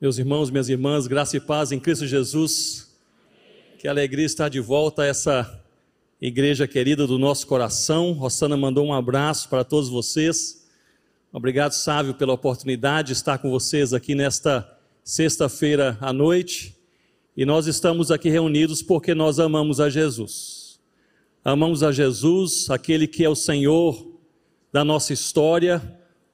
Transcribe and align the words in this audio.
Meus 0.00 0.18
irmãos, 0.18 0.50
minhas 0.50 0.68
irmãs, 0.68 1.06
graça 1.06 1.36
e 1.36 1.40
paz 1.40 1.70
em 1.70 1.78
Cristo 1.78 2.04
Jesus. 2.04 2.92
Que 3.78 3.86
alegria 3.86 4.26
estar 4.26 4.48
de 4.48 4.58
volta 4.58 5.02
a 5.02 5.06
essa 5.06 5.64
igreja 6.20 6.66
querida 6.66 7.06
do 7.06 7.16
nosso 7.16 7.46
coração. 7.46 8.10
Rosana 8.10 8.56
mandou 8.56 8.84
um 8.84 8.92
abraço 8.92 9.48
para 9.48 9.62
todos 9.62 9.88
vocês. 9.88 10.66
Obrigado, 11.32 11.72
Sávio, 11.72 12.12
pela 12.12 12.32
oportunidade 12.32 13.08
de 13.08 13.12
estar 13.12 13.38
com 13.38 13.48
vocês 13.48 13.94
aqui 13.94 14.16
nesta 14.16 14.68
sexta-feira 15.04 15.96
à 16.00 16.12
noite. 16.12 16.76
E 17.36 17.46
nós 17.46 17.68
estamos 17.68 18.10
aqui 18.10 18.28
reunidos 18.28 18.82
porque 18.82 19.14
nós 19.14 19.38
amamos 19.38 19.78
a 19.78 19.88
Jesus. 19.88 20.80
Amamos 21.44 21.84
a 21.84 21.92
Jesus, 21.92 22.68
aquele 22.68 23.06
que 23.06 23.24
é 23.24 23.28
o 23.28 23.36
Senhor 23.36 24.12
da 24.72 24.84
nossa 24.84 25.12
história, 25.12 25.80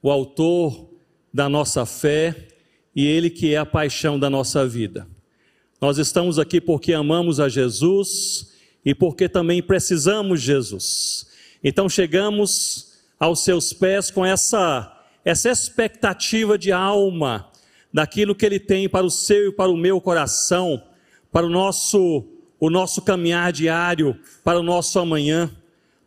o 0.01 0.09
autor 0.09 0.89
da 1.31 1.47
nossa 1.47 1.85
fé 1.85 2.50
e 2.95 3.05
Ele 3.05 3.29
que 3.29 3.53
é 3.53 3.57
a 3.57 3.65
paixão 3.65 4.19
da 4.19 4.29
nossa 4.29 4.67
vida. 4.67 5.07
Nós 5.79 5.97
estamos 5.97 6.37
aqui 6.37 6.61
porque 6.61 6.93
amamos 6.93 7.39
a 7.39 7.49
Jesus 7.49 8.53
e 8.85 8.93
porque 8.93 9.27
também 9.27 9.61
precisamos 9.61 10.41
de 10.41 10.47
Jesus. 10.47 11.27
Então 11.63 11.87
chegamos 11.89 12.99
aos 13.19 13.43
seus 13.43 13.71
pés 13.73 14.11
com 14.11 14.25
essa, 14.25 15.05
essa 15.23 15.49
expectativa 15.49 16.57
de 16.57 16.71
alma 16.71 17.49
daquilo 17.93 18.35
que 18.35 18.45
Ele 18.45 18.59
tem 18.59 18.87
para 18.87 19.05
o 19.05 19.11
seu 19.11 19.49
e 19.49 19.51
para 19.51 19.71
o 19.71 19.77
meu 19.77 19.99
coração, 20.01 20.81
para 21.31 21.45
o 21.45 21.49
nosso, 21.49 22.25
o 22.59 22.69
nosso 22.69 23.01
caminhar 23.01 23.51
diário, 23.51 24.19
para 24.43 24.59
o 24.59 24.63
nosso 24.63 24.99
amanhã. 24.99 25.51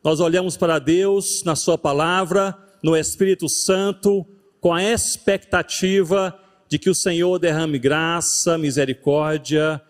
Nós 0.03 0.21
olhamos 0.21 0.57
para 0.57 0.79
Deus 0.79 1.43
na 1.45 1.57
Sua 1.57 1.79
palavra, 1.79 2.57
no 2.83 2.97
Espírito 2.97 3.49
Santo, 3.49 4.27
com 4.61 4.73
a 4.73 4.83
expectativa 4.83 6.39
de 6.75 6.79
que 6.81 6.91
o 6.91 6.95
Senhor 6.95 7.39
derrame 7.39 7.79
graça, 7.79 8.59
misericórdia 8.59 9.81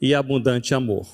e 0.00 0.12
abundante 0.12 0.74
amor. 0.74 1.06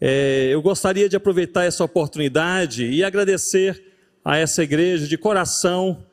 É, 0.00 0.48
eu 0.50 0.60
gostaria 0.60 1.08
de 1.08 1.14
aproveitar 1.14 1.62
essa 1.62 1.84
oportunidade 1.84 2.84
e 2.86 3.04
agradecer 3.04 3.80
a 4.24 4.36
essa 4.36 4.64
igreja 4.64 5.06
de 5.06 5.16
coração 5.16 6.04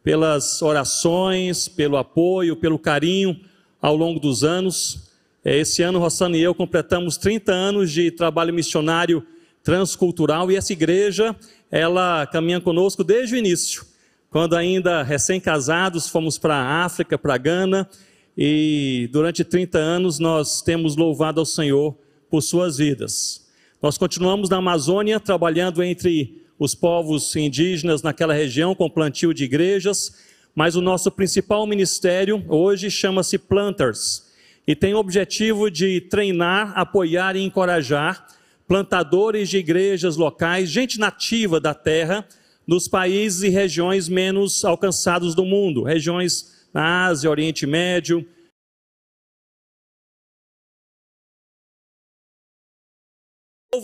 pelas 0.00 0.62
orações, 0.62 1.66
pelo 1.66 1.96
apoio, 1.96 2.54
pelo 2.54 2.78
carinho 2.78 3.40
ao 3.80 3.96
longo 3.96 4.20
dos 4.20 4.44
anos. 4.44 5.10
É, 5.44 5.58
esse 5.58 5.82
ano, 5.82 5.98
Rossana 5.98 6.36
e 6.36 6.40
eu 6.40 6.54
completamos 6.54 7.16
30 7.16 7.50
anos 7.50 7.90
de 7.90 8.12
trabalho 8.12 8.54
missionário 8.54 9.26
transcultural 9.60 10.52
e 10.52 10.56
essa 10.56 10.72
igreja, 10.72 11.34
ela 11.68 12.28
caminha 12.28 12.60
conosco 12.60 13.02
desde 13.02 13.34
o 13.34 13.38
início. 13.38 13.91
Quando 14.32 14.56
ainda 14.56 15.02
recém-casados, 15.02 16.08
fomos 16.08 16.38
para 16.38 16.56
a 16.56 16.84
África, 16.86 17.18
para 17.18 17.36
Gana, 17.36 17.86
e 18.34 19.06
durante 19.12 19.44
30 19.44 19.76
anos 19.76 20.18
nós 20.18 20.62
temos 20.62 20.96
louvado 20.96 21.38
ao 21.38 21.44
Senhor 21.44 21.94
por 22.30 22.40
suas 22.40 22.78
vidas. 22.78 23.46
Nós 23.82 23.98
continuamos 23.98 24.48
na 24.48 24.56
Amazônia, 24.56 25.20
trabalhando 25.20 25.82
entre 25.82 26.42
os 26.58 26.74
povos 26.74 27.36
indígenas 27.36 28.00
naquela 28.00 28.32
região, 28.32 28.74
com 28.74 28.88
plantio 28.88 29.34
de 29.34 29.44
igrejas, 29.44 30.16
mas 30.54 30.76
o 30.76 30.80
nosso 30.80 31.10
principal 31.10 31.66
ministério 31.66 32.42
hoje 32.48 32.90
chama-se 32.90 33.36
Planters 33.36 34.32
e 34.66 34.74
tem 34.74 34.94
o 34.94 34.98
objetivo 34.98 35.70
de 35.70 36.00
treinar, 36.00 36.72
apoiar 36.74 37.36
e 37.36 37.42
encorajar 37.42 38.26
plantadores 38.66 39.50
de 39.50 39.58
igrejas 39.58 40.16
locais, 40.16 40.70
gente 40.70 40.98
nativa 40.98 41.60
da 41.60 41.74
terra, 41.74 42.26
nos 42.66 42.88
países 42.88 43.42
e 43.42 43.48
regiões 43.48 44.08
menos 44.08 44.64
alcançados 44.64 45.34
do 45.34 45.44
mundo, 45.44 45.82
regiões 45.82 46.68
na 46.72 47.06
Ásia, 47.06 47.30
Oriente 47.30 47.66
Médio. 47.66 48.26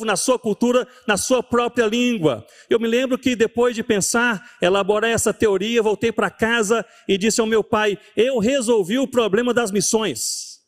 na 0.04 0.16
sua 0.16 0.38
cultura, 0.38 0.86
na 1.06 1.16
sua 1.16 1.42
própria 1.42 1.86
língua. 1.86 2.46
Eu 2.68 2.78
me 2.78 2.86
lembro 2.86 3.18
que 3.18 3.34
depois 3.34 3.74
de 3.74 3.82
pensar, 3.82 4.56
elaborar 4.60 5.10
essa 5.10 5.32
teoria, 5.32 5.82
voltei 5.82 6.12
para 6.12 6.30
casa 6.30 6.84
e 7.08 7.16
disse 7.16 7.40
ao 7.40 7.46
meu 7.46 7.64
pai: 7.64 7.98
Eu 8.14 8.38
resolvi 8.38 8.98
o 8.98 9.08
problema 9.08 9.54
das 9.54 9.70
missões. 9.70 10.58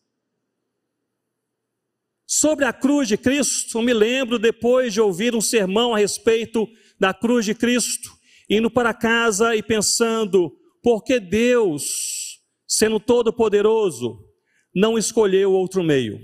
Sobre 2.26 2.64
a 2.64 2.72
cruz 2.72 3.08
de 3.08 3.18
Cristo, 3.18 3.76
eu 3.76 3.82
me 3.82 3.92
lembro 3.92 4.38
depois 4.38 4.94
de 4.94 5.00
ouvir 5.00 5.34
um 5.34 5.40
sermão 5.40 5.94
a 5.94 5.98
respeito 5.98 6.66
da 7.00 7.14
cruz 7.14 7.46
de 7.46 7.54
Cristo, 7.54 8.12
indo 8.48 8.70
para 8.70 8.92
casa 8.92 9.56
e 9.56 9.62
pensando, 9.62 10.52
por 10.82 11.02
que 11.02 11.18
Deus, 11.18 12.38
sendo 12.66 13.00
todo-poderoso, 13.00 14.22
não 14.74 14.98
escolheu 14.98 15.52
outro 15.52 15.82
meio? 15.82 16.20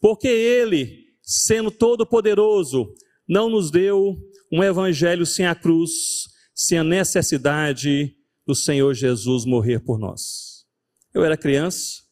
Porque 0.00 0.28
Ele, 0.28 1.06
sendo 1.22 1.70
todo-poderoso, 1.70 2.94
não 3.28 3.50
nos 3.50 3.70
deu 3.70 4.16
um 4.52 4.62
evangelho 4.62 5.26
sem 5.26 5.46
a 5.46 5.54
cruz, 5.54 5.90
sem 6.54 6.78
a 6.78 6.84
necessidade 6.84 8.14
do 8.46 8.54
Senhor 8.54 8.94
Jesus 8.94 9.44
morrer 9.44 9.80
por 9.80 9.98
nós. 9.98 10.64
Eu 11.12 11.24
era 11.24 11.36
criança, 11.36 12.02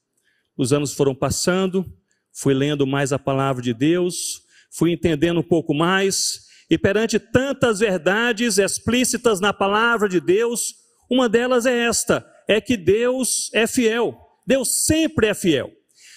os 0.56 0.72
anos 0.72 0.92
foram 0.92 1.14
passando, 1.14 1.84
fui 2.32 2.52
lendo 2.52 2.86
mais 2.86 3.12
a 3.12 3.19
palavra 3.19 3.62
de 3.62 3.72
Deus, 3.72 4.42
fui 4.70 4.92
entendendo 4.92 5.41
um 5.41 5.42
pouco 5.42 5.72
mais, 5.72 6.45
e 6.69 6.77
perante 6.77 7.19
tantas 7.19 7.78
verdades 7.78 8.59
explícitas 8.59 9.41
na 9.41 9.53
palavra 9.53 10.09
de 10.09 10.21
Deus, 10.21 10.75
uma 11.10 11.28
delas 11.28 11.65
é 11.66 11.87
esta: 11.87 12.27
é 12.49 12.60
que 12.60 12.77
Deus 12.77 13.50
é 13.53 13.66
fiel. 13.66 14.16
Deus 14.47 14.84
sempre 14.84 15.28
é 15.28 15.34
fiel. 15.34 15.71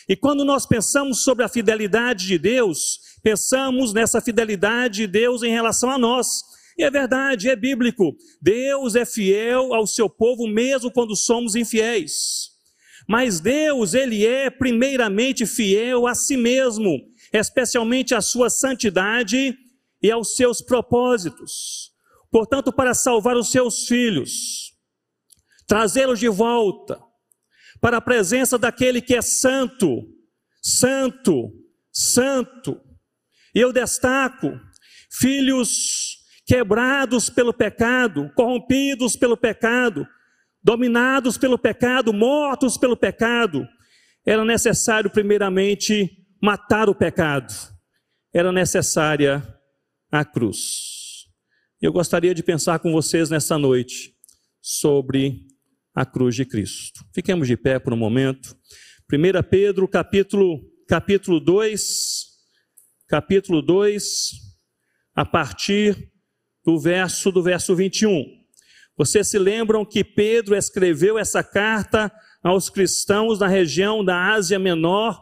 E 0.08 0.16
quando 0.16 0.44
nós 0.44 0.66
pensamos 0.66 1.24
sobre 1.24 1.44
a 1.44 1.50
fidelidade 1.50 2.26
de 2.26 2.38
Deus, 2.38 3.00
pensamos 3.22 3.94
nessa 3.94 4.20
fidelidade 4.20 5.02
de 5.02 5.08
Deus 5.08 5.44
em 5.44 5.52
relação 5.52 5.92
a 5.92 5.98
nós. 5.98 6.42
E 6.78 6.84
é 6.84 6.90
verdade, 6.90 7.50
é 7.50 7.56
bíblico. 7.56 8.16
Deus 8.42 8.96
é 8.96 9.06
fiel 9.06 9.74
ao 9.74 9.86
seu 9.86 10.09
povo 10.09 10.48
mesmo 10.48 10.92
quando 10.92 11.16
somos 11.16 11.56
infiéis. 11.56 12.50
Mas 13.08 13.40
Deus, 13.40 13.94
ele 13.94 14.26
é 14.26 14.50
primeiramente 14.50 15.46
fiel 15.46 16.08
a 16.08 16.16
si 16.16 16.38
mesmo, 16.38 17.00
especialmente 17.34 18.16
à 18.16 18.22
sua 18.22 18.50
santidade 18.50 19.56
e 20.02 20.12
aos 20.12 20.36
seus 20.36 20.62
propósitos. 20.62 21.92
Portanto, 22.32 22.72
para 22.72 22.94
salvar 22.94 23.36
os 23.36 23.52
seus 23.52 23.86
filhos, 23.86 24.74
trazê-los 25.68 26.20
de 26.20 26.30
volta 26.30 27.02
para 27.82 27.98
a 27.98 28.02
presença 28.02 28.58
daquele 28.58 29.02
que 29.02 29.16
é 29.16 29.22
santo, 29.22 30.04
santo, 30.62 31.52
santo. 31.92 32.80
E 33.54 33.59
eu 33.59 33.74
destaco 33.74 34.59
filhos 35.12 36.18
quebrados 36.46 37.30
pelo 37.30 37.54
pecado, 37.54 38.32
corrompidos 38.36 39.16
pelo 39.16 39.38
pecado, 39.38 40.08
dominados 40.64 41.38
pelo 41.38 41.58
pecado, 41.58 42.14
mortos 42.14 42.78
pelo 42.78 42.98
pecado. 42.98 43.68
Era 44.26 44.46
necessário, 44.46 45.09
primeiramente, 45.09 46.28
matar 46.42 46.90
o 46.90 46.96
pecado. 46.96 47.54
Era 48.34 48.52
necessária 48.52 49.59
a 50.12 50.25
cruz. 50.25 51.28
Eu 51.81 51.94
gostaria 51.94 52.34
de 52.34 52.44
pensar 52.44 52.80
com 52.80 52.92
vocês 52.92 53.30
nessa 53.30 53.58
noite 53.58 54.14
sobre 54.62 55.47
a 55.94 56.06
cruz 56.06 56.36
de 56.36 56.46
Cristo. 56.46 57.06
Fiquemos 57.14 57.47
de 57.47 57.56
pé 57.56 57.80
por 57.80 57.94
um 57.94 57.97
momento. 57.97 58.56
1 59.12 59.44
Pedro, 59.50 59.88
capítulo, 59.88 60.59
capítulo 60.88 61.40
2, 61.40 62.25
capítulo 63.08 63.62
2, 63.62 64.31
a 65.16 65.25
partir 65.25 66.12
do 66.66 66.80
verso 66.80 67.31
do 67.31 67.41
verso 67.41 67.76
21. 67.76 68.26
Vocês 68.97 69.28
se 69.28 69.40
lembram 69.40 69.86
que 69.86 70.03
Pedro 70.03 70.56
escreveu 70.56 71.18
essa 71.18 71.44
carta 71.44 72.12
aos 72.44 72.70
cristãos 72.70 73.40
na 73.40 73.47
região 73.47 74.03
da 74.03 74.34
Ásia 74.34 74.59
Menor, 74.59 75.20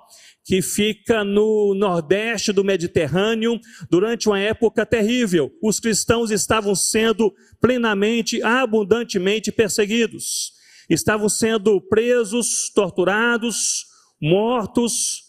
que 0.47 0.61
fica 0.61 1.25
no 1.25 1.75
nordeste 1.75 2.53
do 2.53 2.63
Mediterrâneo, 2.63 3.59
durante 3.89 4.29
uma 4.29 4.39
época 4.39 4.85
terrível. 4.85 5.51
Os 5.61 5.77
cristãos 5.77 6.31
estavam 6.31 6.73
sendo 6.73 7.35
plenamente, 7.59 8.41
abundantemente 8.41 9.51
perseguidos. 9.51 10.53
Estavam 10.89 11.27
sendo 11.27 11.81
presos, 11.81 12.71
torturados, 12.73 13.87
mortos, 14.21 15.26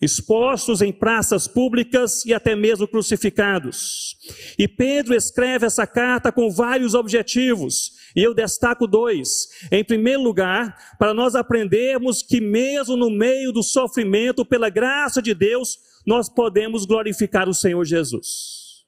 expostos 0.00 0.80
em 0.80 0.92
praças 0.92 1.46
públicas 1.46 2.24
e 2.24 2.32
até 2.32 2.56
mesmo 2.56 2.88
crucificados. 2.88 4.16
E 4.58 4.66
Pedro 4.66 5.14
escreve 5.14 5.66
essa 5.66 5.86
carta 5.86 6.32
com 6.32 6.50
vários 6.50 6.94
objetivos. 6.94 7.92
E 8.16 8.22
eu 8.22 8.34
destaco 8.34 8.86
dois. 8.86 9.48
Em 9.70 9.84
primeiro 9.84 10.22
lugar, 10.22 10.96
para 10.98 11.12
nós 11.12 11.34
aprendermos 11.34 12.22
que, 12.22 12.40
mesmo 12.40 12.96
no 12.96 13.10
meio 13.10 13.52
do 13.52 13.62
sofrimento, 13.62 14.44
pela 14.44 14.70
graça 14.70 15.20
de 15.20 15.34
Deus, 15.34 15.78
nós 16.06 16.28
podemos 16.28 16.86
glorificar 16.86 17.48
o 17.48 17.54
Senhor 17.54 17.84
Jesus. 17.84 18.86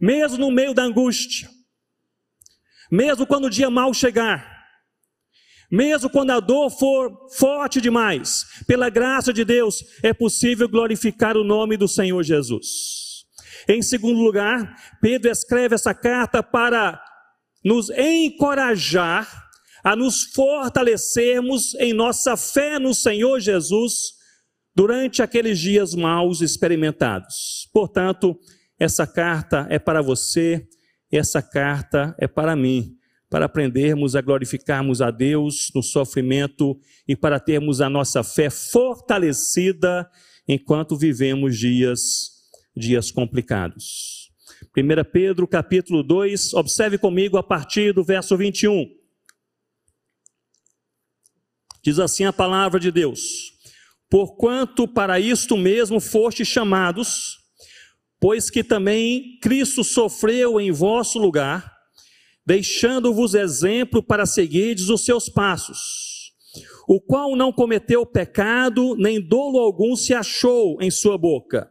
Mesmo 0.00 0.38
no 0.38 0.50
meio 0.50 0.74
da 0.74 0.82
angústia, 0.82 1.48
mesmo 2.90 3.26
quando 3.26 3.44
o 3.46 3.50
dia 3.50 3.70
mal 3.70 3.94
chegar, 3.94 4.58
Mesmo 5.70 6.08
quando 6.08 6.30
a 6.30 6.40
dor 6.40 6.70
for 6.70 7.28
forte 7.36 7.78
demais, 7.78 8.46
pela 8.68 8.90
graça 8.90 9.32
de 9.32 9.46
Deus, 9.46 9.82
é 10.02 10.12
possível 10.12 10.68
glorificar 10.68 11.38
o 11.38 11.42
nome 11.42 11.74
do 11.78 11.88
Senhor 11.88 12.22
Jesus. 12.22 13.24
Em 13.66 13.80
segundo 13.80 14.20
lugar, 14.20 14.76
Pedro 15.00 15.30
escreve 15.30 15.74
essa 15.74 15.94
carta 15.94 16.42
para 16.42 17.02
nos 17.64 17.88
encorajar 17.88 19.48
a 19.82 19.96
nos 19.96 20.24
fortalecermos 20.34 21.74
em 21.76 21.94
nossa 21.94 22.36
fé 22.36 22.78
no 22.78 22.92
Senhor 22.92 23.40
Jesus 23.40 24.12
durante 24.76 25.22
aqueles 25.22 25.58
dias 25.58 25.94
maus 25.94 26.42
experimentados. 26.42 27.70
Portanto, 27.72 28.38
essa 28.78 29.06
carta 29.06 29.66
é 29.70 29.78
para 29.78 30.02
você, 30.02 30.68
essa 31.10 31.40
carta 31.40 32.14
é 32.18 32.28
para 32.28 32.54
mim, 32.54 32.97
para 33.30 33.46
aprendermos 33.46 34.16
a 34.16 34.20
glorificarmos 34.20 35.02
a 35.02 35.10
Deus 35.10 35.70
no 35.74 35.82
sofrimento 35.82 36.78
e 37.06 37.14
para 37.14 37.38
termos 37.38 37.80
a 37.80 37.90
nossa 37.90 38.22
fé 38.22 38.48
fortalecida 38.50 40.08
enquanto 40.46 40.96
vivemos 40.96 41.58
dias 41.58 42.38
dias 42.78 43.10
complicados. 43.10 44.30
1 44.76 45.10
Pedro 45.12 45.46
capítulo 45.46 46.02
2, 46.02 46.54
observe 46.54 46.96
comigo 46.96 47.36
a 47.36 47.42
partir 47.42 47.92
do 47.92 48.04
verso 48.04 48.36
21. 48.36 48.86
Diz 51.82 51.98
assim 51.98 52.24
a 52.24 52.32
palavra 52.32 52.78
de 52.78 52.90
Deus: 52.90 53.20
Porquanto 54.08 54.86
para 54.86 55.20
isto 55.20 55.56
mesmo 55.56 56.00
foste 56.00 56.44
chamados, 56.44 57.38
pois 58.20 58.50
que 58.50 58.64
também 58.64 59.38
Cristo 59.40 59.84
sofreu 59.84 60.60
em 60.60 60.70
vosso 60.70 61.18
lugar, 61.18 61.77
deixando-vos 62.48 63.34
exemplo 63.34 64.02
para 64.02 64.24
seguirdes 64.24 64.88
os 64.88 65.04
seus 65.04 65.28
passos, 65.28 66.32
o 66.88 66.98
qual 66.98 67.36
não 67.36 67.52
cometeu 67.52 68.06
pecado, 68.06 68.96
nem 68.96 69.20
dolo 69.20 69.58
algum 69.58 69.94
se 69.94 70.14
achou 70.14 70.80
em 70.80 70.90
sua 70.90 71.18
boca. 71.18 71.70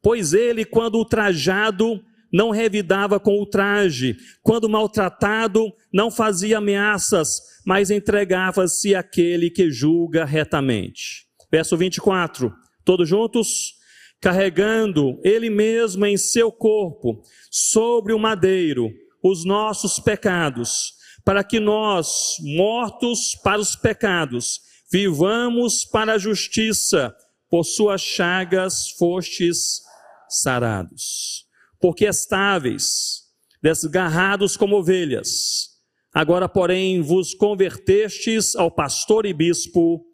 Pois 0.00 0.32
ele, 0.32 0.64
quando 0.64 0.94
ultrajado, 0.94 2.00
não 2.32 2.50
revidava 2.50 3.18
com 3.18 3.40
ultraje, 3.40 4.16
quando 4.40 4.68
maltratado, 4.68 5.66
não 5.92 6.12
fazia 6.12 6.58
ameaças, 6.58 7.40
mas 7.66 7.90
entregava-se 7.90 8.94
àquele 8.94 9.50
que 9.50 9.68
julga 9.68 10.24
retamente. 10.24 11.26
Verso 11.50 11.76
24, 11.76 12.54
todos 12.84 13.08
juntos? 13.08 13.74
Carregando 14.20 15.18
ele 15.24 15.50
mesmo 15.50 16.06
em 16.06 16.16
seu 16.16 16.52
corpo, 16.52 17.20
sobre 17.50 18.12
o 18.12 18.18
madeiro, 18.18 18.92
os 19.22 19.44
nossos 19.44 19.98
pecados, 19.98 20.94
para 21.24 21.42
que 21.44 21.60
nós, 21.60 22.36
mortos 22.40 23.34
para 23.42 23.60
os 23.60 23.76
pecados, 23.76 24.60
vivamos 24.90 25.84
para 25.84 26.14
a 26.14 26.18
justiça, 26.18 27.14
por 27.50 27.64
suas 27.64 28.00
chagas 28.00 28.90
fostes 28.90 29.82
sarados. 30.28 31.46
Porque 31.80 32.06
estáveis, 32.06 33.24
desgarrados 33.62 34.56
como 34.56 34.76
ovelhas, 34.76 35.78
agora, 36.12 36.48
porém, 36.48 37.00
vos 37.00 37.34
convertestes 37.34 38.54
ao 38.54 38.70
pastor 38.70 39.26
e 39.26 39.32
bispo 39.32 40.04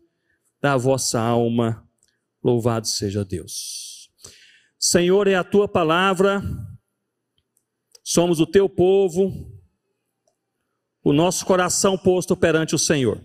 da 0.60 0.76
vossa 0.76 1.20
alma. 1.20 1.86
Louvado 2.42 2.86
seja 2.86 3.24
Deus. 3.24 4.10
Senhor, 4.78 5.26
é 5.26 5.34
a 5.34 5.44
tua 5.44 5.66
palavra 5.66 6.42
somos 8.04 8.38
o 8.38 8.46
teu 8.46 8.68
povo, 8.68 9.32
o 11.02 11.12
nosso 11.12 11.46
coração 11.46 11.96
posto 11.96 12.36
perante 12.36 12.74
o 12.74 12.78
Senhor. 12.78 13.18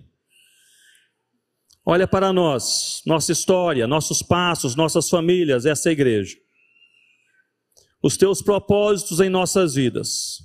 Olha 1.86 2.08
para 2.08 2.32
nós, 2.32 3.02
nossa 3.06 3.32
história, 3.32 3.86
nossos 3.88 4.22
passos, 4.22 4.76
nossas 4.76 5.10
famílias, 5.10 5.66
essa 5.66 5.92
igreja. 5.92 6.38
Os 8.02 8.16
teus 8.16 8.42
propósitos 8.42 9.20
em 9.20 9.30
nossas 9.30 9.76
vidas. 9.76 10.40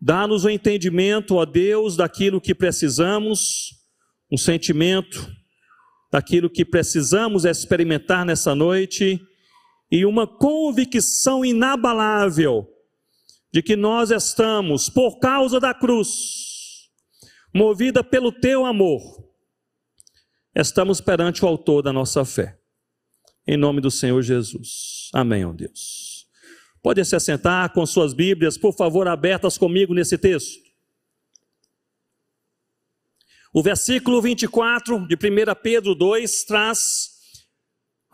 Dá-nos 0.00 0.44
o 0.44 0.50
entendimento, 0.50 1.36
ó 1.36 1.44
Deus, 1.44 1.96
daquilo 1.96 2.40
que 2.40 2.54
precisamos, 2.54 3.74
um 4.30 4.36
sentimento 4.36 5.30
daquilo 6.10 6.48
que 6.48 6.64
precisamos 6.64 7.44
experimentar 7.44 8.24
nessa 8.24 8.54
noite 8.54 9.20
e 9.90 10.06
uma 10.06 10.26
convicção 10.26 11.44
inabalável 11.44 12.66
de 13.52 13.62
que 13.62 13.76
nós 13.76 14.10
estamos, 14.10 14.88
por 14.88 15.18
causa 15.18 15.58
da 15.58 15.72
cruz, 15.72 16.90
movida 17.54 18.04
pelo 18.04 18.30
teu 18.30 18.64
amor, 18.64 19.00
estamos 20.54 21.00
perante 21.00 21.44
o 21.44 21.48
autor 21.48 21.82
da 21.82 21.92
nossa 21.92 22.24
fé. 22.24 22.58
Em 23.46 23.56
nome 23.56 23.80
do 23.80 23.90
Senhor 23.90 24.20
Jesus. 24.22 25.08
Amém, 25.12 25.44
ó 25.44 25.52
Deus. 25.52 26.28
Pode 26.82 27.04
se 27.04 27.16
assentar 27.16 27.72
com 27.72 27.84
suas 27.86 28.12
Bíblias, 28.12 28.58
por 28.58 28.74
favor, 28.74 29.08
abertas 29.08 29.56
comigo 29.56 29.94
nesse 29.94 30.18
texto. 30.18 30.68
O 33.52 33.62
versículo 33.62 34.20
24 34.20 35.06
de 35.06 35.14
1 35.14 35.18
Pedro 35.62 35.94
2 35.94 36.44
traz 36.44 37.17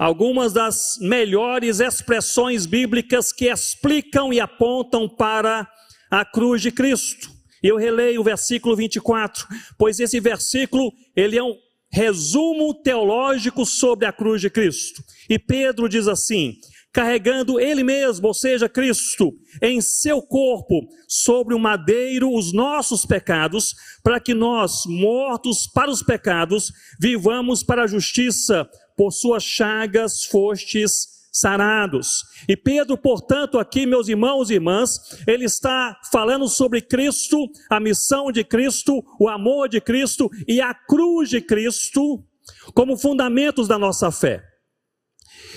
algumas 0.04 0.52
das 0.52 0.98
melhores 1.00 1.80
expressões 1.80 2.66
bíblicas 2.66 3.32
que 3.32 3.46
explicam 3.50 4.34
e 4.34 4.38
apontam 4.38 5.08
para 5.08 5.66
a 6.10 6.26
cruz 6.26 6.60
de 6.60 6.70
Cristo. 6.70 7.30
Eu 7.62 7.78
releio 7.78 8.20
o 8.20 8.24
versículo 8.24 8.76
24, 8.76 9.46
pois 9.78 9.98
esse 9.98 10.20
versículo, 10.20 10.92
ele 11.16 11.38
é 11.38 11.42
um 11.42 11.56
resumo 11.90 12.74
teológico 12.82 13.64
sobre 13.64 14.04
a 14.04 14.12
cruz 14.12 14.42
de 14.42 14.50
Cristo. 14.50 15.02
E 15.26 15.38
Pedro 15.38 15.88
diz 15.88 16.06
assim: 16.06 16.52
carregando 16.94 17.58
ele 17.58 17.82
mesmo, 17.82 18.28
ou 18.28 18.32
seja, 18.32 18.68
Cristo, 18.68 19.32
em 19.60 19.80
seu 19.80 20.22
corpo, 20.22 20.86
sobre 21.08 21.52
o 21.52 21.58
madeiro, 21.58 22.32
os 22.32 22.52
nossos 22.52 23.04
pecados, 23.04 23.74
para 24.00 24.20
que 24.20 24.32
nós, 24.32 24.82
mortos 24.86 25.66
para 25.66 25.90
os 25.90 26.04
pecados, 26.04 26.70
vivamos 27.00 27.64
para 27.64 27.82
a 27.82 27.86
justiça, 27.88 28.68
por 28.96 29.12
suas 29.12 29.42
chagas 29.42 30.24
fostes 30.24 31.14
sarados. 31.32 32.22
E 32.48 32.56
Pedro, 32.56 32.96
portanto, 32.96 33.58
aqui, 33.58 33.86
meus 33.86 34.08
irmãos 34.08 34.50
e 34.50 34.54
irmãs, 34.54 35.00
ele 35.26 35.44
está 35.44 35.98
falando 36.12 36.48
sobre 36.48 36.80
Cristo, 36.80 37.36
a 37.68 37.80
missão 37.80 38.30
de 38.30 38.44
Cristo, 38.44 39.04
o 39.18 39.28
amor 39.28 39.68
de 39.68 39.80
Cristo 39.80 40.30
e 40.46 40.60
a 40.60 40.72
cruz 40.72 41.28
de 41.28 41.40
Cristo 41.40 42.24
como 42.72 42.96
fundamentos 42.96 43.66
da 43.66 43.78
nossa 43.78 44.12
fé. 44.12 44.42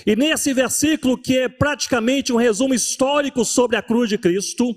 E 0.06 0.16
nesse 0.16 0.52
versículo, 0.52 1.20
que 1.20 1.38
é 1.38 1.48
praticamente 1.48 2.32
um 2.32 2.36
resumo 2.36 2.74
histórico 2.74 3.44
sobre 3.44 3.76
a 3.76 3.82
cruz 3.82 4.08
de 4.08 4.18
Cristo, 4.18 4.74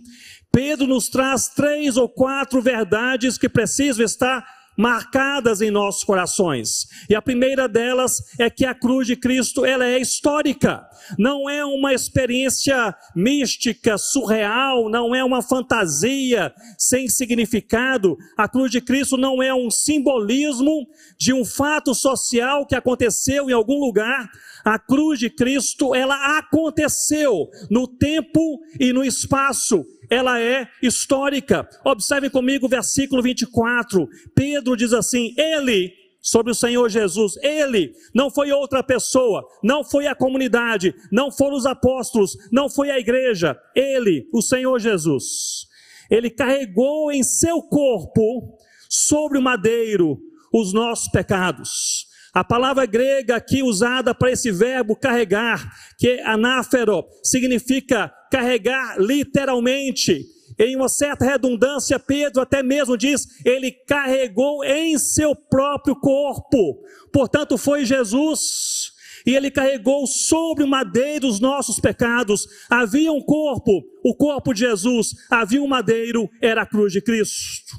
Pedro 0.52 0.86
nos 0.86 1.10
traz 1.10 1.48
três 1.48 1.98
ou 1.98 2.10
quatro 2.10 2.62
verdades 2.62 3.38
que 3.38 3.48
precisam 3.48 4.06
estar 4.06 4.46
marcadas 4.82 5.62
em 5.62 5.70
nossos 5.70 6.04
corações. 6.04 6.88
E 7.08 7.14
a 7.14 7.22
primeira 7.22 7.70
delas 7.70 8.18
é 8.40 8.50
que 8.50 8.66
a 8.66 8.74
cruz 8.74 9.06
de 9.06 9.16
Cristo, 9.16 9.64
ela 9.64 9.86
é 9.86 10.00
histórica. 10.00 10.84
Não 11.20 11.48
é 11.48 11.64
uma 11.64 11.94
experiência 11.94 12.96
mística, 13.16 13.96
surreal, 13.96 14.90
não 14.90 15.14
é 15.14 15.24
uma 15.24 15.44
fantasia 15.44 16.52
sem 16.80 17.08
significado. 17.08 18.18
A 18.36 18.50
cruz 18.50 18.72
de 18.72 18.82
Cristo 18.82 19.18
não 19.18 19.44
é 19.44 19.54
um 19.54 19.70
simbolismo 19.70 20.88
de 21.16 21.32
um 21.32 21.46
fato 21.46 21.94
social 21.94 22.66
que 22.66 22.74
aconteceu 22.74 23.52
em 23.52 23.54
algum 23.54 23.80
lugar. 23.80 24.32
A 24.64 24.78
cruz 24.78 25.20
de 25.20 25.30
Cristo, 25.30 25.96
ela 25.96 26.38
aconteceu 26.38 27.50
no 27.70 27.88
tempo 27.88 28.60
e 28.80 28.94
no 28.94 29.04
espaço 29.04 29.86
ela 30.10 30.40
é 30.40 30.68
histórica. 30.84 31.68
Observem 31.86 32.30
comigo 32.30 32.66
o 32.66 32.70
versículo 32.70 33.22
24. 33.22 34.08
Pedro 34.36 34.76
diz 34.76 34.92
assim: 34.92 35.34
Ele, 35.38 35.94
sobre 36.22 36.52
o 36.52 36.56
Senhor 36.56 36.90
Jesus, 36.90 37.38
Ele, 37.38 37.94
não 38.14 38.30
foi 38.30 38.52
outra 38.52 38.84
pessoa, 38.84 39.48
não 39.64 39.84
foi 39.84 40.08
a 40.08 40.16
comunidade, 40.16 40.94
não 41.12 41.32
foram 41.32 41.56
os 41.56 41.66
apóstolos, 41.66 42.38
não 42.52 42.70
foi 42.70 42.92
a 42.92 43.00
igreja, 43.00 43.58
Ele, 43.76 44.28
o 44.34 44.42
Senhor 44.42 44.78
Jesus. 44.80 45.66
Ele 46.10 46.30
carregou 46.30 47.10
em 47.10 47.24
seu 47.24 47.62
corpo, 47.62 48.58
sobre 48.92 49.38
o 49.38 49.42
madeiro, 49.42 50.20
os 50.54 50.74
nossos 50.74 51.08
pecados. 51.08 52.06
A 52.34 52.44
palavra 52.44 52.86
grega 52.86 53.36
aqui 53.36 53.62
usada 53.62 54.16
para 54.16 54.32
esse 54.32 54.52
verbo 54.52 54.96
carregar, 54.96 55.70
que 55.98 56.08
é 56.08 56.26
anáfero, 56.26 57.04
significa 57.24 58.12
carregar 58.32 58.98
literalmente. 58.98 60.26
Em 60.58 60.76
uma 60.76 60.88
certa 60.88 61.26
redundância, 61.26 62.00
Pedro 62.00 62.42
até 62.42 62.64
mesmo 62.64 62.98
diz: 62.98 63.28
ele 63.46 63.72
carregou 63.72 64.64
em 64.64 64.98
seu 64.98 65.36
próprio 65.36 65.96
corpo. 65.96 66.82
Portanto, 67.12 67.58
foi 67.58 67.86
Jesus. 67.86 68.92
E 69.26 69.36
ele 69.36 69.52
carregou 69.52 70.08
sobre 70.08 70.64
o 70.64 70.68
madeiro 70.68 71.28
os 71.28 71.40
nossos 71.40 71.80
pecados. 71.80 72.48
Havia 72.70 73.12
um 73.12 73.22
corpo, 73.22 73.84
o 74.04 74.16
corpo 74.16 74.54
de 74.54 74.62
Jesus. 74.62 75.14
Havia 75.30 75.62
um 75.62 75.68
madeiro, 75.68 76.30
era 76.42 76.64
a 76.64 76.66
cruz 76.66 76.92
de 76.92 77.02
Cristo. 77.02 77.76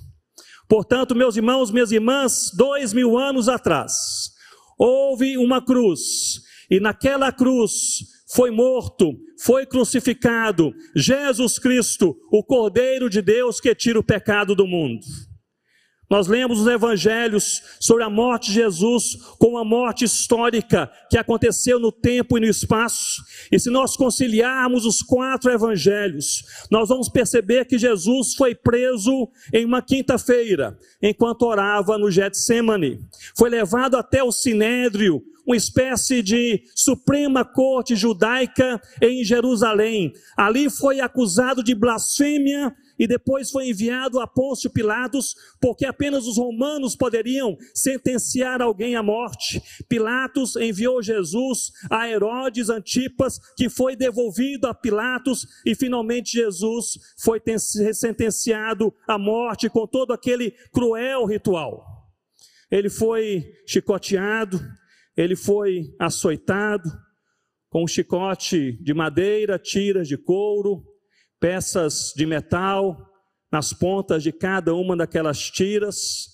Portanto, 0.69 1.15
meus 1.15 1.37
irmãos, 1.37 1.71
minhas 1.71 1.91
irmãs, 1.91 2.51
dois 2.57 2.93
mil 2.93 3.19
anos 3.19 3.49
atrás, 3.49 4.31
houve 4.79 5.37
uma 5.37 5.65
cruz, 5.65 6.41
e 6.71 6.81
naquela 6.81 7.31
cruz 7.31 8.01
foi 8.35 8.51
morto, 8.51 9.13
foi 9.39 9.67
crucificado, 9.67 10.73
Jesus 10.97 11.59
Cristo, 11.59 12.17
o 12.31 12.43
Cordeiro 12.43 13.11
de 13.11 13.21
Deus 13.21 13.61
que 13.61 13.75
tira 13.75 13.99
o 13.99 14.05
pecado 14.05 14.55
do 14.55 14.67
mundo. 14.67 15.05
Nós 16.13 16.27
lemos 16.27 16.61
os 16.61 16.67
evangelhos 16.67 17.63
sobre 17.81 18.05
a 18.05 18.11
morte 18.11 18.49
de 18.49 18.53
Jesus 18.53 19.17
como 19.39 19.57
uma 19.57 19.65
morte 19.65 20.05
histórica 20.05 20.93
que 21.09 21.17
aconteceu 21.17 21.81
no 21.81 21.91
tempo 21.91 22.37
e 22.37 22.41
no 22.43 22.47
espaço. 22.47 23.23
E 23.51 23.59
se 23.59 23.71
nós 23.71 23.97
conciliarmos 23.97 24.85
os 24.85 25.01
quatro 25.01 25.51
evangelhos, 25.51 26.45
nós 26.71 26.91
vamos 26.91 27.09
perceber 27.09 27.65
que 27.65 27.79
Jesus 27.79 28.35
foi 28.35 28.55
preso 28.55 29.27
em 29.55 29.65
uma 29.65 29.81
quinta-feira, 29.81 30.77
enquanto 31.01 31.47
orava 31.47 31.97
no 31.97 32.11
Getsemane. 32.11 33.01
Foi 33.35 33.49
levado 33.49 33.97
até 33.97 34.23
o 34.23 34.31
Sinédrio, 34.31 35.23
uma 35.47 35.57
espécie 35.57 36.23
de 36.23 36.63
suprema 36.75 37.43
corte 37.43 37.97
judaica 37.97 38.79
em 39.01 39.25
Jerusalém. 39.25 40.13
Ali 40.37 40.69
foi 40.69 41.01
acusado 41.01 41.63
de 41.63 41.75
blasfêmia 41.75 42.71
e 43.03 43.07
depois 43.09 43.51
foi 43.51 43.69
enviado 43.69 44.21
a 44.21 44.29
Pôncio 44.29 44.71
Pilatos, 44.71 45.35
porque 45.61 45.85
apenas 45.85 46.25
os 46.25 46.37
romanos 46.37 46.95
poderiam 46.95 47.59
sentenciar 47.75 48.63
alguém 48.63 48.95
à 48.95 49.03
morte. 49.03 49.61
Pilatos 49.89 50.55
enviou 50.55 51.03
Jesus 51.03 51.73
a 51.91 52.09
Herodes 52.09 52.69
Antipas, 52.69 53.41
que 53.57 53.69
foi 53.69 53.97
devolvido 53.97 54.69
a 54.69 54.75
Pilatos, 54.75 55.45
e 55.67 55.75
finalmente 55.75 56.31
Jesus 56.31 56.97
foi 57.19 57.43
sentenciado 57.93 58.95
à 59.09 59.19
morte 59.19 59.69
com 59.69 59.85
todo 59.85 60.13
aquele 60.13 60.53
cruel 60.73 61.25
ritual. 61.25 61.85
Ele 62.71 62.89
foi 62.89 63.53
chicoteado, 63.67 64.61
ele 65.17 65.35
foi 65.35 65.93
açoitado 65.99 66.89
com 67.69 67.83
um 67.83 67.89
chicote 67.89 68.81
de 68.81 68.95
madeira, 68.95 69.59
tiras 69.59 70.07
de 70.07 70.17
couro, 70.17 70.85
peças 71.43 72.13
de 72.15 72.25
metal 72.25 72.97
nas 73.51 73.73
pontas 73.73 74.23
de 74.23 74.31
cada 74.31 74.73
uma 74.77 74.97
daquelas 74.97 75.51
tiras, 75.51 76.29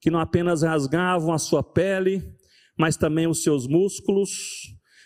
que 0.00 0.08
não 0.08 0.20
apenas 0.20 0.62
rasgavam 0.62 1.34
a 1.34 1.38
sua 1.38 1.64
pele, 1.64 2.22
mas 2.78 2.96
também 2.96 3.26
os 3.26 3.42
seus 3.42 3.66
músculos. 3.66 4.30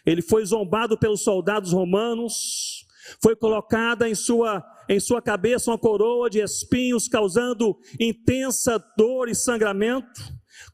Ele 0.05 0.21
foi 0.21 0.45
zombado 0.45 0.99
pelos 0.99 1.25
soldados 1.25 1.73
romanos, 1.73 2.85
foi 3.23 3.35
colocada 3.35 4.07
em 4.07 4.15
sua, 4.15 4.63
em 4.91 5.01
sua 5.01 5.23
cabeça 5.23 5.71
uma 5.71 5.79
coroa 5.79 6.29
de 6.29 6.39
espinhos, 6.39 7.09
causando 7.09 7.79
intensa 7.99 8.79
dor 8.97 9.27
e 9.27 9.35
sangramento. 9.35 10.21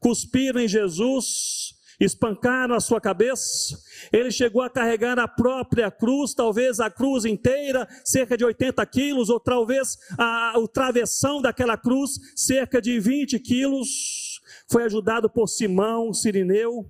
Cuspiram 0.01 0.59
em 0.59 0.67
Jesus, 0.67 1.72
espancaram 1.99 2.75
a 2.75 2.79
sua 2.79 2.99
cabeça, 2.99 3.77
ele 4.11 4.31
chegou 4.31 4.61
a 4.61 4.69
carregar 4.69 5.19
a 5.19 5.27
própria 5.27 5.89
cruz, 5.91 6.33
talvez 6.33 6.79
a 6.79 6.89
cruz 6.89 7.25
inteira, 7.25 7.87
cerca 8.03 8.37
de 8.37 8.43
80 8.43 8.85
quilos, 8.85 9.29
ou 9.29 9.39
talvez 9.39 9.97
a, 10.17 10.53
o 10.57 10.67
travessão 10.67 11.41
daquela 11.41 11.77
cruz, 11.77 12.11
cerca 12.35 12.81
de 12.81 12.99
20 12.99 13.39
quilos. 13.39 14.41
Foi 14.69 14.83
ajudado 14.83 15.29
por 15.29 15.47
Simão, 15.47 16.13
Sirineu, 16.13 16.89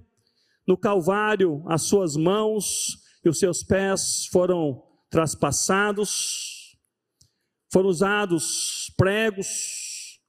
no 0.65 0.77
Calvário, 0.77 1.63
as 1.67 1.83
suas 1.83 2.15
mãos 2.15 2.97
e 3.23 3.29
os 3.29 3.39
seus 3.39 3.63
pés 3.63 4.27
foram 4.31 4.83
traspassados, 5.09 6.77
foram 7.71 7.89
usados 7.89 8.91
pregos, 8.97 10.19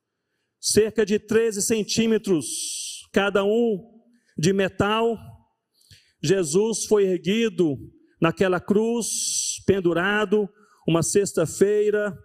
cerca 0.61 1.05
de 1.05 1.19
13 1.19 1.63
centímetros 1.63 3.07
cada 3.13 3.45
um 3.45 3.94
de 4.37 4.53
metal. 4.53 5.17
Jesus 6.23 6.87
foi 6.87 7.05
erguido 7.05 7.77
naquela 8.21 8.61
cruz, 8.61 9.63
pendurado, 9.67 10.49
uma 10.87 11.03
sexta-feira. 11.03 12.17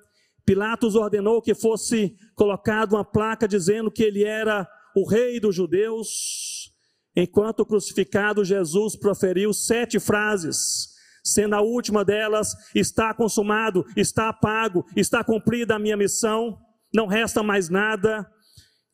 Pilatos 0.45 0.95
ordenou 0.95 1.41
que 1.41 1.53
fosse 1.53 2.15
colocada 2.35 2.95
uma 2.95 3.05
placa 3.05 3.47
dizendo 3.47 3.91
que 3.91 4.03
ele 4.03 4.23
era 4.23 4.67
o 4.95 5.07
rei 5.07 5.39
dos 5.39 5.55
judeus. 5.55 6.71
Enquanto 7.15 7.65
crucificado, 7.65 8.45
Jesus 8.45 8.95
proferiu 8.95 9.53
sete 9.53 9.99
frases, 9.99 10.87
sendo 11.23 11.55
a 11.55 11.61
última 11.61 12.05
delas: 12.05 12.55
Está 12.73 13.13
consumado, 13.13 13.85
está 13.95 14.31
pago, 14.31 14.85
está 14.95 15.23
cumprida 15.23 15.75
a 15.75 15.79
minha 15.79 15.97
missão, 15.97 16.57
não 16.93 17.07
resta 17.07 17.43
mais 17.43 17.69
nada 17.69 18.25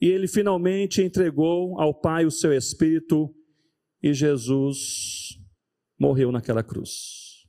e 0.06 0.08
ele 0.08 0.28
finalmente 0.28 1.02
entregou 1.02 1.82
ao 1.82 1.92
Pai 1.92 2.28
o 2.28 2.32
seu 2.32 2.54
Espírito 2.54 3.36
e 4.04 4.14
Jesus 4.14 5.36
morreu 6.00 6.32
naquela 6.32 6.62
cruz. 6.62 7.44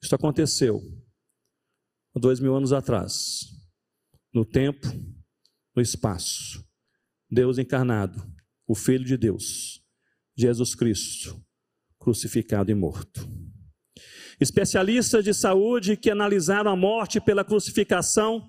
Isso 0.00 0.14
aconteceu 0.14 0.80
dois 2.14 2.38
mil 2.38 2.54
anos 2.54 2.72
atrás, 2.72 3.40
no 4.32 4.44
tempo, 4.44 4.86
no 5.74 5.82
espaço. 5.82 6.64
Deus 7.28 7.58
encarnado, 7.58 8.24
o 8.64 8.76
Filho 8.76 9.04
de 9.04 9.16
Deus, 9.16 9.82
Jesus 10.36 10.76
Cristo, 10.76 11.44
crucificado 11.98 12.70
e 12.70 12.76
morto. 12.76 13.28
Especialistas 14.40 15.24
de 15.24 15.34
saúde 15.34 15.96
que 15.96 16.10
analisaram 16.10 16.70
a 16.70 16.76
morte 16.76 17.20
pela 17.20 17.44
crucificação 17.44 18.48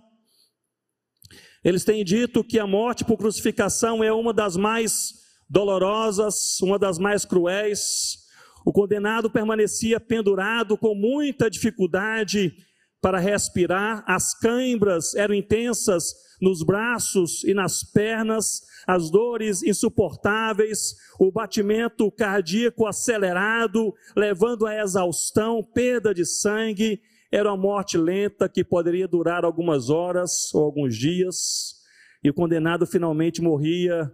eles 1.63 1.83
têm 1.83 2.03
dito 2.03 2.43
que 2.43 2.59
a 2.59 2.67
morte 2.67 3.03
por 3.03 3.17
crucificação 3.17 4.03
é 4.03 4.11
uma 4.11 4.33
das 4.33 4.55
mais 4.55 5.13
dolorosas, 5.49 6.59
uma 6.61 6.79
das 6.79 6.97
mais 6.97 7.25
cruéis. 7.25 8.17
O 8.65 8.71
condenado 8.71 9.29
permanecia 9.29 9.99
pendurado 9.99 10.77
com 10.77 10.95
muita 10.95 11.49
dificuldade 11.49 12.53
para 13.01 13.19
respirar, 13.19 14.03
as 14.05 14.37
cãibras 14.37 15.15
eram 15.15 15.33
intensas 15.33 16.13
nos 16.41 16.63
braços 16.63 17.43
e 17.43 17.53
nas 17.53 17.83
pernas, 17.83 18.61
as 18.87 19.09
dores 19.09 19.63
insuportáveis, 19.63 20.95
o 21.19 21.31
batimento 21.31 22.11
cardíaco 22.11 22.85
acelerado, 22.85 23.93
levando 24.15 24.65
à 24.65 24.81
exaustão, 24.81 25.63
perda 25.63 26.13
de 26.13 26.25
sangue 26.25 27.01
era 27.31 27.49
uma 27.49 27.61
morte 27.61 27.97
lenta 27.97 28.49
que 28.49 28.63
poderia 28.63 29.07
durar 29.07 29.45
algumas 29.45 29.89
horas 29.89 30.53
ou 30.53 30.63
alguns 30.63 30.95
dias, 30.95 31.75
e 32.23 32.29
o 32.29 32.33
condenado 32.33 32.85
finalmente 32.87 33.41
morria 33.41 34.11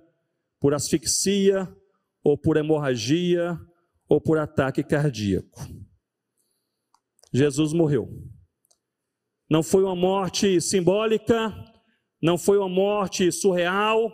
por 0.60 0.74
asfixia, 0.74 1.68
ou 2.24 2.38
por 2.38 2.58
hemorragia, 2.58 3.58
ou 4.10 4.20
por 4.20 4.38
ataque 4.38 4.84
cardíaco. 4.84 5.62
Jesus 7.34 7.72
morreu. 7.74 8.10
Não 9.50 9.62
foi 9.62 9.84
uma 9.84 9.96
morte 9.96 10.60
simbólica, 10.60 11.54
não 12.22 12.38
foi 12.38 12.58
uma 12.58 12.70
morte 12.70 13.32
surreal, 13.32 14.12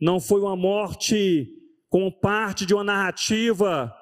não 0.00 0.20
foi 0.20 0.40
uma 0.40 0.56
morte 0.56 1.48
como 1.88 2.12
parte 2.20 2.64
de 2.64 2.74
uma 2.74 2.84
narrativa 2.84 3.92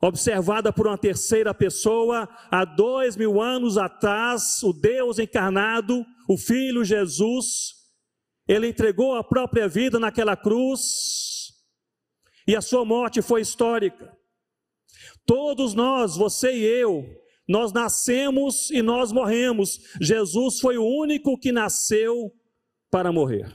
observada 0.00 0.72
por 0.72 0.86
uma 0.86 0.98
terceira 0.98 1.54
pessoa, 1.54 2.28
há 2.50 2.64
dois 2.64 3.16
mil 3.16 3.40
anos 3.40 3.78
atrás, 3.78 4.62
o 4.62 4.72
Deus 4.72 5.18
encarnado, 5.18 6.04
o 6.28 6.36
Filho 6.36 6.84
Jesus, 6.84 7.74
ele 8.46 8.68
entregou 8.68 9.14
a 9.16 9.24
própria 9.24 9.68
vida 9.68 9.98
naquela 9.98 10.36
cruz, 10.36 11.52
e 12.46 12.54
a 12.54 12.60
sua 12.60 12.84
morte 12.84 13.20
foi 13.22 13.40
histórica. 13.40 14.16
Todos 15.24 15.74
nós, 15.74 16.16
você 16.16 16.52
e 16.52 16.62
eu, 16.62 17.04
nós 17.48 17.72
nascemos 17.72 18.70
e 18.70 18.82
nós 18.82 19.10
morremos. 19.10 19.78
Jesus 20.00 20.60
foi 20.60 20.78
o 20.78 20.84
único 20.84 21.38
que 21.38 21.50
nasceu 21.50 22.32
para 22.90 23.12
morrer. 23.12 23.52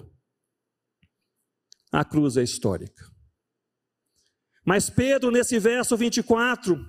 A 1.91 2.03
cruz 2.03 2.38
é 2.38 2.43
histórica. 2.43 3.11
Mas 4.65 4.89
Pedro, 4.89 5.32
nesse 5.32 5.58
verso 5.60 5.98
24, 5.98 6.80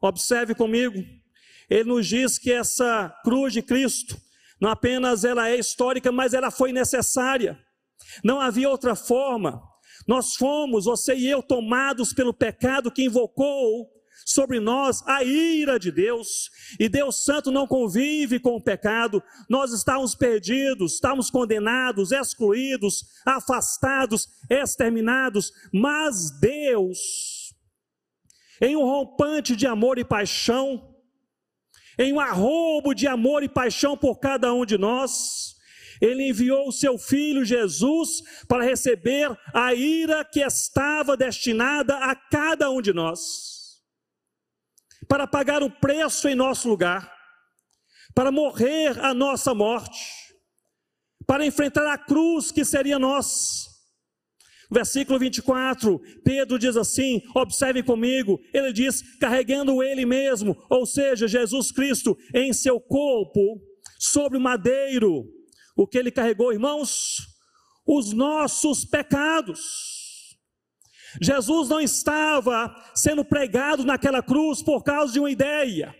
observe 0.00 0.54
comigo, 0.54 1.02
ele 1.68 1.84
nos 1.84 2.06
diz 2.06 2.38
que 2.38 2.52
essa 2.52 3.14
cruz 3.24 3.52
de 3.52 3.62
Cristo, 3.62 4.16
não 4.60 4.70
apenas 4.70 5.24
ela 5.24 5.48
é 5.48 5.56
histórica, 5.56 6.10
mas 6.10 6.34
ela 6.34 6.50
foi 6.50 6.72
necessária. 6.72 7.58
Não 8.24 8.40
havia 8.40 8.68
outra 8.68 8.94
forma. 8.94 9.62
Nós 10.06 10.34
fomos, 10.34 10.86
você 10.86 11.14
e 11.14 11.28
eu, 11.28 11.42
tomados 11.42 12.12
pelo 12.12 12.32
pecado 12.32 12.90
que 12.90 13.04
invocou 13.04 13.97
sobre 14.28 14.60
nós 14.60 15.02
a 15.06 15.24
ira 15.24 15.78
de 15.78 15.90
Deus, 15.90 16.50
e 16.78 16.86
Deus 16.86 17.24
Santo 17.24 17.50
não 17.50 17.66
convive 17.66 18.38
com 18.38 18.56
o 18.56 18.62
pecado, 18.62 19.22
nós 19.48 19.72
estávamos 19.72 20.14
perdidos, 20.14 20.94
estávamos 20.94 21.30
condenados, 21.30 22.12
excluídos, 22.12 23.04
afastados, 23.24 24.28
exterminados, 24.50 25.50
mas 25.72 26.30
Deus, 26.38 27.54
em 28.60 28.76
um 28.76 28.82
rompante 28.84 29.56
de 29.56 29.66
amor 29.66 29.98
e 29.98 30.04
paixão, 30.04 30.94
em 31.98 32.12
um 32.12 32.20
arrobo 32.20 32.92
de 32.92 33.06
amor 33.06 33.42
e 33.42 33.48
paixão 33.48 33.96
por 33.96 34.18
cada 34.18 34.52
um 34.52 34.66
de 34.66 34.76
nós, 34.76 35.56
Ele 36.02 36.28
enviou 36.28 36.68
o 36.68 36.72
seu 36.72 36.98
filho 36.98 37.46
Jesus 37.46 38.22
para 38.46 38.62
receber 38.62 39.34
a 39.54 39.72
ira 39.72 40.22
que 40.22 40.40
estava 40.40 41.16
destinada 41.16 41.96
a 41.96 42.14
cada 42.14 42.70
um 42.70 42.82
de 42.82 42.92
nós, 42.92 43.57
para 45.08 45.26
pagar 45.26 45.62
o 45.62 45.70
preço 45.70 46.28
em 46.28 46.34
nosso 46.34 46.68
lugar, 46.68 47.10
para 48.14 48.30
morrer 48.30 48.98
a 49.00 49.14
nossa 49.14 49.54
morte, 49.54 49.98
para 51.26 51.46
enfrentar 51.46 51.90
a 51.90 51.98
cruz 51.98 52.52
que 52.52 52.64
seria 52.64 52.98
nós. 52.98 53.66
Versículo 54.70 55.18
24, 55.18 55.98
Pedro 56.22 56.58
diz 56.58 56.76
assim: 56.76 57.22
observe 57.34 57.82
comigo, 57.82 58.38
ele 58.52 58.72
diz, 58.72 59.02
carregando 59.18 59.82
ele 59.82 60.04
mesmo, 60.04 60.54
ou 60.68 60.84
seja, 60.84 61.26
Jesus 61.26 61.72
Cristo, 61.72 62.16
em 62.34 62.52
seu 62.52 62.78
corpo, 62.78 63.60
sobre 63.98 64.36
o 64.36 64.40
madeiro, 64.40 65.24
o 65.74 65.86
que 65.86 65.96
ele 65.96 66.10
carregou, 66.10 66.52
irmãos? 66.52 67.16
Os 67.86 68.12
nossos 68.12 68.84
pecados. 68.84 69.97
Jesus 71.20 71.68
não 71.68 71.80
estava 71.80 72.74
sendo 72.94 73.24
pregado 73.24 73.84
naquela 73.84 74.22
cruz 74.22 74.62
por 74.62 74.82
causa 74.82 75.12
de 75.12 75.20
uma 75.20 75.30
ideia, 75.30 75.94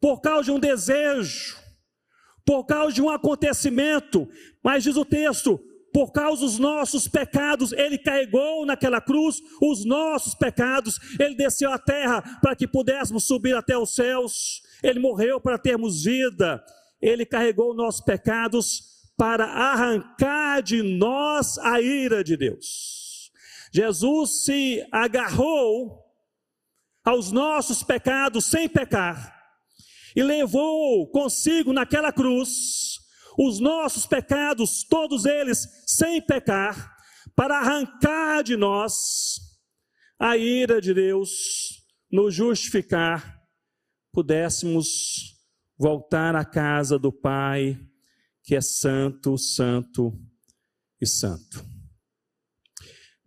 por 0.00 0.20
causa 0.20 0.44
de 0.44 0.52
um 0.52 0.58
desejo, 0.58 1.56
por 2.44 2.64
causa 2.64 2.92
de 2.92 3.02
um 3.02 3.10
acontecimento, 3.10 4.28
mas 4.62 4.84
diz 4.84 4.96
o 4.96 5.04
texto: 5.04 5.58
por 5.94 6.12
causa 6.12 6.42
dos 6.42 6.58
nossos 6.58 7.06
pecados, 7.06 7.72
ele 7.72 7.96
carregou 7.96 8.66
naquela 8.66 9.00
cruz 9.00 9.40
os 9.62 9.84
nossos 9.84 10.34
pecados, 10.34 10.98
ele 11.20 11.36
desceu 11.36 11.72
à 11.72 11.78
terra 11.78 12.20
para 12.42 12.56
que 12.56 12.66
pudéssemos 12.66 13.24
subir 13.24 13.56
até 13.56 13.78
os 13.78 13.94
céus, 13.94 14.60
ele 14.82 14.98
morreu 14.98 15.40
para 15.40 15.56
termos 15.56 16.04
vida, 16.04 16.64
ele 17.00 17.24
carregou 17.24 17.74
nossos 17.74 18.00
pecados 18.00 18.94
para 19.16 19.44
arrancar 19.44 20.62
de 20.62 20.82
nós 20.82 21.58
a 21.58 21.80
ira 21.80 22.24
de 22.24 22.36
Deus. 22.36 23.03
Jesus 23.74 24.44
se 24.44 24.86
agarrou 24.92 26.00
aos 27.04 27.32
nossos 27.32 27.82
pecados 27.82 28.44
sem 28.44 28.68
pecar 28.68 29.34
e 30.14 30.22
levou 30.22 31.10
consigo 31.10 31.72
naquela 31.72 32.12
cruz 32.12 33.00
os 33.36 33.58
nossos 33.58 34.06
pecados, 34.06 34.84
todos 34.84 35.24
eles 35.24 35.66
sem 35.88 36.24
pecar, 36.24 36.94
para 37.34 37.58
arrancar 37.58 38.44
de 38.44 38.56
nós 38.56 39.40
a 40.20 40.36
ira 40.36 40.80
de 40.80 40.94
Deus, 40.94 41.82
nos 42.08 42.32
justificar, 42.32 43.42
pudéssemos 44.12 45.34
voltar 45.76 46.36
à 46.36 46.44
casa 46.44 46.96
do 46.96 47.12
Pai, 47.12 47.76
que 48.44 48.54
é 48.54 48.60
santo, 48.60 49.36
santo 49.36 50.16
e 51.00 51.06
santo. 51.08 51.73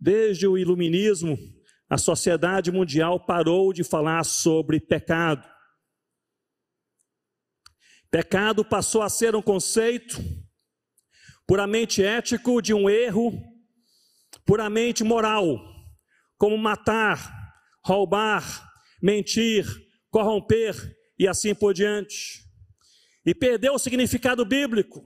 Desde 0.00 0.46
o 0.46 0.56
iluminismo, 0.56 1.38
a 1.88 1.98
sociedade 1.98 2.70
mundial 2.70 3.24
parou 3.24 3.72
de 3.72 3.82
falar 3.82 4.24
sobre 4.24 4.78
pecado. 4.78 5.48
Pecado 8.10 8.64
passou 8.64 9.02
a 9.02 9.08
ser 9.08 9.34
um 9.34 9.42
conceito 9.42 10.18
puramente 11.46 12.02
ético 12.02 12.60
de 12.60 12.72
um 12.74 12.88
erro, 12.88 13.32
puramente 14.44 15.02
moral, 15.02 15.58
como 16.36 16.56
matar, 16.56 17.54
roubar, 17.84 18.70
mentir, 19.02 19.66
corromper, 20.10 20.74
e 21.18 21.26
assim 21.26 21.54
por 21.54 21.74
diante. 21.74 22.44
E 23.26 23.34
perdeu 23.34 23.74
o 23.74 23.78
significado 23.78 24.44
bíblico, 24.44 25.04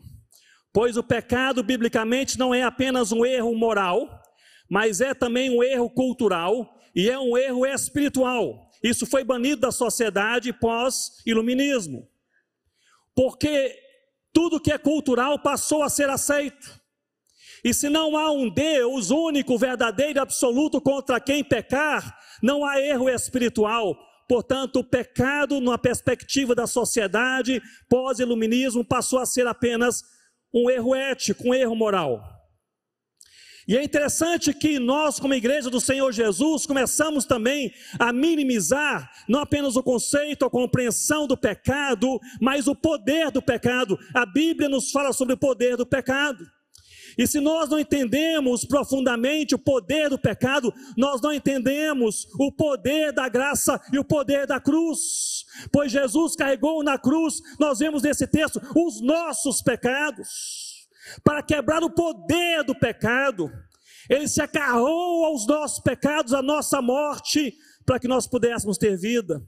pois 0.73 0.97
o 0.97 1.03
pecado, 1.03 1.63
biblicamente, 1.63 2.39
não 2.39 2.55
é 2.55 2.63
apenas 2.63 3.11
um 3.11 3.25
erro 3.25 3.55
moral, 3.55 4.22
mas 4.73 5.03
é 5.03 5.13
também 5.13 5.51
um 5.51 5.63
erro 5.63 5.91
cultural 5.91 6.81
e 6.97 7.11
é 7.11 7.19
um 7.19 7.37
erro 7.37 7.67
espiritual. 7.67 8.71
Isso 8.83 9.05
foi 9.05 9.23
banido 9.23 9.61
da 9.61 9.71
sociedade 9.71 10.51
pós-iluminismo, 10.51 12.09
porque 13.15 13.79
tudo 14.33 14.59
que 14.59 14.73
é 14.73 14.79
cultural 14.79 15.39
passou 15.39 15.83
a 15.83 15.91
ser 15.91 16.09
aceito. 16.09 16.81
E 17.63 17.75
se 17.75 17.91
não 17.91 18.17
há 18.17 18.33
um 18.33 18.49
Deus 18.49 19.11
único, 19.11 19.59
verdadeiro, 19.59 20.23
absoluto 20.23 20.81
contra 20.81 21.21
quem 21.21 21.45
pecar, 21.45 22.19
não 22.43 22.65
há 22.65 22.81
erro 22.81 23.11
espiritual, 23.11 23.95
Portanto, 24.27 24.77
o 24.77 24.85
pecado, 24.85 25.61
numa 25.61 25.77
perspectiva 25.77 26.55
da 26.55 26.67
sociedade 26.67 27.61
pós-iluminismo, 27.91 28.83
passou 28.83 29.19
a 29.19 29.27
ser 29.27 29.47
apenas 29.47 30.03
um 30.55 30.71
erro 30.71 30.95
ético, 30.95 31.49
um 31.49 31.53
erro 31.53 31.77
moral. 31.77 32.32
E 33.67 33.77
é 33.77 33.85
interessante 33.85 34.53
que 34.53 34.79
nós, 34.79 35.21
como 35.21 35.35
igreja 35.35 35.71
do 35.71 35.81
Senhor 35.81 36.13
Jesus, 36.13 36.67
começamos 36.67 37.25
também 37.25 37.73
a 37.99 38.13
minimizar 38.13 39.11
não 39.29 39.41
apenas 39.41 39.77
o 39.77 39.83
conceito, 39.83 40.45
a 40.45 40.51
compreensão 40.51 41.27
do 41.27 41.37
pecado, 41.37 42.21
mas 42.41 42.67
o 42.67 42.75
poder 42.75 43.31
do 43.31 43.41
pecado. 43.41 43.99
A 44.15 44.27
Bíblia 44.27 44.69
nos 44.69 44.91
fala 44.91 45.13
sobre 45.13 45.35
o 45.35 45.39
poder 45.39 45.77
do 45.77 45.87
pecado. 45.87 46.45
E 47.17 47.27
se 47.27 47.41
nós 47.41 47.69
não 47.69 47.79
entendemos 47.79 48.65
profundamente 48.65 49.55
o 49.55 49.59
poder 49.59 50.09
do 50.09 50.19
pecado, 50.19 50.73
nós 50.97 51.21
não 51.21 51.33
entendemos 51.33 52.27
o 52.39 52.51
poder 52.51 53.13
da 53.13 53.29
graça 53.29 53.81
e 53.93 53.99
o 53.99 54.05
poder 54.05 54.47
da 54.47 54.59
cruz. 54.59 55.45
Pois 55.71 55.93
Jesus 55.93 56.35
carregou 56.35 56.83
na 56.83 56.99
cruz, 56.99 57.41
nós 57.61 57.79
vemos 57.79 58.03
nesse 58.03 58.27
texto, 58.27 58.61
os 58.75 59.01
nossos 59.01 59.61
pecados. 59.61 60.72
Para 61.25 61.43
quebrar 61.43 61.83
o 61.83 61.91
poder 61.91 62.65
do 62.65 62.75
pecado, 62.75 63.51
ele 64.09 64.29
se 64.29 64.41
acarrou 64.41 65.25
aos 65.25 65.47
nossos 65.47 65.81
pecados, 65.81 66.33
à 66.33 66.43
nossa 66.43 66.81
morte, 66.83 67.55
para 67.85 67.99
que 67.99 68.09
nós 68.09 68.27
pudéssemos 68.27 68.79
ter 68.79 68.97
vida. 68.97 69.43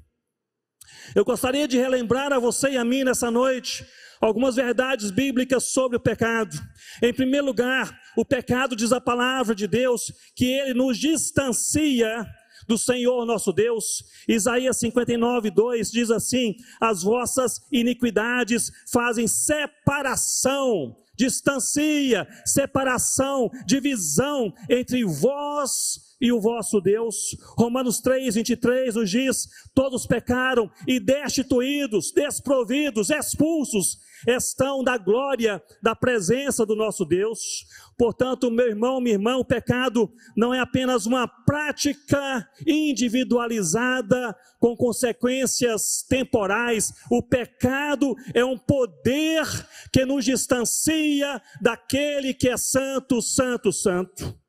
Eu 1.15 1.25
gostaria 1.25 1.67
de 1.67 1.79
relembrar 1.79 2.33
a 2.33 2.39
você 2.39 2.71
e 2.71 2.79
a 2.79 2.85
mim 2.85 3.05
nessa 3.05 3.31
noite 3.31 3.87
algumas 4.21 4.57
verdades 4.57 5.11
bíblicas 5.11 5.65
sobre 5.65 5.97
o 5.97 6.01
pecado. 6.01 6.57
Em 7.03 7.13
primeiro 7.13 7.47
lugar, 7.47 7.99
o 8.17 8.25
pecado 8.25 8.75
diz 8.75 8.93
a 8.93 9.01
palavra 9.01 9.55
de 9.55 9.67
Deus 9.67 10.13
que 10.35 10.47
ele 10.47 10.75
nos 10.75 10.99
distancia 10.99 12.27
do 12.67 12.79
Senhor 12.79 13.27
nosso 13.27 13.53
Deus. 13.53 14.05
Isaías 14.29 14.79
59, 14.79 15.51
2 15.51 15.91
diz 15.91 16.11
assim: 16.11 16.55
As 16.81 17.03
vossas 17.03 17.61
iniquidades 17.71 18.71
fazem 18.91 19.27
separação, 19.27 20.97
distancia, 21.17 22.27
separação, 22.45 23.51
divisão 23.67 24.53
entre 24.69 25.05
vós 25.05 26.04
e 26.21 26.33
o 26.33 26.41
vosso 26.41 26.81
Deus. 26.81 27.37
Romanos 27.57 28.01
3, 28.01 28.35
23 28.35 28.95
nos 28.95 29.11
diz: 29.11 29.49
Todos 29.75 30.07
pecaram 30.07 30.71
e 30.87 31.01
destituídos, 31.01 32.13
desprovidos, 32.13 33.11
expulsos 33.11 33.99
estão 34.27 34.83
da 34.83 34.97
glória 34.97 35.63
da 35.83 35.95
presença 35.95 36.65
do 36.65 36.75
nosso 36.75 37.05
Deus. 37.05 37.67
Portanto, 37.97 38.51
meu 38.51 38.67
irmão, 38.67 39.01
minha 39.01 39.15
irmã, 39.15 39.37
o 39.37 39.45
pecado 39.45 40.11
não 40.37 40.53
é 40.53 40.61
apenas 40.61 41.07
uma 41.07 41.29
prática 41.29 42.49
individualizada 42.67 44.35
com 44.59 44.77
consequências 44.77 46.05
temporais. 46.09 46.93
O 47.11 47.23
pecado 47.23 48.15
é 48.33 48.45
um 48.45 48.59
poder 48.59 49.47
que 49.93 50.05
nos 50.05 50.25
distancia 50.25 51.41
daquele 51.61 52.35
que 52.35 52.49
é 52.49 52.57
santo, 52.57 53.21
santo, 53.21 53.73
santo. 53.73 54.44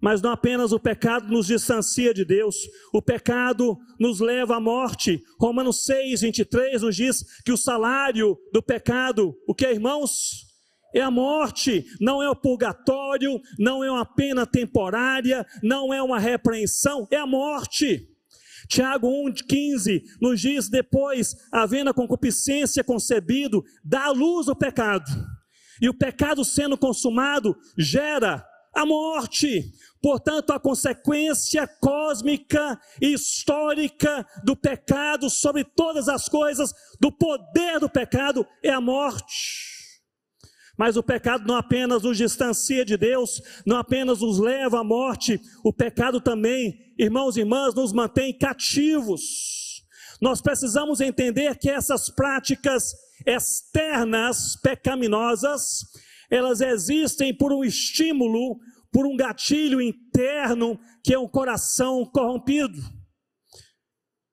Mas 0.00 0.22
não 0.22 0.30
apenas 0.30 0.72
o 0.72 0.78
pecado 0.78 1.28
nos 1.28 1.46
distancia 1.46 2.14
de 2.14 2.24
Deus, 2.24 2.56
o 2.92 3.02
pecado 3.02 3.76
nos 3.98 4.20
leva 4.20 4.56
à 4.56 4.60
morte. 4.60 5.22
Romanos 5.40 5.84
6, 5.84 6.20
23 6.20 6.82
nos 6.82 6.96
diz 6.96 7.24
que 7.44 7.52
o 7.52 7.56
salário 7.56 8.38
do 8.52 8.62
pecado, 8.62 9.34
o 9.46 9.54
que 9.54 9.66
é, 9.66 9.72
irmãos? 9.72 10.46
É 10.94 11.02
a 11.02 11.10
morte, 11.10 11.84
não 12.00 12.22
é 12.22 12.30
o 12.30 12.36
purgatório, 12.36 13.38
não 13.58 13.84
é 13.84 13.90
uma 13.90 14.06
pena 14.06 14.46
temporária, 14.46 15.46
não 15.62 15.92
é 15.92 16.02
uma 16.02 16.18
repreensão, 16.18 17.06
é 17.10 17.16
a 17.16 17.26
morte. 17.26 18.08
Tiago 18.68 19.08
1,15 19.28 20.02
nos 20.20 20.40
diz: 20.40 20.68
depois, 20.68 21.34
havendo 21.52 21.90
a 21.90 21.94
concupiscência 21.94 22.82
concebido, 22.82 23.62
dá 23.84 24.06
à 24.06 24.10
luz 24.10 24.48
o 24.48 24.56
pecado. 24.56 25.10
E 25.80 25.88
o 25.88 25.94
pecado 25.94 26.44
sendo 26.44 26.76
consumado 26.76 27.56
gera 27.76 28.44
a 28.78 28.86
morte. 28.86 29.72
Portanto, 30.00 30.52
a 30.52 30.60
consequência 30.60 31.66
cósmica 31.66 32.80
e 33.02 33.12
histórica 33.12 34.24
do 34.44 34.56
pecado 34.56 35.28
sobre 35.28 35.64
todas 35.64 36.08
as 36.08 36.28
coisas, 36.28 36.72
do 37.00 37.10
poder 37.10 37.80
do 37.80 37.88
pecado, 37.88 38.46
é 38.62 38.70
a 38.70 38.80
morte. 38.80 39.78
Mas 40.78 40.96
o 40.96 41.02
pecado 41.02 41.44
não 41.44 41.56
apenas 41.56 42.04
nos 42.04 42.16
distancia 42.16 42.84
de 42.84 42.96
Deus, 42.96 43.42
não 43.66 43.78
apenas 43.78 44.20
nos 44.20 44.38
leva 44.38 44.78
à 44.78 44.84
morte, 44.84 45.40
o 45.64 45.72
pecado 45.72 46.20
também, 46.20 46.94
irmãos 46.96 47.36
e 47.36 47.40
irmãs, 47.40 47.74
nos 47.74 47.92
mantém 47.92 48.32
cativos. 48.32 49.82
Nós 50.20 50.40
precisamos 50.40 51.00
entender 51.00 51.58
que 51.58 51.68
essas 51.68 52.08
práticas 52.08 52.92
externas 53.26 54.54
pecaminosas, 54.62 55.80
elas 56.30 56.60
existem 56.60 57.36
por 57.36 57.52
um 57.52 57.64
estímulo, 57.64 58.60
por 58.92 59.06
um 59.06 59.16
gatilho 59.16 59.80
interno, 59.80 60.78
que 61.04 61.14
é 61.14 61.18
um 61.18 61.28
coração 61.28 62.04
corrompido. 62.04 62.78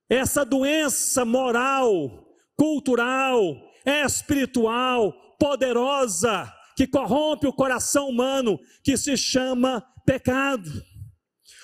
Essa 0.10 0.46
doença 0.46 1.26
moral, 1.26 2.28
cultural, 2.58 3.40
espiritual, 3.86 5.14
poderosa, 5.40 6.52
que 6.76 6.88
corrompe 6.88 7.48
o 7.48 7.54
coração 7.54 8.10
humano, 8.10 8.60
que 8.84 8.98
se 8.98 9.18
chama 9.18 9.84
pecado. 10.06 10.70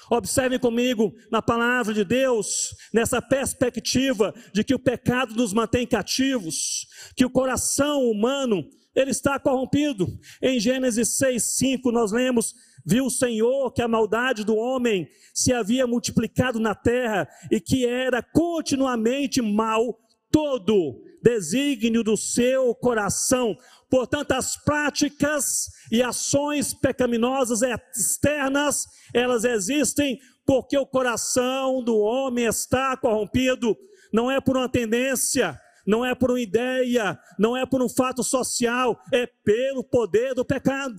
Observem 0.09 0.59
comigo 0.59 1.13
na 1.31 1.41
palavra 1.41 1.93
de 1.93 2.03
Deus, 2.03 2.75
nessa 2.93 3.21
perspectiva 3.21 4.33
de 4.53 4.63
que 4.63 4.75
o 4.75 4.79
pecado 4.79 5.33
nos 5.35 5.53
mantém 5.53 5.87
cativos, 5.87 6.85
que 7.15 7.23
o 7.23 7.29
coração 7.29 8.09
humano 8.09 8.67
ele 8.93 9.11
está 9.11 9.39
corrompido. 9.39 10.07
Em 10.41 10.59
Gênesis 10.59 11.15
6, 11.17 11.57
5, 11.57 11.91
nós 11.91 12.11
lemos: 12.11 12.53
Viu 12.85 13.05
o 13.05 13.11
Senhor 13.11 13.71
que 13.71 13.81
a 13.81 13.87
maldade 13.87 14.43
do 14.43 14.55
homem 14.55 15.07
se 15.33 15.53
havia 15.53 15.85
multiplicado 15.85 16.59
na 16.59 16.75
terra 16.75 17.27
e 17.51 17.59
que 17.59 17.85
era 17.85 18.21
continuamente 18.21 19.41
mal 19.41 19.99
todo 20.31 21.03
desígnio 21.21 22.03
do 22.03 22.17
seu 22.17 22.73
coração. 22.73 23.55
Portanto, 23.89 24.31
as 24.31 24.57
práticas 24.57 25.69
e 25.91 26.01
ações 26.01 26.73
pecaminosas 26.73 27.61
externas, 27.95 28.85
elas 29.13 29.43
existem 29.43 30.17
porque 30.45 30.77
o 30.77 30.85
coração 30.85 31.83
do 31.83 31.97
homem 31.97 32.45
está 32.45 32.97
corrompido, 32.97 33.77
não 34.11 34.31
é 34.31 34.41
por 34.41 34.57
uma 34.57 34.67
tendência, 34.67 35.59
não 35.85 36.05
é 36.05 36.15
por 36.15 36.31
uma 36.31 36.41
ideia, 36.41 37.19
não 37.37 37.55
é 37.55 37.65
por 37.65 37.81
um 37.81 37.89
fato 37.89 38.23
social, 38.23 38.99
é 39.13 39.27
pelo 39.43 39.83
poder 39.83 40.33
do 40.33 40.43
pecado. 40.43 40.95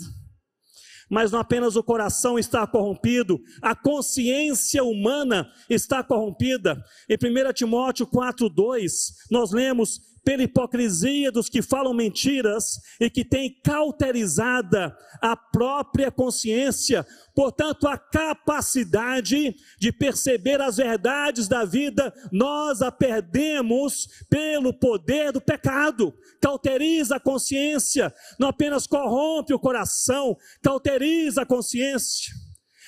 Mas 1.13 1.31
não 1.31 1.41
apenas 1.41 1.77
o 1.77 1.83
coração 1.83 2.39
está 2.39 2.67
corrompido, 2.67 3.39
a 3.61 3.75
consciência 3.75 4.83
humana 4.83 5.53
está 5.69 6.03
corrompida. 6.03 6.83
Em 7.07 7.17
1 7.17 7.53
Timóteo 7.53 8.07
4,2, 8.07 8.89
nós 9.31 9.53
lemos 9.53 10.01
pela 10.25 10.43
hipocrisia 10.43 11.33
dos 11.33 11.49
que 11.49 11.61
falam 11.61 11.93
mentiras 11.93 12.81
e 13.01 13.11
que 13.11 13.25
têm 13.25 13.61
cauterizada 13.63 14.97
a 15.21 15.37
própria 15.37 16.11
consciência, 16.11 17.07
portanto, 17.35 17.89
a 17.89 17.99
capacidade 17.99 19.55
de 19.79 19.93
perceber 19.93 20.61
as 20.61 20.77
verdades 20.77 21.49
da 21.49 21.65
vida, 21.65 22.13
nós 22.31 22.83
a 22.83 22.93
perdemos 22.93 24.09
pelo 24.29 24.73
poder 24.73 25.33
do 25.33 25.41
pecado. 25.41 26.15
Cauteriza 26.41 27.17
a 27.17 27.21
consciência, 27.21 28.13
não 28.39 28.49
apenas 28.49 28.87
corrompe 28.87 29.53
o 29.53 29.59
coração, 29.59 30.37
cauteriza 30.63 31.43
a 31.43 31.47
consciência. 31.47 32.33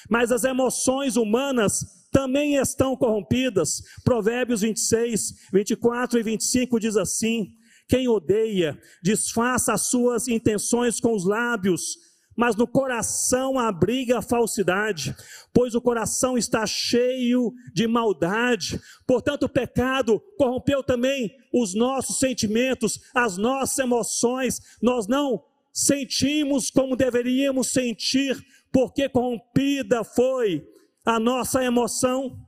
Mas 0.09 0.31
as 0.31 0.44
emoções 0.44 1.16
humanas 1.16 2.04
também 2.14 2.55
estão 2.55 2.96
corrompidas. 2.96 3.83
Provérbios 4.05 4.61
26, 4.61 5.48
24 5.53 6.20
e 6.20 6.22
25 6.22 6.79
diz 6.79 6.96
assim: 6.96 7.48
Quem 7.88 8.07
odeia, 8.07 8.81
disfarça 9.03 9.72
as 9.72 9.88
suas 9.88 10.29
intenções 10.29 11.00
com 11.00 11.12
os 11.12 11.24
lábios, 11.24 11.98
mas 12.37 12.55
no 12.55 12.68
coração 12.68 13.59
abriga 13.59 14.18
a 14.18 14.22
falsidade, 14.22 15.12
pois 15.53 15.74
o 15.74 15.81
coração 15.81 16.38
está 16.38 16.64
cheio 16.64 17.53
de 17.72 17.88
maldade. 17.88 18.81
Portanto, 19.05 19.42
o 19.44 19.48
pecado 19.48 20.22
corrompeu 20.38 20.85
também 20.85 21.35
os 21.53 21.74
nossos 21.74 22.20
sentimentos, 22.20 23.00
as 23.12 23.37
nossas 23.37 23.79
emoções. 23.79 24.61
Nós 24.81 25.09
não 25.09 25.42
sentimos 25.72 26.70
como 26.70 26.94
deveríamos 26.94 27.72
sentir, 27.72 28.40
porque 28.70 29.09
corrompida 29.09 30.05
foi 30.05 30.64
a 31.05 31.21
nossa 31.21 31.62
emoção, 31.62 32.38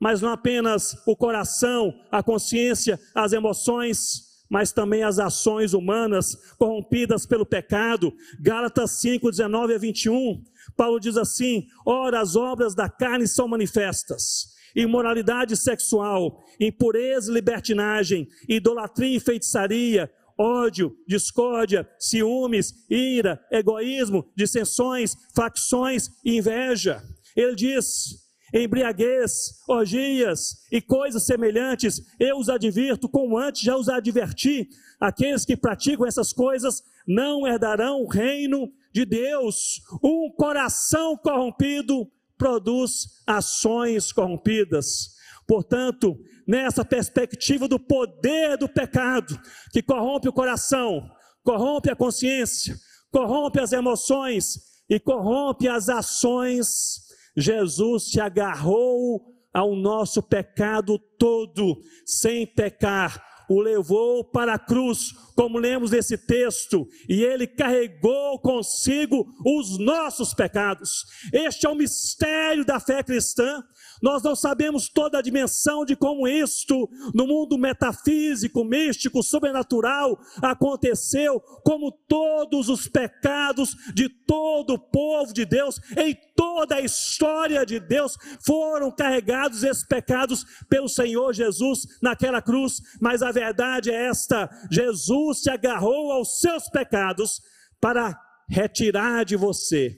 mas 0.00 0.20
não 0.20 0.30
apenas 0.30 0.96
o 1.06 1.16
coração, 1.16 1.94
a 2.10 2.22
consciência, 2.22 3.00
as 3.14 3.32
emoções, 3.32 4.24
mas 4.50 4.72
também 4.72 5.02
as 5.02 5.18
ações 5.18 5.72
humanas 5.72 6.36
corrompidas 6.58 7.24
pelo 7.26 7.46
pecado. 7.46 8.12
Gálatas 8.40 9.00
5, 9.00 9.30
19 9.30 9.74
a 9.74 9.78
21, 9.78 10.42
Paulo 10.76 11.00
diz 11.00 11.16
assim: 11.16 11.66
Ora, 11.86 12.20
as 12.20 12.36
obras 12.36 12.74
da 12.74 12.88
carne 12.88 13.26
são 13.26 13.48
manifestas. 13.48 14.52
Imoralidade 14.76 15.56
sexual, 15.56 16.42
impureza 16.60 17.30
e 17.30 17.34
libertinagem, 17.34 18.28
idolatria 18.48 19.16
e 19.16 19.20
feitiçaria, 19.20 20.10
ódio, 20.38 20.96
discórdia, 21.06 21.88
ciúmes, 21.98 22.74
ira, 22.90 23.40
egoísmo, 23.52 24.28
dissensões, 24.36 25.16
facções 25.34 26.08
e 26.24 26.36
inveja. 26.36 27.02
Ele 27.34 27.54
diz: 27.54 28.24
embriaguez, 28.52 29.60
orgias 29.68 30.64
e 30.70 30.80
coisas 30.80 31.24
semelhantes, 31.24 32.00
eu 32.20 32.38
os 32.38 32.48
advirto, 32.48 33.08
como 33.08 33.36
antes 33.36 33.62
já 33.62 33.76
os 33.76 33.88
adverti, 33.88 34.68
aqueles 35.00 35.44
que 35.44 35.56
praticam 35.56 36.06
essas 36.06 36.32
coisas 36.32 36.82
não 37.06 37.46
herdarão 37.46 38.02
o 38.02 38.08
reino 38.08 38.72
de 38.92 39.04
Deus. 39.04 39.82
Um 40.02 40.30
coração 40.30 41.16
corrompido 41.16 42.08
produz 42.38 43.22
ações 43.26 44.12
corrompidas. 44.12 45.14
Portanto, 45.46 46.16
nessa 46.46 46.84
perspectiva 46.84 47.68
do 47.68 47.78
poder 47.78 48.56
do 48.56 48.68
pecado, 48.68 49.38
que 49.72 49.82
corrompe 49.82 50.28
o 50.28 50.32
coração, 50.32 51.10
corrompe 51.42 51.90
a 51.90 51.96
consciência, 51.96 52.76
corrompe 53.10 53.60
as 53.60 53.72
emoções 53.72 54.58
e 54.88 54.98
corrompe 55.00 55.68
as 55.68 55.88
ações 55.88 57.03
Jesus 57.36 58.10
se 58.10 58.20
agarrou 58.20 59.34
ao 59.52 59.76
nosso 59.76 60.22
pecado 60.22 60.98
todo, 61.18 61.80
sem 62.04 62.46
pecar, 62.46 63.22
o 63.48 63.60
levou 63.60 64.24
para 64.24 64.54
a 64.54 64.58
cruz, 64.58 65.12
como 65.36 65.58
lemos 65.58 65.90
nesse 65.90 66.16
texto, 66.16 66.88
e 67.08 67.22
ele 67.22 67.46
carregou 67.46 68.38
consigo 68.40 69.26
os 69.44 69.78
nossos 69.78 70.34
pecados. 70.34 71.04
Este 71.32 71.66
é 71.66 71.70
o 71.70 71.74
mistério 71.74 72.64
da 72.64 72.80
fé 72.80 73.02
cristã. 73.02 73.62
Nós 74.04 74.22
não 74.22 74.36
sabemos 74.36 74.90
toda 74.90 75.18
a 75.18 75.22
dimensão 75.22 75.82
de 75.82 75.96
como 75.96 76.28
isto, 76.28 76.90
no 77.14 77.26
mundo 77.26 77.56
metafísico, 77.56 78.62
místico, 78.62 79.22
sobrenatural, 79.22 80.20
aconteceu, 80.42 81.40
como 81.64 81.90
todos 81.90 82.68
os 82.68 82.86
pecados 82.86 83.74
de 83.94 84.10
todo 84.10 84.74
o 84.74 84.78
povo 84.78 85.32
de 85.32 85.46
Deus, 85.46 85.80
em 85.96 86.14
toda 86.36 86.74
a 86.74 86.80
história 86.82 87.64
de 87.64 87.80
Deus, 87.80 88.18
foram 88.44 88.94
carregados 88.94 89.62
esses 89.62 89.86
pecados 89.86 90.44
pelo 90.68 90.86
Senhor 90.86 91.32
Jesus 91.32 91.86
naquela 92.02 92.42
cruz, 92.42 92.82
mas 93.00 93.22
a 93.22 93.32
verdade 93.32 93.90
é 93.90 94.08
esta: 94.08 94.50
Jesus 94.70 95.44
se 95.44 95.48
agarrou 95.50 96.12
aos 96.12 96.40
seus 96.40 96.68
pecados 96.68 97.40
para 97.80 98.14
retirar 98.50 99.24
de 99.24 99.34
você 99.34 99.96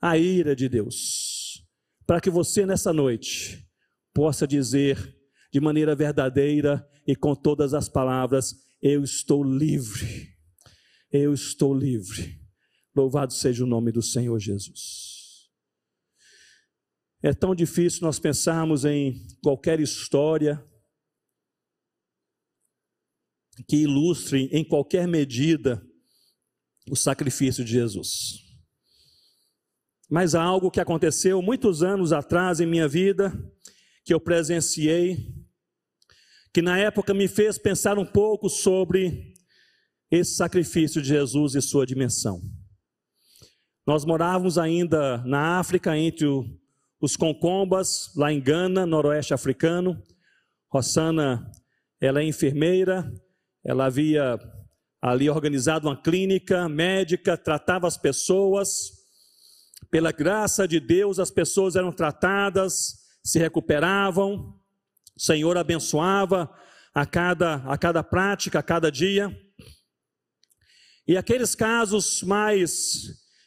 a 0.00 0.16
ira 0.16 0.54
de 0.54 0.68
Deus 0.68 1.43
para 2.06 2.20
que 2.20 2.30
você 2.30 2.66
nessa 2.66 2.92
noite 2.92 3.66
possa 4.12 4.46
dizer 4.46 5.16
de 5.52 5.60
maneira 5.60 5.94
verdadeira 5.94 6.86
e 7.06 7.14
com 7.14 7.34
todas 7.34 7.74
as 7.74 7.88
palavras: 7.88 8.54
Eu 8.80 9.02
estou 9.02 9.42
livre, 9.42 10.28
eu 11.10 11.32
estou 11.32 11.74
livre. 11.74 12.40
Louvado 12.94 13.32
seja 13.32 13.64
o 13.64 13.66
nome 13.66 13.90
do 13.90 14.02
Senhor 14.02 14.38
Jesus. 14.38 15.48
É 17.22 17.32
tão 17.32 17.54
difícil 17.54 18.02
nós 18.02 18.18
pensarmos 18.18 18.84
em 18.84 19.26
qualquer 19.42 19.80
história 19.80 20.62
que 23.68 23.76
ilustre 23.76 24.48
em 24.52 24.64
qualquer 24.64 25.08
medida 25.08 25.82
o 26.90 26.94
sacrifício 26.94 27.64
de 27.64 27.72
Jesus. 27.72 28.43
Mas 30.10 30.34
há 30.34 30.42
algo 30.42 30.70
que 30.70 30.80
aconteceu 30.80 31.40
muitos 31.40 31.82
anos 31.82 32.12
atrás 32.12 32.60
em 32.60 32.66
minha 32.66 32.86
vida, 32.86 33.32
que 34.04 34.12
eu 34.12 34.20
presenciei, 34.20 35.34
que 36.52 36.60
na 36.62 36.78
época 36.78 37.14
me 37.14 37.26
fez 37.26 37.58
pensar 37.58 37.98
um 37.98 38.06
pouco 38.06 38.48
sobre 38.48 39.34
esse 40.10 40.36
sacrifício 40.36 41.02
de 41.02 41.08
Jesus 41.08 41.54
e 41.54 41.62
sua 41.62 41.86
dimensão. 41.86 42.40
Nós 43.86 44.04
morávamos 44.04 44.56
ainda 44.56 45.18
na 45.24 45.58
África, 45.58 45.96
entre 45.96 46.26
os 47.00 47.16
Concombas, 47.16 48.10
lá 48.16 48.32
em 48.32 48.40
Gana, 48.40 48.86
noroeste 48.86 49.34
africano. 49.34 50.00
Rossana, 50.72 51.50
ela 52.00 52.20
é 52.20 52.24
enfermeira, 52.24 53.12
ela 53.64 53.86
havia 53.86 54.38
ali 55.02 55.28
organizado 55.28 55.86
uma 55.86 56.00
clínica 56.00 56.66
médica, 56.68 57.36
tratava 57.36 57.86
as 57.86 57.98
pessoas, 57.98 59.03
pela 59.94 60.10
graça 60.10 60.66
de 60.66 60.80
Deus, 60.80 61.20
as 61.20 61.30
pessoas 61.30 61.76
eram 61.76 61.92
tratadas, 61.92 62.96
se 63.22 63.38
recuperavam, 63.38 64.52
o 65.16 65.20
Senhor 65.22 65.56
abençoava 65.56 66.52
a 66.92 67.06
cada, 67.06 67.58
a 67.58 67.78
cada 67.78 68.02
prática, 68.02 68.58
a 68.58 68.62
cada 68.64 68.90
dia. 68.90 69.32
E 71.06 71.16
aqueles 71.16 71.54
casos 71.54 72.24
mais 72.24 73.04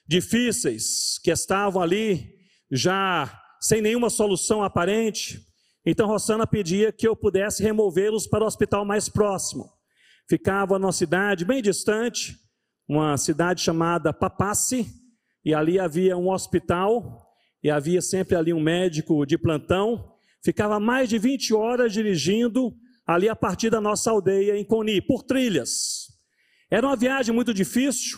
difíceis, 0.08 1.20
que 1.22 1.32
estavam 1.32 1.82
ali 1.82 2.34
já 2.72 3.38
sem 3.60 3.82
nenhuma 3.82 4.10
solução 4.10 4.64
aparente, 4.64 5.46
então 5.86 6.08
Rossana 6.08 6.48
pedia 6.48 6.94
que 6.94 7.06
eu 7.06 7.14
pudesse 7.14 7.62
removê-los 7.62 8.26
para 8.26 8.46
o 8.46 8.48
hospital 8.48 8.86
mais 8.86 9.10
próximo. 9.10 9.70
Ficava 10.30 10.80
numa 10.80 10.94
cidade 10.94 11.44
bem 11.44 11.62
distante, 11.62 12.38
uma 12.88 13.18
cidade 13.18 13.62
chamada 13.62 14.14
Papasse, 14.14 14.97
e 15.48 15.54
ali 15.54 15.80
havia 15.80 16.18
um 16.18 16.30
hospital, 16.30 17.26
e 17.64 17.70
havia 17.70 18.02
sempre 18.02 18.36
ali 18.36 18.54
um 18.54 18.60
médico 18.60 19.26
de 19.26 19.38
plantão. 19.38 20.14
Ficava 20.44 20.78
mais 20.78 21.08
de 21.08 21.18
20 21.18 21.54
horas 21.54 21.94
dirigindo 21.94 22.76
ali 23.06 23.30
a 23.30 23.36
partir 23.36 23.70
da 23.70 23.80
nossa 23.80 24.12
aldeia 24.12 24.60
em 24.60 24.66
Coni, 24.66 25.02
por 25.02 25.24
trilhas. 25.24 26.10
Era 26.70 26.86
uma 26.86 26.98
viagem 26.98 27.34
muito 27.34 27.54
difícil, 27.54 28.18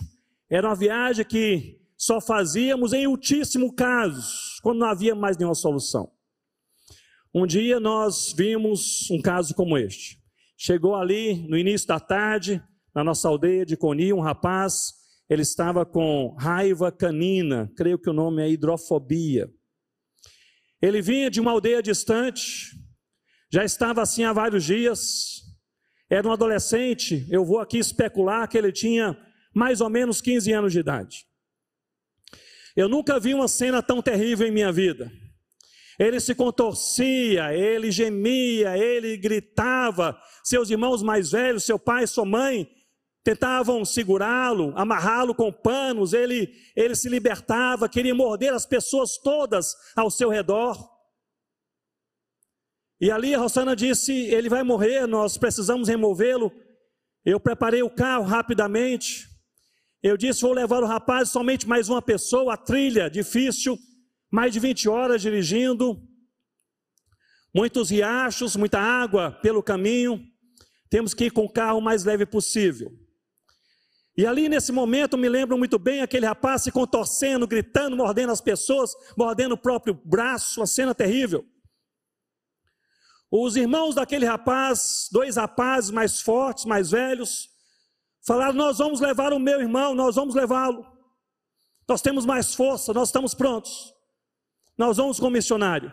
era 0.49 0.67
uma 0.69 0.75
viagem 0.75 1.23
que 1.23 1.77
só 1.95 2.19
fazíamos 2.19 2.93
em 2.93 3.05
ultíssimo 3.05 3.75
caso, 3.75 4.59
quando 4.63 4.79
não 4.79 4.87
havia 4.87 5.13
mais 5.13 5.37
nenhuma 5.37 5.53
solução. 5.53 6.11
Um 7.31 7.45
dia 7.45 7.79
nós 7.79 8.33
vimos 8.35 9.07
um 9.11 9.21
caso 9.21 9.53
como 9.53 9.77
este. 9.77 10.17
Chegou 10.57 10.95
ali 10.95 11.47
no 11.47 11.55
início 11.55 11.87
da 11.89 11.99
tarde, 11.99 12.59
na 12.95 13.03
nossa 13.03 13.27
aldeia 13.27 13.67
de 13.67 13.77
Coni, 13.77 14.11
um 14.11 14.19
rapaz, 14.19 14.98
ele 15.29 15.43
estava 15.43 15.85
com 15.85 16.35
raiva 16.39 16.91
canina, 16.91 17.71
creio 17.77 17.99
que 17.99 18.09
o 18.09 18.13
nome 18.13 18.41
é 18.41 18.49
hidrofobia. 18.49 19.49
Ele 20.81 21.01
vinha 21.01 21.29
de 21.29 21.39
uma 21.39 21.51
aldeia 21.51 21.83
distante, 21.83 22.71
já 23.51 23.63
estava 23.63 24.01
assim 24.01 24.23
há 24.23 24.33
vários 24.33 24.63
dias, 24.63 25.41
era 26.09 26.27
um 26.27 26.31
adolescente, 26.31 27.27
eu 27.29 27.45
vou 27.45 27.59
aqui 27.59 27.77
especular 27.77 28.47
que 28.47 28.57
ele 28.57 28.71
tinha 28.71 29.15
mais 29.53 29.81
ou 29.81 29.89
menos 29.89 30.19
15 30.19 30.51
anos 30.51 30.73
de 30.73 30.79
idade. 30.79 31.25
Eu 32.75 32.89
nunca 32.89 33.19
vi 33.19 33.33
uma 33.33 33.47
cena 33.47 33.83
tão 33.83 34.01
terrível 34.01 34.47
em 34.47 34.51
minha 34.51 34.71
vida. 34.71 35.11
Ele 35.99 36.19
se 36.19 36.33
contorcia, 36.33 37.53
ele 37.53 37.91
gemia, 37.91 38.77
ele 38.77 39.17
gritava. 39.17 40.17
Seus 40.43 40.69
irmãos 40.69 41.03
mais 41.03 41.31
velhos, 41.31 41.65
seu 41.65 41.77
pai, 41.77 42.07
sua 42.07 42.25
mãe, 42.25 42.69
tentavam 43.29 43.85
segurá-lo, 43.85 44.73
amarrá-lo 44.75 45.35
com 45.35 45.51
panos. 45.51 46.13
Ele, 46.13 46.51
ele 46.75 46.95
se 46.95 47.07
libertava, 47.07 47.87
queria 47.87 48.15
morder 48.15 48.53
as 48.53 48.65
pessoas 48.65 49.17
todas 49.17 49.75
ao 49.95 50.09
seu 50.09 50.29
redor. 50.29 50.75
E 52.99 53.11
ali 53.11 53.35
a 53.35 53.37
Rosana 53.37 53.75
disse: 53.75 54.11
Ele 54.11 54.49
vai 54.49 54.63
morrer, 54.63 55.05
nós 55.05 55.37
precisamos 55.37 55.87
removê-lo. 55.87 56.51
Eu 57.23 57.39
preparei 57.39 57.83
o 57.83 57.89
carro 57.89 58.23
rapidamente. 58.23 59.27
Eu 60.01 60.17
disse: 60.17 60.41
Vou 60.41 60.53
levar 60.53 60.81
o 60.81 60.87
rapaz, 60.87 61.29
somente 61.29 61.67
mais 61.67 61.87
uma 61.87 62.01
pessoa, 62.01 62.55
a 62.55 62.57
trilha 62.57 63.11
difícil, 63.11 63.77
mais 64.31 64.53
de 64.53 64.59
20 64.59 64.89
horas 64.89 65.21
dirigindo, 65.21 66.01
muitos 67.53 67.91
riachos, 67.91 68.55
muita 68.55 68.79
água 68.79 69.31
pelo 69.31 69.61
caminho. 69.61 70.19
Temos 70.89 71.13
que 71.13 71.25
ir 71.25 71.31
com 71.31 71.45
o 71.45 71.53
carro 71.53 71.79
mais 71.79 72.03
leve 72.03 72.25
possível. 72.25 72.91
E 74.19 74.25
ali 74.25 74.49
nesse 74.49 74.73
momento 74.73 75.17
me 75.17 75.29
lembro 75.29 75.57
muito 75.57 75.79
bem 75.79 76.01
aquele 76.01 76.25
rapaz 76.25 76.63
se 76.63 76.73
contorcendo, 76.73 77.47
gritando, 77.47 77.95
mordendo 77.95 78.33
as 78.33 78.41
pessoas, 78.41 78.93
mordendo 79.15 79.53
o 79.53 79.57
próprio 79.57 79.93
braço, 80.03 80.59
uma 80.59 80.67
cena 80.67 80.93
terrível. 80.93 81.47
Os 83.31 83.55
irmãos 83.55 83.95
daquele 83.95 84.25
rapaz, 84.25 85.07
dois 85.09 85.37
rapazes 85.37 85.89
mais 85.89 86.19
fortes, 86.19 86.65
mais 86.65 86.91
velhos, 86.91 87.47
falaram: 88.27 88.55
Nós 88.55 88.79
vamos 88.79 88.99
levar 88.99 89.31
o 89.31 89.39
meu 89.39 89.61
irmão, 89.61 89.95
nós 89.95 90.17
vamos 90.17 90.35
levá-lo. 90.35 90.85
Nós 91.87 92.01
temos 92.01 92.25
mais 92.25 92.53
força, 92.53 92.91
nós 92.91 93.07
estamos 93.07 93.33
prontos. 93.33 93.93
Nós 94.77 94.97
vamos 94.97 95.17
com 95.17 95.27
o 95.27 95.31
missionário. 95.31 95.89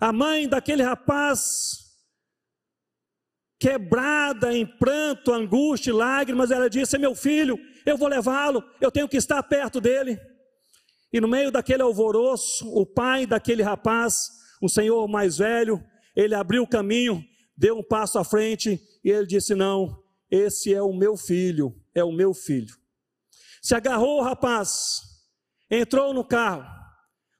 A 0.00 0.10
mãe 0.10 0.48
daquele 0.48 0.82
rapaz, 0.82 1.79
quebrada 3.60 4.56
em 4.56 4.66
pranto, 4.66 5.34
angústia 5.34 5.90
e 5.90 5.92
lágrimas, 5.92 6.50
ela 6.50 6.70
disse: 6.70 6.96
Meu 6.96 7.14
filho, 7.14 7.58
eu 7.84 7.98
vou 7.98 8.08
levá-lo, 8.08 8.64
eu 8.80 8.90
tenho 8.90 9.08
que 9.08 9.18
estar 9.18 9.42
perto 9.42 9.80
dele. 9.80 10.18
E 11.12 11.20
no 11.20 11.28
meio 11.28 11.50
daquele 11.50 11.82
alvoroço, 11.82 12.66
o 12.72 12.86
pai 12.86 13.26
daquele 13.26 13.62
rapaz, 13.62 14.30
um 14.62 14.68
senhor 14.68 15.06
mais 15.06 15.36
velho, 15.36 15.84
ele 16.16 16.34
abriu 16.34 16.62
o 16.62 16.68
caminho, 16.68 17.22
deu 17.56 17.76
um 17.76 17.82
passo 17.82 18.18
à 18.18 18.24
frente 18.24 18.80
e 19.04 19.10
ele 19.10 19.26
disse: 19.26 19.54
Não, 19.54 20.02
esse 20.30 20.72
é 20.72 20.80
o 20.82 20.94
meu 20.94 21.16
filho, 21.16 21.74
é 21.94 22.02
o 22.02 22.10
meu 22.10 22.32
filho. 22.32 22.74
Se 23.60 23.74
agarrou 23.74 24.20
o 24.20 24.22
rapaz, 24.22 25.02
entrou 25.70 26.14
no 26.14 26.24
carro, 26.24 26.64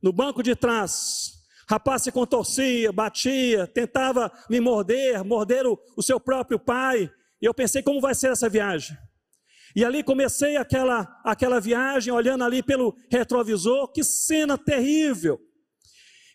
no 0.02 0.12
banco 0.12 0.42
de 0.42 0.54
trás, 0.54 1.33
rapaz 1.70 2.02
se 2.02 2.11
contorcia, 2.11 2.90
batia, 2.90 3.64
tentava 3.64 4.28
me 4.50 4.59
morder, 4.59 5.24
morder 5.24 5.64
o, 5.68 5.78
o 5.96 6.02
seu 6.02 6.18
próprio 6.18 6.59
pai. 6.59 7.09
E 7.40 7.44
eu 7.46 7.54
pensei, 7.54 7.80
como 7.80 8.00
vai 8.00 8.12
ser 8.12 8.33
essa 8.33 8.48
viagem? 8.48 8.96
E 9.76 9.85
ali 9.85 10.02
comecei 10.02 10.56
aquela, 10.56 11.06
aquela 11.24 11.61
viagem, 11.61 12.12
olhando 12.12 12.42
ali 12.42 12.61
pelo 12.61 12.96
retrovisor, 13.09 13.92
que 13.92 14.02
cena 14.02 14.59
terrível. 14.59 15.38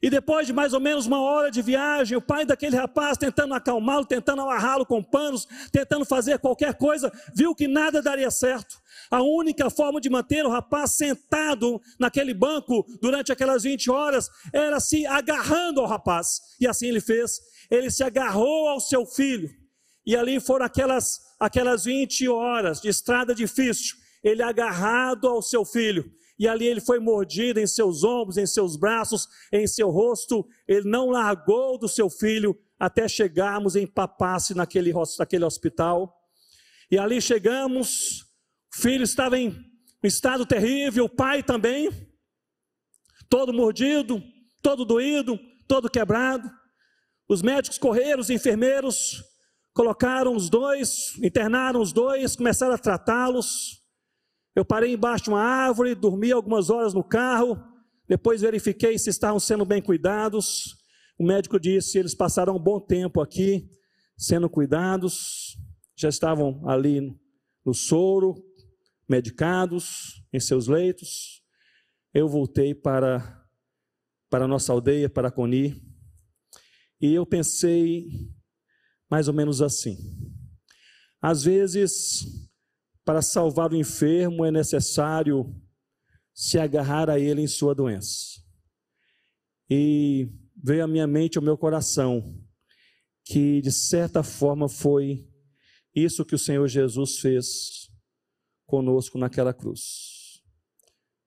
E 0.05 0.09
depois 0.11 0.45
de 0.45 0.53
mais 0.53 0.71
ou 0.71 0.79
menos 0.79 1.07
uma 1.07 1.19
hora 1.19 1.49
de 1.49 1.63
viagem, 1.63 2.15
o 2.15 2.21
pai 2.21 2.45
daquele 2.45 2.77
rapaz 2.77 3.17
tentando 3.17 3.55
acalmá-lo, 3.55 4.05
tentando 4.05 4.43
amarrá-lo 4.43 4.85
com 4.85 5.01
panos, 5.01 5.47
tentando 5.71 6.05
fazer 6.05 6.37
qualquer 6.37 6.75
coisa, 6.75 7.11
viu 7.33 7.55
que 7.55 7.67
nada 7.67 8.03
daria 8.03 8.29
certo. 8.29 8.79
A 9.09 9.23
única 9.23 9.67
forma 9.71 9.99
de 9.99 10.07
manter 10.07 10.45
o 10.45 10.49
rapaz 10.51 10.91
sentado 10.91 11.81
naquele 11.97 12.35
banco 12.35 12.85
durante 13.01 13.31
aquelas 13.31 13.63
20 13.63 13.89
horas 13.89 14.29
era 14.53 14.79
se 14.79 15.07
agarrando 15.07 15.81
ao 15.81 15.87
rapaz. 15.87 16.39
E 16.61 16.67
assim 16.67 16.85
ele 16.85 17.01
fez. 17.01 17.41
Ele 17.71 17.89
se 17.89 18.03
agarrou 18.03 18.67
ao 18.67 18.79
seu 18.79 19.07
filho. 19.07 19.49
E 20.05 20.15
ali 20.15 20.39
foram 20.39 20.67
aquelas, 20.67 21.19
aquelas 21.39 21.85
20 21.85 22.29
horas 22.29 22.79
de 22.79 22.89
estrada 22.89 23.33
difícil. 23.33 23.97
Ele 24.23 24.43
agarrado 24.43 25.27
ao 25.27 25.41
seu 25.41 25.65
filho 25.65 26.13
e 26.37 26.47
ali 26.47 26.65
ele 26.65 26.81
foi 26.81 26.99
mordido 26.99 27.59
em 27.59 27.67
seus 27.67 28.03
ombros, 28.03 28.37
em 28.37 28.45
seus 28.45 28.75
braços, 28.75 29.27
em 29.51 29.65
seu 29.65 29.89
rosto. 29.89 30.45
Ele 30.67 30.87
não 30.89 31.09
largou 31.09 31.77
do 31.77 31.87
seu 31.87 32.09
filho 32.09 32.57
até 32.77 33.07
chegarmos 33.07 33.75
em 33.75 33.87
Papasse, 33.87 34.53
naquele, 34.53 34.91
naquele 35.17 35.45
hospital. 35.45 36.13
E 36.91 36.97
ali 36.97 37.21
chegamos, 37.21 38.21
o 38.73 38.81
filho 38.81 39.03
estava 39.03 39.39
em 39.39 39.49
um 39.49 40.07
estado 40.07 40.45
terrível, 40.45 41.05
o 41.05 41.09
pai 41.09 41.41
também, 41.41 41.89
todo 43.29 43.53
mordido, 43.53 44.21
todo 44.61 44.85
doído, 44.85 45.39
todo 45.67 45.89
quebrado. 45.89 46.51
Os 47.27 47.41
médicos 47.41 47.77
correram, 47.77 48.19
os 48.19 48.29
enfermeiros 48.29 49.23
colocaram 49.73 50.35
os 50.35 50.49
dois, 50.49 51.17
internaram 51.23 51.81
os 51.81 51.91
dois, 51.91 52.35
começaram 52.35 52.73
a 52.73 52.77
tratá-los. 52.77 53.84
Eu 54.55 54.63
parei 54.63 54.93
embaixo 54.93 55.25
de 55.25 55.29
uma 55.31 55.41
árvore, 55.41 55.93
dormi 55.93 56.31
algumas 56.31 56.69
horas 56.69 56.93
no 56.93 57.03
carro, 57.03 57.61
depois 58.07 58.41
verifiquei 58.41 58.97
se 58.97 59.09
estavam 59.09 59.39
sendo 59.39 59.65
bem 59.65 59.81
cuidados. 59.81 60.77
O 61.19 61.25
médico 61.25 61.59
disse: 61.59 61.97
eles 61.97 62.15
passaram 62.15 62.55
um 62.55 62.59
bom 62.59 62.79
tempo 62.79 63.19
aqui 63.19 63.69
sendo 64.17 64.49
cuidados, 64.49 65.57
já 65.97 66.07
estavam 66.07 66.65
ali 66.69 67.13
no 67.65 67.73
soro, 67.73 68.35
medicados 69.09 70.23
em 70.31 70.39
seus 70.39 70.67
leitos. 70.67 71.43
Eu 72.13 72.29
voltei 72.29 72.73
para 72.73 73.43
para 74.29 74.45
a 74.45 74.47
nossa 74.47 74.73
aldeia, 74.73 75.09
para 75.09 75.31
Coni, 75.31 75.81
e 76.99 77.13
eu 77.13 77.25
pensei 77.25 78.09
mais 79.09 79.27
ou 79.27 79.33
menos 79.33 79.61
assim. 79.61 79.97
Às 81.21 81.43
vezes 81.43 82.25
para 83.05 83.21
salvar 83.21 83.71
o 83.71 83.77
enfermo 83.77 84.43
é 84.43 84.51
necessário 84.51 85.55
se 86.33 86.57
agarrar 86.57 87.07
a 87.07 87.19
ele 87.19 87.41
em 87.41 87.47
sua 87.47 87.75
doença. 87.75 88.43
E 89.69 90.27
veio 90.55 90.83
à 90.83 90.87
minha 90.87 91.05
mente, 91.05 91.37
ao 91.37 91.43
meu 91.43 91.55
coração, 91.55 92.35
que 93.23 93.61
de 93.61 93.71
certa 93.71 94.23
forma 94.23 94.67
foi 94.67 95.29
isso 95.95 96.25
que 96.25 96.35
o 96.35 96.39
Senhor 96.39 96.67
Jesus 96.67 97.19
fez 97.19 97.89
conosco 98.65 99.19
naquela 99.19 99.53
cruz. 99.53 100.43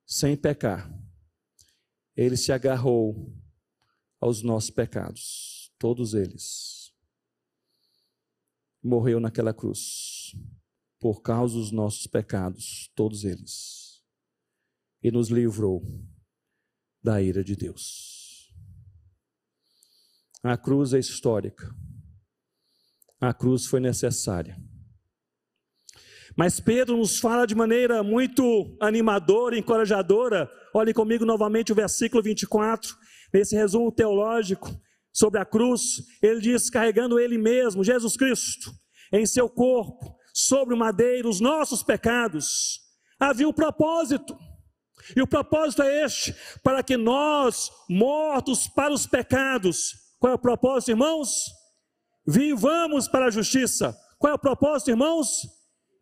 Sem 0.04 0.36
pecar, 0.36 0.92
ele 2.16 2.36
se 2.36 2.50
agarrou 2.52 3.32
aos 4.20 4.42
nossos 4.42 4.70
pecados, 4.70 5.72
todos 5.78 6.12
eles. 6.12 6.92
Morreu 8.82 9.20
naquela 9.20 9.54
cruz 9.54 10.34
por 11.00 11.22
causa 11.22 11.54
dos 11.54 11.70
nossos 11.70 12.06
pecados, 12.06 12.90
todos 12.94 13.24
eles, 13.24 14.02
e 15.02 15.10
nos 15.10 15.28
livrou 15.28 15.82
da 17.02 17.22
ira 17.22 17.44
de 17.44 17.54
Deus. 17.54 18.52
A 20.42 20.56
cruz 20.56 20.92
é 20.92 20.98
histórica. 20.98 21.74
a 23.20 23.34
cruz 23.34 23.66
foi 23.66 23.80
necessária. 23.80 24.56
Mas 26.36 26.60
Pedro 26.60 26.96
nos 26.96 27.18
fala 27.18 27.46
de 27.46 27.54
maneira 27.56 28.00
muito 28.04 28.76
animadora, 28.80 29.58
encorajadora. 29.58 30.48
Olhem 30.72 30.94
comigo 30.94 31.24
novamente 31.24 31.72
o 31.72 31.74
versículo 31.74 32.22
24, 32.22 32.94
nesse 33.34 33.56
resumo 33.56 33.90
teológico 33.90 34.70
sobre 35.12 35.40
a 35.40 35.44
cruz. 35.44 36.04
Ele 36.22 36.40
diz: 36.40 36.70
carregando 36.70 37.18
ele 37.18 37.36
mesmo, 37.36 37.82
Jesus 37.82 38.16
Cristo, 38.16 38.70
em 39.12 39.26
seu 39.26 39.50
corpo, 39.50 40.16
sobre 40.38 40.72
o 40.72 40.78
madeiro, 40.78 41.28
os 41.28 41.40
nossos 41.40 41.82
pecados. 41.82 42.80
Havia 43.18 43.48
um 43.48 43.52
propósito. 43.52 44.38
E 45.16 45.20
o 45.20 45.26
propósito 45.26 45.82
é 45.82 46.04
este: 46.04 46.32
para 46.62 46.80
que 46.82 46.96
nós, 46.96 47.70
mortos 47.90 48.68
para 48.68 48.92
os 48.92 49.04
pecados, 49.04 49.94
qual 50.20 50.32
é 50.32 50.36
o 50.36 50.38
propósito, 50.38 50.90
irmãos? 50.90 51.28
Vivamos 52.24 53.08
para 53.08 53.26
a 53.26 53.30
justiça. 53.30 53.96
Qual 54.18 54.32
é 54.32 54.36
o 54.36 54.38
propósito, 54.38 54.90
irmãos? 54.90 55.48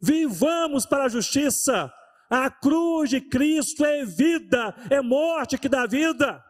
Vivamos 0.02 0.84
para 0.84 1.04
a 1.04 1.08
justiça. 1.08 1.90
A 2.28 2.50
cruz 2.50 3.08
de 3.08 3.20
Cristo 3.20 3.84
é 3.84 4.04
vida, 4.04 4.74
é 4.90 5.00
morte 5.00 5.56
que 5.56 5.68
dá 5.68 5.86
vida. 5.86 6.44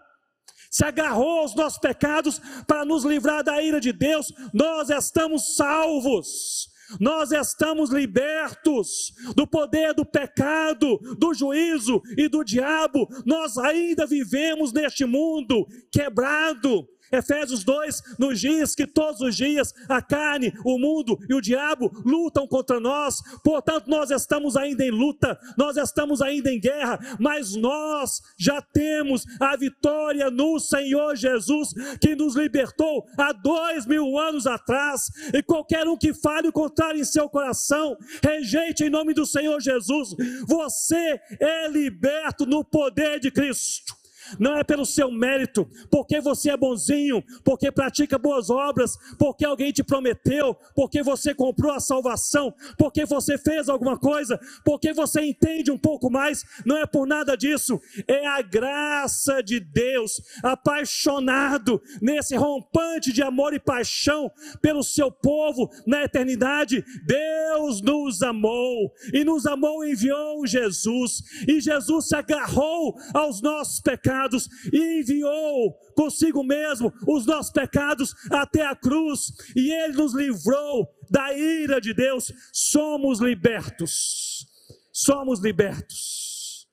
Se 0.70 0.84
agarrou 0.84 1.40
aos 1.40 1.54
nossos 1.54 1.78
pecados 1.78 2.40
para 2.66 2.84
nos 2.84 3.04
livrar 3.04 3.44
da 3.44 3.62
ira 3.62 3.78
de 3.78 3.92
Deus, 3.92 4.32
nós 4.52 4.90
estamos 4.90 5.54
salvos. 5.54 6.74
Nós 7.00 7.32
estamos 7.32 7.90
libertos 7.90 9.12
do 9.34 9.46
poder 9.46 9.94
do 9.94 10.04
pecado, 10.04 10.98
do 11.18 11.34
juízo 11.34 12.02
e 12.16 12.28
do 12.28 12.44
diabo. 12.44 13.08
Nós 13.24 13.58
ainda 13.58 14.06
vivemos 14.06 14.72
neste 14.72 15.04
mundo 15.04 15.66
quebrado, 15.90 16.86
Efésios 17.12 17.64
2 17.64 18.02
nos 18.18 18.40
diz 18.40 18.74
que 18.74 18.86
todos 18.86 19.20
os 19.20 19.36
dias 19.36 19.72
a 19.88 20.02
carne, 20.02 20.52
o 20.64 20.78
mundo 20.78 21.18
e 21.28 21.34
o 21.34 21.40
diabo 21.40 21.90
lutam 22.04 22.46
contra 22.46 22.80
nós, 22.80 23.20
portanto, 23.42 23.88
nós 23.88 24.10
estamos 24.10 24.56
ainda 24.56 24.84
em 24.84 24.90
luta, 24.90 25.38
nós 25.56 25.76
estamos 25.76 26.20
ainda 26.20 26.50
em 26.50 26.60
guerra, 26.60 26.98
mas 27.18 27.54
nós 27.54 28.20
já 28.38 28.60
temos 28.60 29.24
a 29.40 29.56
vitória 29.56 30.30
no 30.30 30.58
Senhor 30.58 31.16
Jesus, 31.16 31.74
que 32.00 32.14
nos 32.14 32.36
libertou 32.36 33.04
há 33.16 33.32
dois 33.32 33.86
mil 33.86 34.18
anos 34.18 34.46
atrás, 34.46 35.10
e 35.32 35.42
qualquer 35.42 35.86
um 35.86 35.96
que 35.96 36.12
fale 36.14 36.48
o 36.48 36.52
contrário 36.52 37.00
em 37.00 37.04
seu 37.04 37.28
coração, 37.28 37.96
rejeite 38.22 38.84
em 38.84 38.90
nome 38.90 39.14
do 39.14 39.26
Senhor 39.26 39.60
Jesus, 39.60 40.14
você 40.46 41.20
é 41.40 41.68
liberto 41.68 42.46
no 42.46 42.64
poder 42.64 43.20
de 43.20 43.30
Cristo 43.30 43.95
não 44.38 44.56
é 44.56 44.64
pelo 44.64 44.84
seu 44.84 45.10
mérito, 45.10 45.68
porque 45.90 46.20
você 46.20 46.50
é 46.50 46.56
bonzinho, 46.56 47.22
porque 47.44 47.70
pratica 47.70 48.18
boas 48.18 48.50
obras, 48.50 48.96
porque 49.18 49.44
alguém 49.44 49.72
te 49.72 49.82
prometeu, 49.82 50.54
porque 50.74 51.02
você 51.02 51.34
comprou 51.34 51.72
a 51.72 51.80
salvação, 51.80 52.52
porque 52.78 53.04
você 53.04 53.38
fez 53.38 53.68
alguma 53.68 53.98
coisa, 53.98 54.38
porque 54.64 54.92
você 54.92 55.22
entende 55.22 55.70
um 55.70 55.78
pouco 55.78 56.10
mais, 56.10 56.44
não 56.64 56.76
é 56.76 56.86
por 56.86 57.06
nada 57.06 57.36
disso, 57.36 57.80
é 58.06 58.26
a 58.26 58.42
graça 58.42 59.42
de 59.42 59.60
Deus, 59.60 60.20
apaixonado 60.42 61.80
nesse 62.00 62.36
rompante 62.36 63.12
de 63.12 63.22
amor 63.22 63.54
e 63.54 63.60
paixão 63.60 64.30
pelo 64.60 64.82
seu 64.82 65.10
povo 65.10 65.70
na 65.86 66.04
eternidade. 66.04 66.84
Deus 67.04 67.80
nos 67.80 68.22
amou 68.22 68.92
e 69.12 69.24
nos 69.24 69.46
amou 69.46 69.84
e 69.84 69.92
enviou 69.92 70.46
Jesus, 70.46 71.22
e 71.46 71.60
Jesus 71.60 72.08
se 72.08 72.16
agarrou 72.16 72.96
aos 73.14 73.40
nossos 73.40 73.80
pecados 73.80 74.15
pecados 74.16 74.48
e 74.72 75.00
enviou 75.00 75.74
consigo 75.94 76.42
mesmo 76.42 76.92
os 77.06 77.26
nossos 77.26 77.52
pecados 77.52 78.14
até 78.30 78.66
a 78.66 78.74
cruz, 78.74 79.32
e 79.54 79.72
ele 79.72 79.94
nos 79.94 80.14
livrou 80.14 80.88
da 81.10 81.32
ira 81.36 81.80
de 81.80 81.92
Deus. 81.92 82.32
Somos 82.52 83.20
libertos. 83.20 84.46
Somos 84.92 85.40
libertos. 85.40 86.66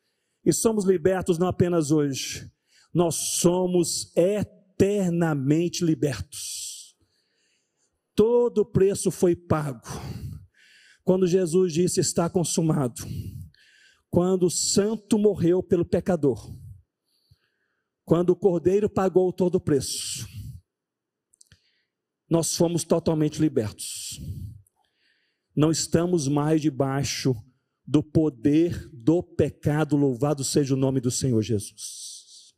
E 0.45 0.51
somos 0.51 0.85
libertos 0.85 1.37
não 1.37 1.47
apenas 1.47 1.89
hoje, 1.89 2.51
nós 2.93 3.15
somos 3.15 4.11
eternamente 4.15 5.85
libertos. 5.85 6.97
Todo 8.13 8.59
o 8.59 8.65
preço 8.65 9.09
foi 9.09 9.35
pago. 9.35 9.87
Quando 11.03 11.25
Jesus 11.25 11.73
disse 11.73 12.01
está 12.01 12.29
consumado, 12.29 13.01
quando 14.09 14.45
o 14.45 14.51
santo 14.51 15.17
morreu 15.17 15.63
pelo 15.63 15.85
pecador, 15.85 16.53
quando 18.05 18.31
o 18.31 18.35
cordeiro 18.35 18.89
pagou 18.89 19.31
todo 19.31 19.55
o 19.55 19.61
preço, 19.61 20.27
nós 22.29 22.55
fomos 22.55 22.83
totalmente 22.83 23.39
libertos. 23.39 24.19
Não 25.55 25.71
estamos 25.71 26.27
mais 26.27 26.61
debaixo 26.61 27.35
do 27.85 28.01
poder 28.01 28.89
do 28.91 29.21
pecado, 29.21 29.95
louvado 29.95 30.43
seja 30.43 30.73
o 30.73 30.77
nome 30.77 30.99
do 30.99 31.11
Senhor 31.11 31.41
Jesus. 31.41 32.53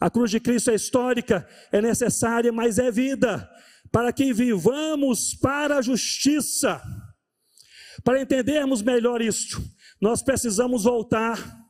A 0.00 0.10
cruz 0.10 0.30
de 0.30 0.40
Cristo 0.40 0.70
é 0.70 0.74
histórica, 0.74 1.48
é 1.70 1.80
necessária, 1.80 2.52
mas 2.52 2.78
é 2.78 2.90
vida, 2.90 3.48
para 3.92 4.12
que 4.12 4.32
vivamos 4.32 5.34
para 5.34 5.78
a 5.78 5.82
justiça. 5.82 6.82
Para 8.02 8.20
entendermos 8.20 8.82
melhor 8.82 9.22
isto, 9.22 9.62
nós 10.00 10.22
precisamos 10.22 10.84
voltar 10.84 11.63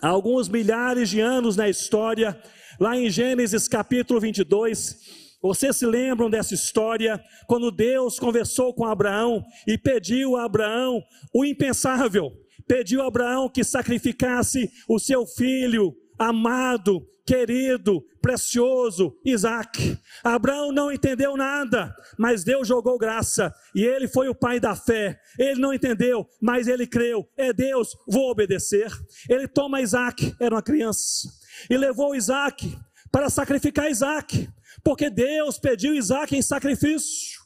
há 0.00 0.08
alguns 0.08 0.48
milhares 0.48 1.08
de 1.08 1.20
anos 1.20 1.56
na 1.56 1.68
história, 1.68 2.40
lá 2.78 2.96
em 2.96 3.10
Gênesis 3.10 3.68
capítulo 3.68 4.20
22, 4.20 4.96
vocês 5.42 5.76
se 5.76 5.86
lembram 5.86 6.28
dessa 6.28 6.52
história, 6.54 7.22
quando 7.46 7.70
Deus 7.70 8.18
conversou 8.18 8.74
com 8.74 8.84
Abraão 8.84 9.42
e 9.66 9.78
pediu 9.78 10.36
a 10.36 10.44
Abraão 10.44 11.02
o 11.34 11.44
impensável, 11.44 12.30
pediu 12.68 13.02
a 13.02 13.06
Abraão 13.06 13.48
que 13.48 13.64
sacrificasse 13.64 14.70
o 14.88 14.98
seu 14.98 15.26
filho 15.26 15.94
amado, 16.18 17.06
querido, 17.30 18.04
precioso, 18.20 19.16
Isaac. 19.24 19.96
Abraão 20.24 20.72
não 20.72 20.90
entendeu 20.90 21.36
nada, 21.36 21.94
mas 22.18 22.42
Deus 22.42 22.66
jogou 22.66 22.98
graça 22.98 23.54
e 23.72 23.84
ele 23.84 24.08
foi 24.08 24.28
o 24.28 24.34
pai 24.34 24.58
da 24.58 24.74
fé. 24.74 25.16
Ele 25.38 25.60
não 25.60 25.72
entendeu, 25.72 26.26
mas 26.42 26.66
ele 26.66 26.88
creu. 26.88 27.24
É 27.36 27.52
Deus, 27.52 27.96
vou 28.08 28.32
obedecer. 28.32 28.90
Ele 29.28 29.46
toma 29.46 29.80
Isaac, 29.80 30.34
era 30.40 30.56
uma 30.56 30.62
criança, 30.62 31.28
e 31.70 31.76
levou 31.76 32.16
Isaac 32.16 32.76
para 33.12 33.30
sacrificar 33.30 33.88
Isaac, 33.88 34.48
porque 34.82 35.08
Deus 35.08 35.56
pediu 35.56 35.94
Isaac 35.94 36.36
em 36.36 36.42
sacrifício 36.42 37.38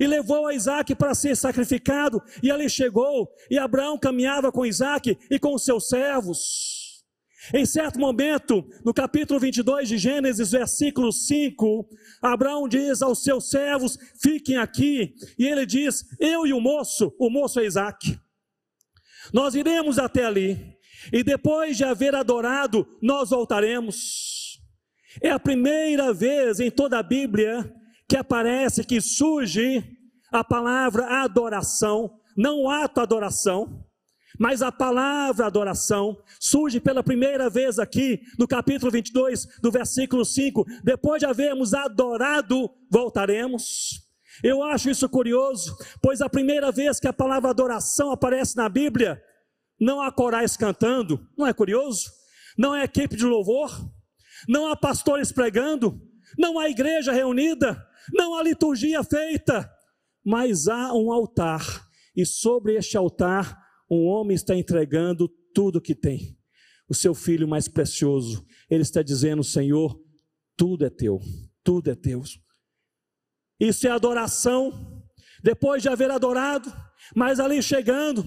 e 0.00 0.06
levou 0.06 0.48
a 0.48 0.54
Isaac 0.54 0.96
para 0.96 1.14
ser 1.14 1.36
sacrificado, 1.36 2.20
e 2.42 2.50
ali 2.50 2.68
chegou, 2.68 3.28
e 3.48 3.56
Abraão 3.56 3.96
caminhava 3.96 4.50
com 4.50 4.66
Isaac 4.66 5.16
e 5.30 5.38
com 5.38 5.54
os 5.54 5.64
seus 5.64 5.86
servos. 5.86 6.81
Em 7.52 7.66
certo 7.66 7.98
momento, 7.98 8.64
no 8.84 8.94
capítulo 8.94 9.40
22 9.40 9.88
de 9.88 9.98
Gênesis, 9.98 10.52
versículo 10.52 11.10
5, 11.10 11.88
Abraão 12.20 12.68
diz 12.68 13.02
aos 13.02 13.24
seus 13.24 13.50
servos: 13.50 13.98
fiquem 14.22 14.56
aqui. 14.56 15.14
E 15.38 15.46
ele 15.46 15.66
diz: 15.66 16.04
eu 16.20 16.46
e 16.46 16.52
o 16.52 16.60
moço, 16.60 17.12
o 17.18 17.28
moço 17.28 17.58
é 17.58 17.64
Isaac, 17.64 18.18
nós 19.32 19.54
iremos 19.54 19.98
até 19.98 20.24
ali. 20.24 20.76
E 21.12 21.24
depois 21.24 21.76
de 21.76 21.84
haver 21.84 22.14
adorado, 22.14 22.86
nós 23.02 23.30
voltaremos. 23.30 24.60
É 25.20 25.30
a 25.30 25.38
primeira 25.38 26.12
vez 26.12 26.60
em 26.60 26.70
toda 26.70 26.98
a 26.98 27.02
Bíblia 27.02 27.70
que 28.08 28.16
aparece, 28.16 28.84
que 28.84 29.00
surge 29.00 29.84
a 30.30 30.44
palavra 30.44 31.22
adoração, 31.22 32.18
não 32.36 32.70
ato 32.70 33.00
adoração. 33.00 33.84
Mas 34.38 34.62
a 34.62 34.72
palavra 34.72 35.46
adoração 35.46 36.16
surge 36.40 36.80
pela 36.80 37.02
primeira 37.02 37.50
vez 37.50 37.78
aqui 37.78 38.20
no 38.38 38.48
capítulo 38.48 38.90
22, 38.90 39.46
do 39.60 39.70
versículo 39.70 40.24
5. 40.24 40.64
Depois 40.82 41.20
de 41.20 41.26
havermos 41.26 41.74
adorado, 41.74 42.70
voltaremos. 42.90 44.00
Eu 44.42 44.62
acho 44.62 44.88
isso 44.88 45.08
curioso, 45.08 45.76
pois 46.00 46.20
a 46.20 46.28
primeira 46.28 46.72
vez 46.72 46.98
que 46.98 47.06
a 47.06 47.12
palavra 47.12 47.50
adoração 47.50 48.10
aparece 48.10 48.56
na 48.56 48.68
Bíblia, 48.68 49.22
não 49.78 50.00
há 50.00 50.10
corais 50.10 50.56
cantando, 50.56 51.28
não 51.36 51.46
é 51.46 51.52
curioso? 51.52 52.10
Não 52.56 52.74
é 52.74 52.84
equipe 52.84 53.16
de 53.16 53.24
louvor, 53.24 53.70
não 54.48 54.70
há 54.70 54.76
pastores 54.76 55.32
pregando, 55.32 56.00
não 56.38 56.58
há 56.58 56.68
igreja 56.68 57.12
reunida, 57.12 57.84
não 58.12 58.34
há 58.34 58.42
liturgia 58.42 59.02
feita, 59.04 59.70
mas 60.24 60.66
há 60.66 60.92
um 60.94 61.12
altar, 61.12 61.62
e 62.16 62.24
sobre 62.24 62.76
este 62.76 62.96
altar 62.96 63.61
um 63.92 64.06
homem 64.06 64.34
está 64.34 64.56
entregando 64.56 65.28
tudo 65.54 65.80
que 65.80 65.94
tem, 65.94 66.34
o 66.88 66.94
seu 66.94 67.14
filho 67.14 67.46
mais 67.46 67.68
precioso. 67.68 68.42
Ele 68.70 68.82
está 68.82 69.02
dizendo: 69.02 69.44
Senhor, 69.44 70.00
tudo 70.56 70.86
é 70.86 70.90
teu, 70.90 71.20
tudo 71.62 71.90
é 71.90 71.94
teu. 71.94 72.22
Isso 73.60 73.86
é 73.86 73.90
adoração. 73.90 75.02
Depois 75.42 75.82
de 75.82 75.88
haver 75.88 76.10
adorado, 76.10 76.72
mas 77.14 77.40
ali 77.40 77.60
chegando, 77.62 78.24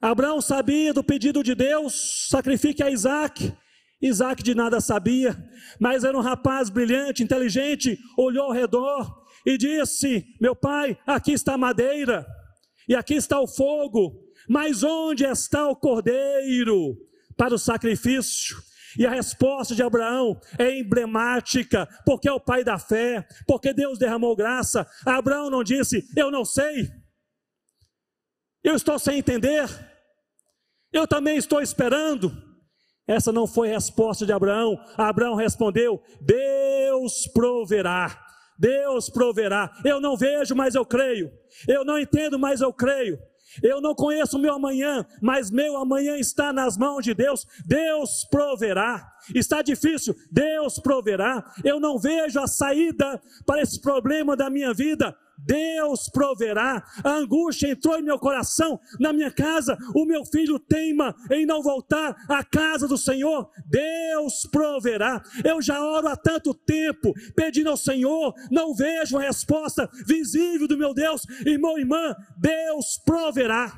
Abraão 0.00 0.40
sabia 0.40 0.92
do 0.92 1.04
pedido 1.04 1.44
de 1.44 1.54
Deus: 1.54 2.28
sacrifique 2.28 2.82
a 2.82 2.90
Isaac. 2.90 3.56
Isaac 4.00 4.42
de 4.42 4.52
nada 4.52 4.80
sabia, 4.80 5.38
mas 5.78 6.02
era 6.02 6.18
um 6.18 6.20
rapaz 6.20 6.68
brilhante, 6.68 7.22
inteligente, 7.22 7.96
olhou 8.18 8.46
ao 8.46 8.52
redor 8.52 9.22
e 9.46 9.56
disse: 9.56 10.24
Meu 10.40 10.56
pai, 10.56 10.98
aqui 11.06 11.30
está 11.30 11.54
a 11.54 11.58
madeira, 11.58 12.26
e 12.88 12.96
aqui 12.96 13.14
está 13.14 13.40
o 13.40 13.46
fogo, 13.46 14.21
mas 14.52 14.82
onde 14.82 15.24
está 15.24 15.66
o 15.66 15.74
cordeiro 15.74 16.94
para 17.38 17.54
o 17.54 17.58
sacrifício? 17.58 18.54
E 18.98 19.06
a 19.06 19.10
resposta 19.10 19.74
de 19.74 19.82
Abraão 19.82 20.38
é 20.58 20.78
emblemática, 20.78 21.88
porque 22.04 22.28
é 22.28 22.32
o 22.32 22.38
pai 22.38 22.62
da 22.62 22.78
fé, 22.78 23.26
porque 23.46 23.72
Deus 23.72 23.98
derramou 23.98 24.36
graça. 24.36 24.86
Abraão 25.06 25.48
não 25.48 25.64
disse, 25.64 26.04
eu 26.14 26.30
não 26.30 26.44
sei, 26.44 26.90
eu 28.62 28.74
estou 28.74 28.98
sem 28.98 29.20
entender, 29.20 29.66
eu 30.92 31.08
também 31.08 31.38
estou 31.38 31.62
esperando. 31.62 32.30
Essa 33.08 33.32
não 33.32 33.46
foi 33.46 33.70
a 33.70 33.76
resposta 33.76 34.26
de 34.26 34.32
Abraão. 34.34 34.78
Abraão 34.98 35.34
respondeu: 35.34 35.98
Deus 36.20 37.26
proverá. 37.32 38.22
Deus 38.58 39.08
proverá. 39.08 39.72
Eu 39.82 39.98
não 39.98 40.14
vejo, 40.14 40.54
mas 40.54 40.74
eu 40.74 40.84
creio. 40.84 41.32
Eu 41.66 41.86
não 41.86 41.98
entendo, 41.98 42.38
mas 42.38 42.60
eu 42.60 42.70
creio. 42.70 43.18
Eu 43.62 43.80
não 43.80 43.94
conheço 43.94 44.36
o 44.36 44.40
meu 44.40 44.54
amanhã, 44.54 45.04
mas 45.20 45.50
meu 45.50 45.76
amanhã 45.76 46.16
está 46.16 46.52
nas 46.52 46.76
mãos 46.76 47.04
de 47.04 47.14
Deus. 47.14 47.46
Deus 47.66 48.24
proverá. 48.30 49.12
Está 49.34 49.62
difícil, 49.62 50.14
Deus 50.30 50.78
proverá. 50.78 51.44
Eu 51.64 51.80
não 51.80 51.98
vejo 51.98 52.40
a 52.40 52.46
saída 52.46 53.20
para 53.44 53.60
esse 53.60 53.80
problema 53.80 54.36
da 54.36 54.48
minha 54.48 54.72
vida. 54.72 55.16
Deus 55.44 56.08
proverá. 56.08 56.82
A 57.04 57.10
angústia 57.10 57.70
entrou 57.70 57.98
em 57.98 58.02
meu 58.02 58.18
coração, 58.18 58.78
na 58.98 59.12
minha 59.12 59.30
casa. 59.30 59.76
O 59.94 60.04
meu 60.04 60.24
filho 60.24 60.58
teima 60.58 61.14
em 61.30 61.44
não 61.44 61.62
voltar 61.62 62.16
à 62.28 62.44
casa 62.44 62.86
do 62.86 62.96
Senhor. 62.96 63.50
Deus 63.66 64.46
proverá. 64.50 65.22
Eu 65.44 65.60
já 65.60 65.82
oro 65.82 66.08
há 66.08 66.16
tanto 66.16 66.54
tempo, 66.54 67.12
pedindo 67.34 67.70
ao 67.70 67.76
Senhor, 67.76 68.34
não 68.50 68.74
vejo 68.74 69.18
a 69.18 69.22
resposta 69.22 69.88
visível 70.06 70.66
do 70.66 70.78
meu 70.78 70.94
Deus. 70.94 71.26
Irmão, 71.44 71.78
irmã, 71.78 72.14
Deus 72.38 72.98
proverá. 73.04 73.72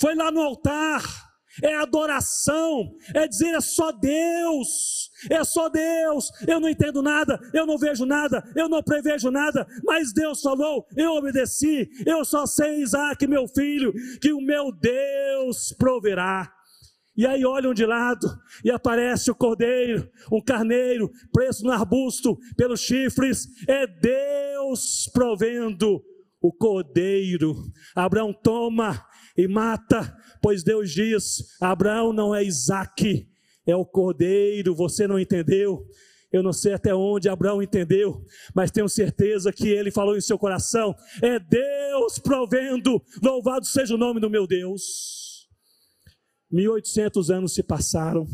Foi 0.00 0.14
lá 0.14 0.30
no 0.30 0.40
altar 0.40 1.31
é 1.62 1.74
adoração, 1.76 2.94
é 3.14 3.26
dizer 3.26 3.54
é 3.54 3.60
só 3.60 3.92
Deus, 3.92 5.10
é 5.30 5.42
só 5.44 5.68
Deus. 5.68 6.30
Eu 6.46 6.60
não 6.60 6.68
entendo 6.68 7.02
nada, 7.02 7.38
eu 7.52 7.66
não 7.66 7.76
vejo 7.76 8.06
nada, 8.06 8.42
eu 8.56 8.68
não 8.68 8.82
prevejo 8.82 9.30
nada, 9.30 9.66
mas 9.84 10.12
Deus 10.12 10.40
falou, 10.40 10.86
eu 10.96 11.12
obedeci. 11.12 11.88
Eu 12.06 12.24
só 12.24 12.46
sei, 12.46 12.80
Isaac, 12.80 13.26
meu 13.26 13.46
filho, 13.48 13.92
que 14.20 14.32
o 14.32 14.40
meu 14.40 14.72
Deus 14.72 15.74
proverá. 15.78 16.50
E 17.14 17.26
aí 17.26 17.44
olham 17.44 17.74
de 17.74 17.84
lado 17.84 18.26
e 18.64 18.70
aparece 18.70 19.30
o 19.30 19.34
cordeiro, 19.34 20.08
um 20.30 20.40
carneiro 20.40 21.10
preso 21.30 21.62
no 21.64 21.70
arbusto 21.70 22.38
pelos 22.56 22.80
chifres. 22.80 23.46
É 23.68 23.86
Deus 23.86 25.10
provendo 25.12 26.02
o 26.40 26.52
cordeiro. 26.52 27.54
Abraão 27.94 28.32
toma 28.32 29.04
e 29.36 29.48
mata 29.48 30.16
Pois 30.42 30.64
Deus 30.64 30.90
diz: 30.90 31.56
Abraão 31.60 32.12
não 32.12 32.34
é 32.34 32.42
Isaac, 32.42 33.28
é 33.64 33.76
o 33.76 33.86
cordeiro, 33.86 34.74
você 34.74 35.06
não 35.06 35.18
entendeu. 35.18 35.86
Eu 36.32 36.42
não 36.42 36.52
sei 36.52 36.72
até 36.72 36.94
onde 36.94 37.28
Abraão 37.28 37.62
entendeu, 37.62 38.24
mas 38.54 38.70
tenho 38.70 38.88
certeza 38.88 39.52
que 39.52 39.68
ele 39.68 39.92
falou 39.92 40.16
em 40.16 40.20
seu 40.20 40.36
coração: 40.36 40.94
é 41.22 41.38
Deus 41.38 42.18
provendo, 42.18 43.00
louvado 43.22 43.64
seja 43.64 43.94
o 43.94 43.98
nome 43.98 44.18
do 44.18 44.28
meu 44.28 44.46
Deus. 44.46 45.48
1800 46.50 47.30
anos 47.30 47.54
se 47.54 47.62
passaram 47.62 48.26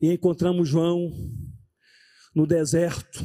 e 0.00 0.10
encontramos 0.10 0.68
João 0.68 1.12
no 2.34 2.46
deserto, 2.46 3.22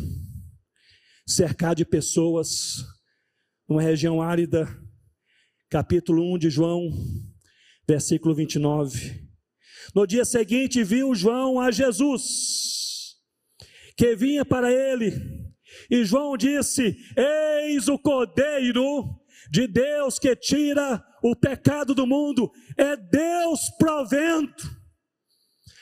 cercado 1.25 1.77
de 1.77 1.85
pessoas, 1.85 2.85
numa 3.67 3.81
região 3.81 4.21
árida. 4.21 4.67
Capítulo 5.69 6.33
1 6.35 6.37
de 6.37 6.49
João, 6.49 6.89
versículo 7.85 8.33
29. 8.33 9.27
No 9.93 10.07
dia 10.07 10.23
seguinte 10.23 10.81
viu 10.81 11.13
João 11.13 11.59
a 11.59 11.71
Jesus, 11.71 13.17
que 13.97 14.15
vinha 14.15 14.45
para 14.45 14.71
ele, 14.71 15.11
e 15.91 16.05
João 16.05 16.37
disse: 16.37 16.95
Eis 17.17 17.89
o 17.89 17.99
Cordeiro 17.99 19.19
de 19.51 19.67
Deus 19.67 20.17
que 20.17 20.33
tira 20.37 21.03
o 21.21 21.35
pecado 21.35 21.93
do 21.93 22.07
mundo, 22.07 22.49
é 22.77 22.95
Deus 22.95 23.69
provendo. 23.77 24.53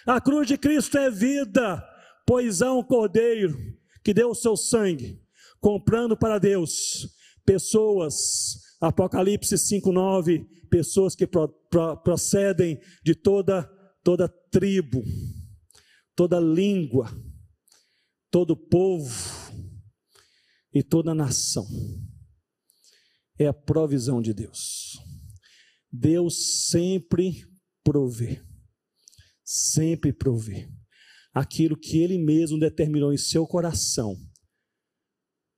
A 0.07 0.19
cruz 0.19 0.47
de 0.47 0.57
Cristo 0.57 0.97
é 0.97 1.11
vida, 1.11 1.83
pois 2.25 2.63
há 2.63 2.73
um 2.73 2.81
Cordeiro 2.81 3.55
que 4.03 4.15
deu 4.15 4.31
o 4.31 4.35
seu 4.35 4.57
sangue, 4.57 5.21
comprando 5.61 6.17
para 6.17 6.39
Deus 6.39 7.07
pessoas. 7.45 8.64
Apocalipse 8.87 9.55
5,9: 9.55 10.45
pessoas 10.69 11.15
que 11.15 11.25
pro, 11.25 11.49
pro, 11.69 11.97
procedem 11.97 12.79
de 13.03 13.15
toda, 13.15 13.63
toda 14.03 14.29
tribo, 14.51 15.03
toda 16.15 16.39
língua, 16.39 17.09
todo 18.29 18.55
povo 18.55 19.11
e 20.71 20.83
toda 20.83 21.15
nação. 21.15 21.65
É 23.39 23.47
a 23.47 23.53
provisão 23.53 24.21
de 24.21 24.33
Deus. 24.33 24.99
Deus 25.91 26.67
sempre 26.69 27.43
provê, 27.83 28.41
sempre 29.43 30.13
provê 30.13 30.69
aquilo 31.33 31.75
que 31.75 31.97
Ele 31.97 32.17
mesmo 32.17 32.59
determinou 32.59 33.11
em 33.11 33.17
seu 33.17 33.47
coração 33.47 34.15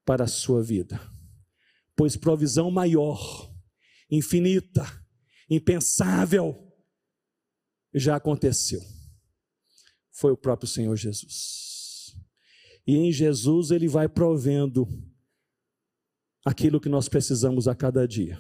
para 0.06 0.24
a 0.24 0.28
sua 0.28 0.64
vida. 0.64 1.17
Pois 1.98 2.16
provisão 2.16 2.70
maior, 2.70 3.52
infinita, 4.08 4.86
impensável, 5.50 6.72
já 7.92 8.16
aconteceu. 8.16 8.80
Foi 10.12 10.32
o 10.32 10.38
próprio 10.38 10.70
Senhor 10.70 10.96
Jesus. 10.96 12.16
E 12.86 12.96
em 12.96 13.12
Jesus 13.12 13.72
ele 13.72 13.88
vai 13.88 14.08
provendo 14.08 14.88
aquilo 16.46 16.80
que 16.80 16.88
nós 16.88 17.10
precisamos 17.10 17.68
a 17.68 17.74
cada 17.74 18.08
dia. 18.08 18.40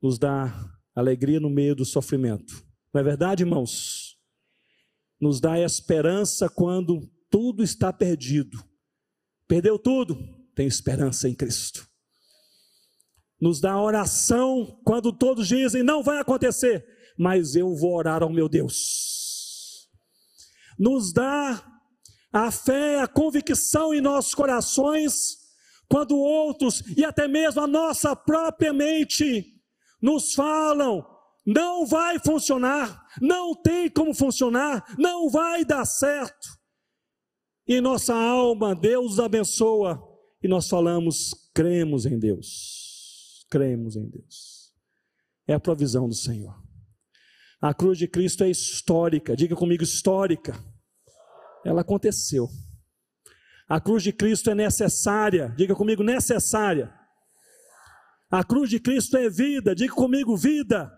Nos 0.00 0.18
dá 0.18 0.74
alegria 0.94 1.38
no 1.38 1.50
meio 1.50 1.76
do 1.76 1.84
sofrimento. 1.84 2.66
Não 2.90 3.02
é 3.02 3.04
verdade, 3.04 3.42
irmãos? 3.42 4.18
Nos 5.20 5.40
dá 5.40 5.60
esperança 5.60 6.48
quando 6.48 7.06
tudo 7.28 7.62
está 7.62 7.92
perdido. 7.92 8.64
Perdeu 9.46 9.78
tudo? 9.78 10.16
Tem 10.54 10.66
esperança 10.66 11.28
em 11.28 11.34
Cristo 11.34 11.85
nos 13.40 13.60
dá 13.60 13.80
oração 13.80 14.80
quando 14.84 15.12
todos 15.12 15.46
dizem 15.46 15.82
não 15.82 16.02
vai 16.02 16.18
acontecer, 16.18 16.84
mas 17.18 17.54
eu 17.54 17.74
vou 17.74 17.94
orar 17.94 18.22
ao 18.22 18.30
meu 18.30 18.48
Deus. 18.48 19.88
Nos 20.78 21.12
dá 21.12 21.62
a 22.32 22.50
fé, 22.50 23.00
a 23.00 23.06
convicção 23.06 23.94
em 23.94 24.00
nossos 24.00 24.34
corações 24.34 25.38
quando 25.88 26.16
outros 26.16 26.82
e 26.96 27.04
até 27.04 27.28
mesmo 27.28 27.60
a 27.60 27.66
nossa 27.66 28.14
própria 28.16 28.72
mente 28.72 29.54
nos 30.02 30.34
falam 30.34 31.04
não 31.46 31.86
vai 31.86 32.18
funcionar, 32.18 33.06
não 33.22 33.54
tem 33.54 33.88
como 33.88 34.12
funcionar, 34.12 34.84
não 34.98 35.30
vai 35.30 35.64
dar 35.64 35.84
certo. 35.84 36.48
E 37.68 37.80
nossa 37.80 38.14
alma, 38.14 38.74
Deus 38.74 39.20
abençoa, 39.20 40.02
e 40.42 40.48
nós 40.48 40.68
falamos, 40.68 41.30
cremos 41.54 42.04
em 42.04 42.18
Deus 42.18 42.85
cremos 43.48 43.96
em 43.96 44.08
Deus. 44.08 44.72
É 45.46 45.54
a 45.54 45.60
provisão 45.60 46.08
do 46.08 46.14
Senhor. 46.14 46.54
A 47.60 47.72
cruz 47.72 47.98
de 47.98 48.06
Cristo 48.06 48.44
é 48.44 48.50
histórica, 48.50 49.36
diga 49.36 49.56
comigo, 49.56 49.82
histórica. 49.82 50.54
Ela 51.64 51.80
aconteceu. 51.80 52.48
A 53.68 53.80
cruz 53.80 54.02
de 54.02 54.12
Cristo 54.12 54.50
é 54.50 54.54
necessária, 54.54 55.54
diga 55.56 55.74
comigo, 55.74 56.02
necessária. 56.02 56.92
A 58.30 58.44
cruz 58.44 58.70
de 58.70 58.78
Cristo 58.78 59.16
é 59.16 59.28
vida, 59.28 59.74
diga 59.74 59.94
comigo, 59.94 60.36
vida. 60.36 60.92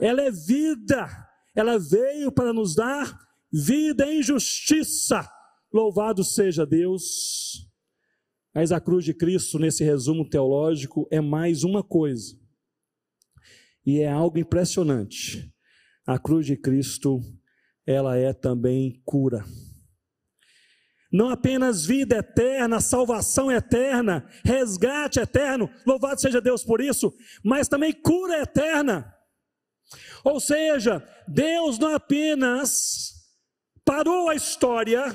Ela 0.00 0.22
é 0.22 0.30
vida, 0.30 1.08
ela 1.54 1.78
veio 1.78 2.30
para 2.30 2.52
nos 2.52 2.74
dar 2.74 3.18
vida 3.52 4.06
em 4.06 4.22
justiça. 4.22 5.26
Louvado 5.72 6.22
seja 6.24 6.66
Deus. 6.66 7.65
Mas 8.56 8.72
a 8.72 8.80
cruz 8.80 9.04
de 9.04 9.12
Cristo, 9.12 9.58
nesse 9.58 9.84
resumo 9.84 10.26
teológico, 10.26 11.06
é 11.10 11.20
mais 11.20 11.62
uma 11.62 11.82
coisa. 11.82 12.34
E 13.84 14.00
é 14.00 14.10
algo 14.10 14.38
impressionante. 14.38 15.54
A 16.06 16.18
cruz 16.18 16.46
de 16.46 16.56
Cristo, 16.56 17.20
ela 17.86 18.16
é 18.16 18.32
também 18.32 19.02
cura. 19.04 19.44
Não 21.12 21.28
apenas 21.28 21.84
vida 21.84 22.16
eterna, 22.16 22.80
salvação 22.80 23.52
eterna, 23.52 24.26
resgate 24.42 25.20
eterno, 25.20 25.68
louvado 25.86 26.18
seja 26.18 26.40
Deus 26.40 26.64
por 26.64 26.80
isso, 26.80 27.14
mas 27.44 27.68
também 27.68 27.92
cura 27.92 28.40
eterna. 28.40 29.14
Ou 30.24 30.40
seja, 30.40 31.06
Deus 31.28 31.78
não 31.78 31.94
apenas 31.94 33.12
parou 33.84 34.30
a 34.30 34.34
história 34.34 35.14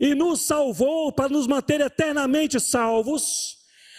e 0.00 0.14
nos 0.14 0.40
salvou 0.40 1.12
para 1.12 1.28
nos 1.28 1.46
manter 1.46 1.82
eternamente 1.82 2.58
salvos, 2.58 3.58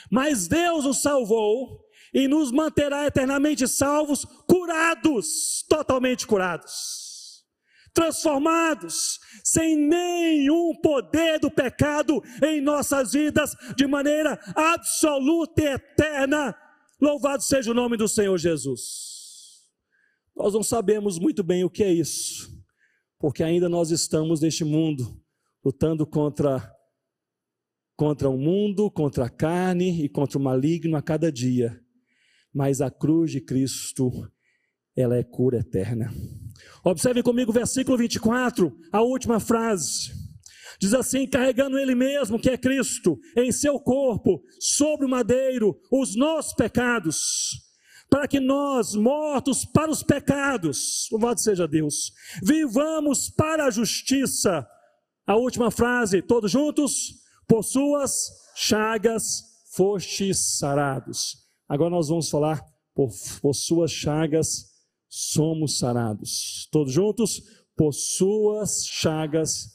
mas 0.10 0.48
Deus 0.48 0.84
nos 0.84 1.02
salvou 1.02 1.86
e 2.12 2.28
nos 2.28 2.52
manterá 2.52 3.06
eternamente 3.06 3.68
salvos, 3.68 4.26
curados, 4.48 5.64
totalmente 5.70 6.26
curados, 6.26 7.46
transformados, 7.94 9.20
sem 9.44 9.78
nenhum 9.78 10.74
poder 10.82 11.40
do 11.40 11.52
pecado 11.52 12.22
em 12.44 12.60
nossas 12.60 13.14
vidas, 13.14 13.56
de 13.78 13.86
maneira 13.86 14.40
absoluta 14.56 15.62
e 15.62 15.68
eterna. 15.68 16.58
Louvado 17.00 17.44
seja 17.44 17.72
o 17.72 17.76
nome 17.76 17.96
do 17.96 18.08
Senhor 18.08 18.38
Jesus. 18.38 19.62
Nós 20.36 20.54
não 20.54 20.64
sabemos 20.64 21.20
muito 21.20 21.44
bem 21.44 21.64
o 21.64 21.70
que 21.70 21.84
é 21.84 21.94
isso, 21.94 22.50
porque 23.20 23.44
ainda 23.44 23.70
nós 23.70 23.92
estamos 23.92 24.42
neste 24.42 24.64
mundo 24.64 25.21
lutando 25.64 26.06
contra 26.06 26.76
contra 27.96 28.28
o 28.28 28.36
mundo, 28.36 28.90
contra 28.90 29.26
a 29.26 29.30
carne 29.30 30.04
e 30.04 30.10
contra 30.10 30.40
o 30.40 30.42
maligno 30.42 30.98
a 30.98 31.04
cada 31.04 31.32
dia. 31.32 31.80
Mas 32.52 32.82
a 32.82 32.90
cruz 32.90 33.32
de 33.32 33.40
Cristo, 33.40 34.10
ela 34.96 35.16
é 35.16 35.24
cura 35.24 35.60
eterna. 35.60 36.12
Observe 36.84 37.22
comigo 37.22 37.52
o 37.52 37.54
versículo 37.54 37.96
24, 37.96 38.76
a 38.92 39.02
última 39.02 39.40
frase. 39.40 40.12
Diz 40.80 40.96
assim: 40.96 41.28
carregando 41.28 41.78
Ele 41.78 41.94
mesmo, 41.94 42.40
que 42.40 42.50
é 42.50 42.58
Cristo, 42.58 43.20
em 43.38 43.52
seu 43.52 43.80
corpo, 43.80 44.42
sobre 44.60 45.06
o 45.06 45.10
madeiro, 45.10 45.80
os 45.92 46.16
nossos 46.16 46.56
pecados, 46.56 47.20
para 48.10 48.28
que 48.28 48.40
nós, 48.40 48.96
mortos 48.96 49.64
para 49.64 49.92
os 49.92 50.02
pecados, 50.02 51.08
louvado 51.12 51.40
seja 51.40 51.68
Deus, 51.68 52.12
vivamos 52.42 53.30
para 53.30 53.66
a 53.66 53.70
justiça 53.70 54.68
a 55.32 55.36
última 55.38 55.72
frase, 55.72 56.22
todos 56.22 56.52
juntos? 56.52 57.22
Por 57.48 57.64
suas 57.64 58.30
chagas 58.54 59.64
fostes 59.74 60.58
sarados. 60.58 61.38
Agora 61.70 61.90
nós 61.90 62.10
vamos 62.10 62.30
falar, 62.30 62.62
por, 62.94 63.10
por 63.42 63.54
suas 63.54 63.92
chagas 63.94 64.72
somos 65.08 65.80
sarados. 65.80 66.68
Todos 66.70 66.94
juntos? 66.94 67.42
Por 67.78 67.94
suas 67.94 68.86
chagas 68.86 69.70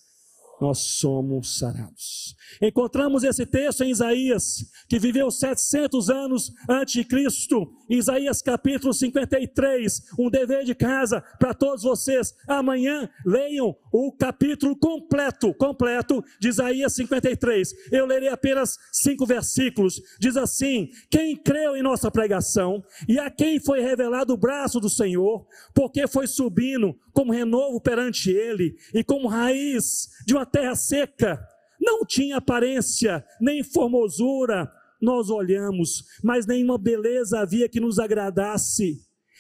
nós 0.61 0.79
somos 0.79 1.59
sarados. 1.59 2.36
Encontramos 2.61 3.25
esse 3.25 3.45
texto 3.45 3.83
em 3.83 3.91
Isaías, 3.91 4.65
que 4.89 4.99
viveu 4.99 5.31
700 5.31 6.11
anos 6.11 6.53
antes 6.69 6.95
de 6.95 7.05
Cristo. 7.05 7.73
Isaías 7.89 8.43
capítulo 8.43 8.93
53, 8.93 10.03
um 10.19 10.31
dever 10.31 10.65
de 10.65 10.75
casa 10.75 11.23
para 11.39 11.55
todos 11.55 11.83
vocês. 11.83 12.35
Amanhã 12.49 13.09
leiam 13.25 13.77
o 13.93 14.13
capítulo 14.13 14.77
completo, 14.77 15.55
completo 15.55 16.23
de 16.41 16.49
Isaías 16.49 16.95
53. 16.95 17.73
Eu 17.93 18.07
lerei 18.07 18.29
apenas 18.29 18.77
cinco 18.93 19.27
versículos. 19.27 20.01
Diz 20.19 20.37
assim: 20.37 20.89
Quem 21.11 21.37
creu 21.37 21.77
em 21.77 21.83
nossa 21.83 22.11
pregação 22.11 22.83
e 23.09 23.19
a 23.19 23.31
quem 23.31 23.61
foi 23.61 23.81
revelado 23.81 24.33
o 24.33 24.39
braço 24.39 24.81
do 24.81 24.89
Senhor, 24.89 25.47
porque 25.75 26.07
foi 26.07 26.27
subindo 26.27 26.97
como 27.13 27.33
renovo 27.33 27.81
perante 27.81 28.31
ele 28.31 28.77
e 28.95 29.03
como 29.03 29.29
raiz 29.29 30.09
de 30.27 30.35
uma 30.35 30.45
terra 30.45 30.75
seca, 30.75 31.41
não 31.81 32.05
tinha 32.05 32.37
aparência 32.37 33.25
nem 33.41 33.63
formosura, 33.63 34.71
nós 35.01 35.31
olhamos, 35.31 36.05
mas 36.23 36.47
nenhuma 36.47 36.79
beleza 36.79 37.41
havia 37.41 37.69
que 37.69 37.81
nos 37.81 37.99
agradasse. 37.99 38.99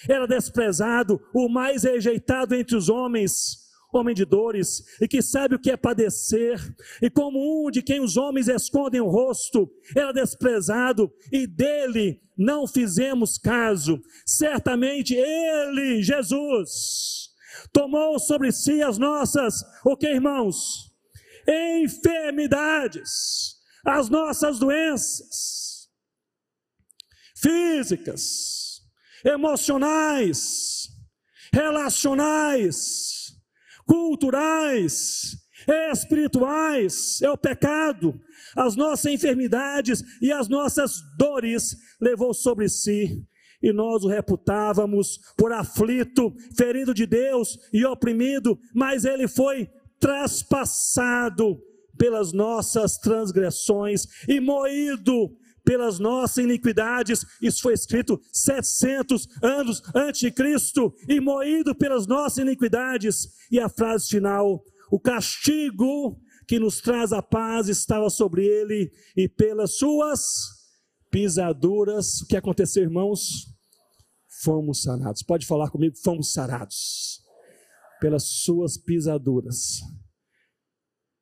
Era 0.08 0.26
desprezado, 0.26 1.20
o 1.34 1.48
mais 1.48 1.84
rejeitado 1.84 2.54
entre 2.54 2.76
os 2.76 2.88
homens, 2.88 3.66
homem 3.92 4.14
de 4.14 4.24
dores, 4.24 4.82
e 5.00 5.08
que 5.08 5.22
sabe 5.22 5.54
o 5.54 5.58
que 5.58 5.70
é 5.70 5.76
padecer, 5.76 6.60
e 7.00 7.08
como 7.08 7.66
um 7.66 7.70
de 7.70 7.82
quem 7.82 8.00
os 8.00 8.16
homens 8.16 8.48
escondem 8.48 9.00
o 9.00 9.08
rosto, 9.08 9.70
era 9.96 10.12
desprezado, 10.12 11.10
e 11.32 11.46
dele 11.46 12.20
não 12.36 12.66
fizemos 12.66 13.38
caso. 13.38 14.00
Certamente 14.26 15.14
ele, 15.14 16.02
Jesus, 16.02 17.30
tomou 17.72 18.18
sobre 18.18 18.52
si 18.52 18.82
as 18.82 18.98
nossas, 18.98 19.64
o 19.84 19.96
que 19.96 20.06
irmãos? 20.06 20.94
Enfermidades, 21.48 23.56
as 23.84 24.08
nossas 24.08 24.58
doenças 24.58 25.66
físicas, 27.36 28.80
emocionais, 29.24 30.88
relacionais, 31.52 33.32
culturais, 33.86 35.36
espirituais, 35.92 37.20
é 37.22 37.30
o 37.30 37.36
pecado, 37.36 38.18
as 38.56 38.74
nossas 38.74 39.12
enfermidades 39.12 40.02
e 40.20 40.32
as 40.32 40.48
nossas 40.48 41.00
dores 41.16 41.76
levou 42.00 42.32
sobre 42.32 42.68
si 42.68 43.26
e 43.62 43.72
nós 43.72 44.04
o 44.04 44.08
reputávamos 44.08 45.18
por 45.36 45.52
aflito, 45.52 46.34
ferido 46.56 46.92
de 46.92 47.06
Deus 47.06 47.58
e 47.72 47.84
oprimido, 47.84 48.58
mas 48.74 49.04
ele 49.04 49.26
foi 49.26 49.68
traspassado 50.06 51.60
pelas 51.98 52.32
nossas 52.32 52.96
transgressões 52.96 54.06
e 54.28 54.38
moído 54.38 55.36
pelas 55.64 55.98
nossas 55.98 56.44
iniquidades. 56.44 57.26
Isso 57.42 57.60
foi 57.60 57.72
escrito 57.72 58.20
700 58.32 59.26
anos 59.42 59.82
antes 59.92 60.20
de 60.20 60.30
Cristo 60.30 60.94
e 61.08 61.18
moído 61.20 61.74
pelas 61.74 62.06
nossas 62.06 62.38
iniquidades. 62.38 63.28
E 63.50 63.58
a 63.58 63.68
frase 63.68 64.08
final: 64.08 64.62
o 64.92 65.00
castigo 65.00 66.16
que 66.46 66.60
nos 66.60 66.80
traz 66.80 67.12
a 67.12 67.20
paz 67.20 67.68
estava 67.68 68.08
sobre 68.08 68.46
ele 68.46 68.92
e 69.16 69.28
pelas 69.28 69.76
suas 69.76 70.22
pisaduras. 71.10 72.20
O 72.20 72.26
que 72.26 72.36
aconteceu, 72.36 72.84
irmãos? 72.84 73.48
Fomos 74.44 74.82
sarados. 74.82 75.24
Pode 75.24 75.44
falar 75.46 75.68
comigo? 75.68 75.96
Fomos 75.96 76.32
sarados 76.32 77.26
pelas 78.00 78.24
suas 78.24 78.76
pisaduras, 78.76 79.80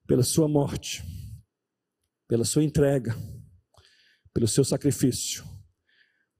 pela 0.06 0.22
sua 0.22 0.48
morte, 0.48 1.02
pela 2.28 2.44
sua 2.44 2.62
entrega, 2.62 3.16
pelo 4.32 4.48
seu 4.48 4.64
sacrifício, 4.64 5.44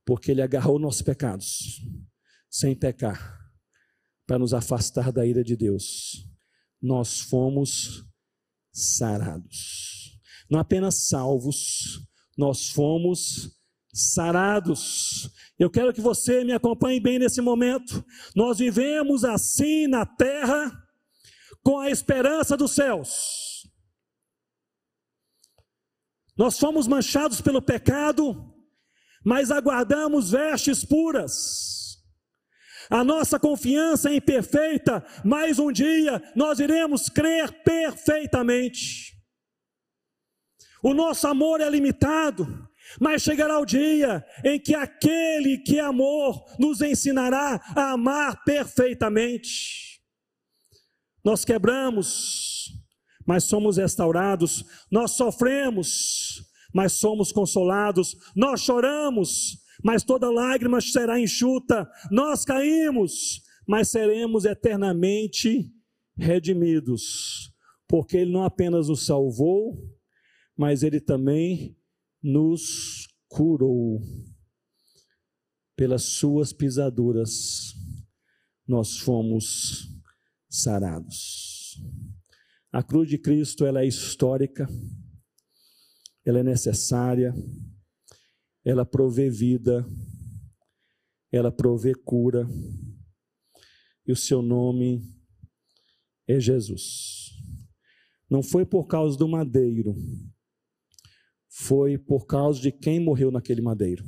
porque 0.04 0.30
ele 0.30 0.42
agarrou 0.42 0.78
nossos 0.78 1.02
pecados 1.02 1.80
sem 2.50 2.74
pecar, 2.74 3.40
para 4.26 4.38
nos 4.38 4.54
afastar 4.54 5.12
da 5.12 5.26
ira 5.26 5.42
de 5.42 5.56
Deus. 5.56 6.26
Nós 6.80 7.20
fomos 7.20 8.04
sarados. 8.72 10.18
Não 10.50 10.58
apenas 10.58 11.08
salvos, 11.08 12.00
nós 12.36 12.68
fomos 12.68 13.50
sarados. 13.92 15.30
Eu 15.58 15.70
quero 15.70 15.92
que 15.92 16.00
você 16.00 16.44
me 16.44 16.52
acompanhe 16.52 17.00
bem 17.00 17.18
nesse 17.18 17.40
momento. 17.40 18.04
Nós 18.34 18.58
vivemos 18.58 19.24
assim 19.24 19.86
na 19.86 20.04
terra, 20.04 20.72
com 21.62 21.78
a 21.78 21.90
esperança 21.90 22.56
dos 22.56 22.72
céus. 22.72 23.53
Nós 26.36 26.58
fomos 26.58 26.86
manchados 26.86 27.40
pelo 27.40 27.62
pecado, 27.62 28.52
mas 29.24 29.50
aguardamos 29.50 30.30
vestes 30.32 30.84
puras. 30.84 31.84
A 32.90 33.02
nossa 33.02 33.38
confiança 33.38 34.10
é 34.10 34.16
imperfeita, 34.16 35.04
mas 35.24 35.58
um 35.58 35.72
dia 35.72 36.22
nós 36.36 36.58
iremos 36.58 37.08
crer 37.08 37.62
perfeitamente. 37.62 39.14
O 40.82 40.92
nosso 40.92 41.26
amor 41.26 41.62
é 41.62 41.70
limitado, 41.70 42.68
mas 43.00 43.22
chegará 43.22 43.58
o 43.58 43.64
dia 43.64 44.22
em 44.44 44.60
que 44.60 44.74
aquele 44.74 45.58
que 45.58 45.78
é 45.78 45.82
amor 45.82 46.44
nos 46.58 46.82
ensinará 46.82 47.58
a 47.74 47.92
amar 47.92 48.44
perfeitamente. 48.44 50.02
Nós 51.24 51.42
quebramos, 51.42 52.70
mas 53.26 53.44
somos 53.44 53.76
restaurados. 53.76 54.64
Nós 54.90 55.12
sofremos, 55.12 56.44
mas 56.72 56.92
somos 56.92 57.32
consolados. 57.32 58.16
Nós 58.34 58.60
choramos, 58.60 59.58
mas 59.82 60.02
toda 60.02 60.30
lágrima 60.30 60.80
será 60.80 61.20
enxuta. 61.20 61.88
Nós 62.10 62.44
caímos, 62.44 63.42
mas 63.66 63.88
seremos 63.88 64.44
eternamente 64.44 65.70
redimidos, 66.16 67.52
porque 67.88 68.18
Ele 68.18 68.32
não 68.32 68.44
apenas 68.44 68.88
nos 68.88 69.06
salvou, 69.06 69.78
mas 70.56 70.82
Ele 70.82 71.00
também 71.00 71.76
nos 72.22 73.08
curou. 73.28 74.00
Pelas 75.76 76.04
suas 76.04 76.52
pisaduras, 76.52 77.74
nós 78.66 78.96
fomos 78.98 79.88
sarados. 80.48 81.53
A 82.74 82.82
cruz 82.82 83.08
de 83.08 83.16
Cristo 83.16 83.64
ela 83.64 83.82
é 83.82 83.86
histórica, 83.86 84.66
ela 86.24 86.40
é 86.40 86.42
necessária, 86.42 87.32
ela 88.64 88.84
provê 88.84 89.30
vida, 89.30 89.86
ela 91.30 91.52
provê 91.52 91.94
cura, 91.94 92.44
e 94.04 94.10
o 94.10 94.16
seu 94.16 94.42
nome 94.42 95.00
é 96.26 96.40
Jesus. 96.40 97.30
Não 98.28 98.42
foi 98.42 98.66
por 98.66 98.88
causa 98.88 99.16
do 99.16 99.28
madeiro, 99.28 99.94
foi 101.48 101.96
por 101.96 102.26
causa 102.26 102.60
de 102.60 102.72
quem 102.72 102.98
morreu 102.98 103.30
naquele 103.30 103.62
madeiro. 103.62 104.04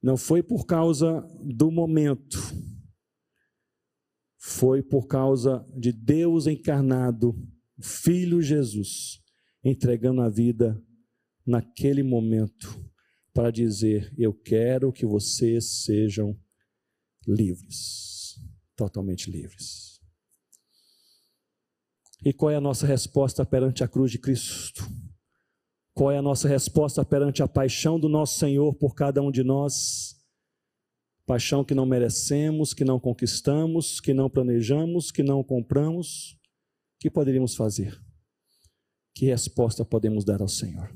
Não 0.00 0.16
foi 0.16 0.44
por 0.44 0.64
causa 0.64 1.22
do 1.42 1.72
momento, 1.72 2.38
foi 4.40 4.82
por 4.82 5.06
causa 5.06 5.66
de 5.76 5.92
Deus 5.92 6.46
encarnado, 6.46 7.36
Filho 7.78 8.40
Jesus, 8.40 9.20
entregando 9.62 10.22
a 10.22 10.30
vida 10.30 10.82
naquele 11.46 12.02
momento 12.02 12.82
para 13.34 13.50
dizer: 13.50 14.12
Eu 14.16 14.32
quero 14.32 14.92
que 14.92 15.04
vocês 15.04 15.82
sejam 15.84 16.34
livres, 17.28 18.36
totalmente 18.74 19.30
livres. 19.30 20.00
E 22.24 22.32
qual 22.32 22.50
é 22.50 22.56
a 22.56 22.60
nossa 22.60 22.86
resposta 22.86 23.44
perante 23.44 23.84
a 23.84 23.88
cruz 23.88 24.10
de 24.10 24.18
Cristo? 24.18 24.86
Qual 25.94 26.10
é 26.10 26.18
a 26.18 26.22
nossa 26.22 26.48
resposta 26.48 27.04
perante 27.04 27.42
a 27.42 27.48
paixão 27.48 28.00
do 28.00 28.08
nosso 28.08 28.38
Senhor 28.38 28.74
por 28.74 28.94
cada 28.94 29.22
um 29.22 29.30
de 29.30 29.42
nós? 29.42 30.19
Paixão 31.26 31.64
que 31.64 31.74
não 31.74 31.86
merecemos, 31.86 32.74
que 32.74 32.84
não 32.84 32.98
conquistamos, 32.98 34.00
que 34.00 34.12
não 34.12 34.28
planejamos, 34.28 35.10
que 35.10 35.22
não 35.22 35.44
compramos. 35.44 36.32
O 36.32 37.00
que 37.00 37.10
poderíamos 37.10 37.54
fazer? 37.54 38.00
Que 39.14 39.26
resposta 39.26 39.84
podemos 39.84 40.24
dar 40.24 40.40
ao 40.40 40.48
Senhor? 40.48 40.92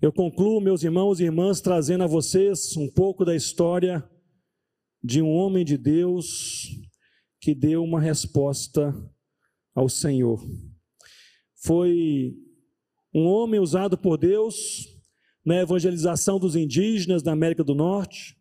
Eu 0.00 0.12
concluo, 0.12 0.60
meus 0.60 0.82
irmãos 0.82 1.18
e 1.18 1.24
irmãs, 1.24 1.60
trazendo 1.60 2.04
a 2.04 2.06
vocês 2.06 2.76
um 2.76 2.88
pouco 2.88 3.24
da 3.24 3.34
história 3.34 4.08
de 5.02 5.20
um 5.20 5.28
homem 5.28 5.64
de 5.64 5.76
Deus 5.76 6.68
que 7.40 7.54
deu 7.54 7.82
uma 7.82 8.00
resposta 8.00 8.94
ao 9.74 9.88
Senhor. 9.88 10.40
Foi 11.56 12.36
um 13.12 13.26
homem 13.26 13.58
usado 13.58 13.98
por 13.98 14.16
Deus 14.16 14.86
na 15.44 15.56
evangelização 15.56 16.38
dos 16.38 16.56
indígenas 16.56 17.22
da 17.22 17.32
América 17.32 17.64
do 17.64 17.74
Norte. 17.74 18.36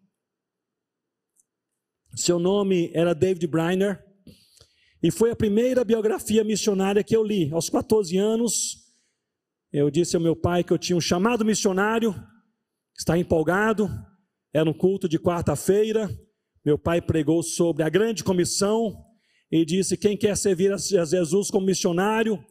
Seu 2.16 2.40
nome 2.40 2.92
era 2.94 3.14
David 3.14 3.48
Briner 3.48 4.04
e 5.02 5.12
foi 5.12 5.32
a 5.32 5.36
primeira 5.36 5.84
biografia 5.84 6.44
missionária 6.44 7.04
que 7.04 7.16
eu 7.16 7.24
li 7.24 7.52
aos 7.54 7.70
14 7.70 8.18
anos 8.18 8.88
eu 9.72 9.92
disse 9.92 10.16
ao 10.16 10.22
meu 10.22 10.36
pai 10.36 10.64
que 10.64 10.72
eu 10.72 10.78
tinha 10.78 10.96
um 10.96 11.02
chamado 11.02 11.44
missionário, 11.44 12.16
está 12.98 13.18
empolgado, 13.18 13.90
era 14.54 14.68
um 14.68 14.74
culto 14.74 15.10
de 15.10 15.20
quarta-feira. 15.20 16.10
Meu 16.66 16.80
pai 16.80 17.02
pregou 17.02 17.44
sobre 17.44 17.84
a 17.84 17.90
grande 17.90 18.24
comissão 18.24 19.06
e 19.52 19.66
disse: 19.66 19.98
Quem 19.98 20.18
quer 20.18 20.38
servir 20.38 20.72
a 20.72 20.78
Jesus 20.78 21.52
como 21.52 21.66
missionário, 21.66 22.44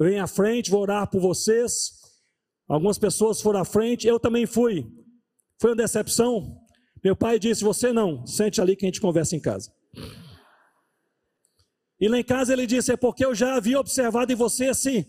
vem 0.00 0.18
à 0.18 0.26
frente, 0.26 0.70
vou 0.70 0.80
orar 0.80 1.08
por 1.10 1.20
vocês. 1.20 2.01
Algumas 2.72 2.98
pessoas 2.98 3.42
foram 3.42 3.60
à 3.60 3.66
frente, 3.66 4.06
eu 4.06 4.18
também 4.18 4.46
fui. 4.46 4.90
Foi 5.60 5.72
uma 5.72 5.76
decepção. 5.76 6.58
Meu 7.04 7.14
pai 7.14 7.38
disse: 7.38 7.62
Você 7.62 7.92
não, 7.92 8.26
sente 8.26 8.62
ali 8.62 8.74
que 8.74 8.86
a 8.86 8.88
gente 8.88 8.98
conversa 8.98 9.36
em 9.36 9.40
casa. 9.40 9.70
E 12.00 12.08
lá 12.08 12.18
em 12.18 12.24
casa 12.24 12.54
ele 12.54 12.66
disse: 12.66 12.90
É 12.90 12.96
porque 12.96 13.26
eu 13.26 13.34
já 13.34 13.56
havia 13.56 13.78
observado 13.78 14.32
em 14.32 14.34
você 14.34 14.70
assim 14.70 15.04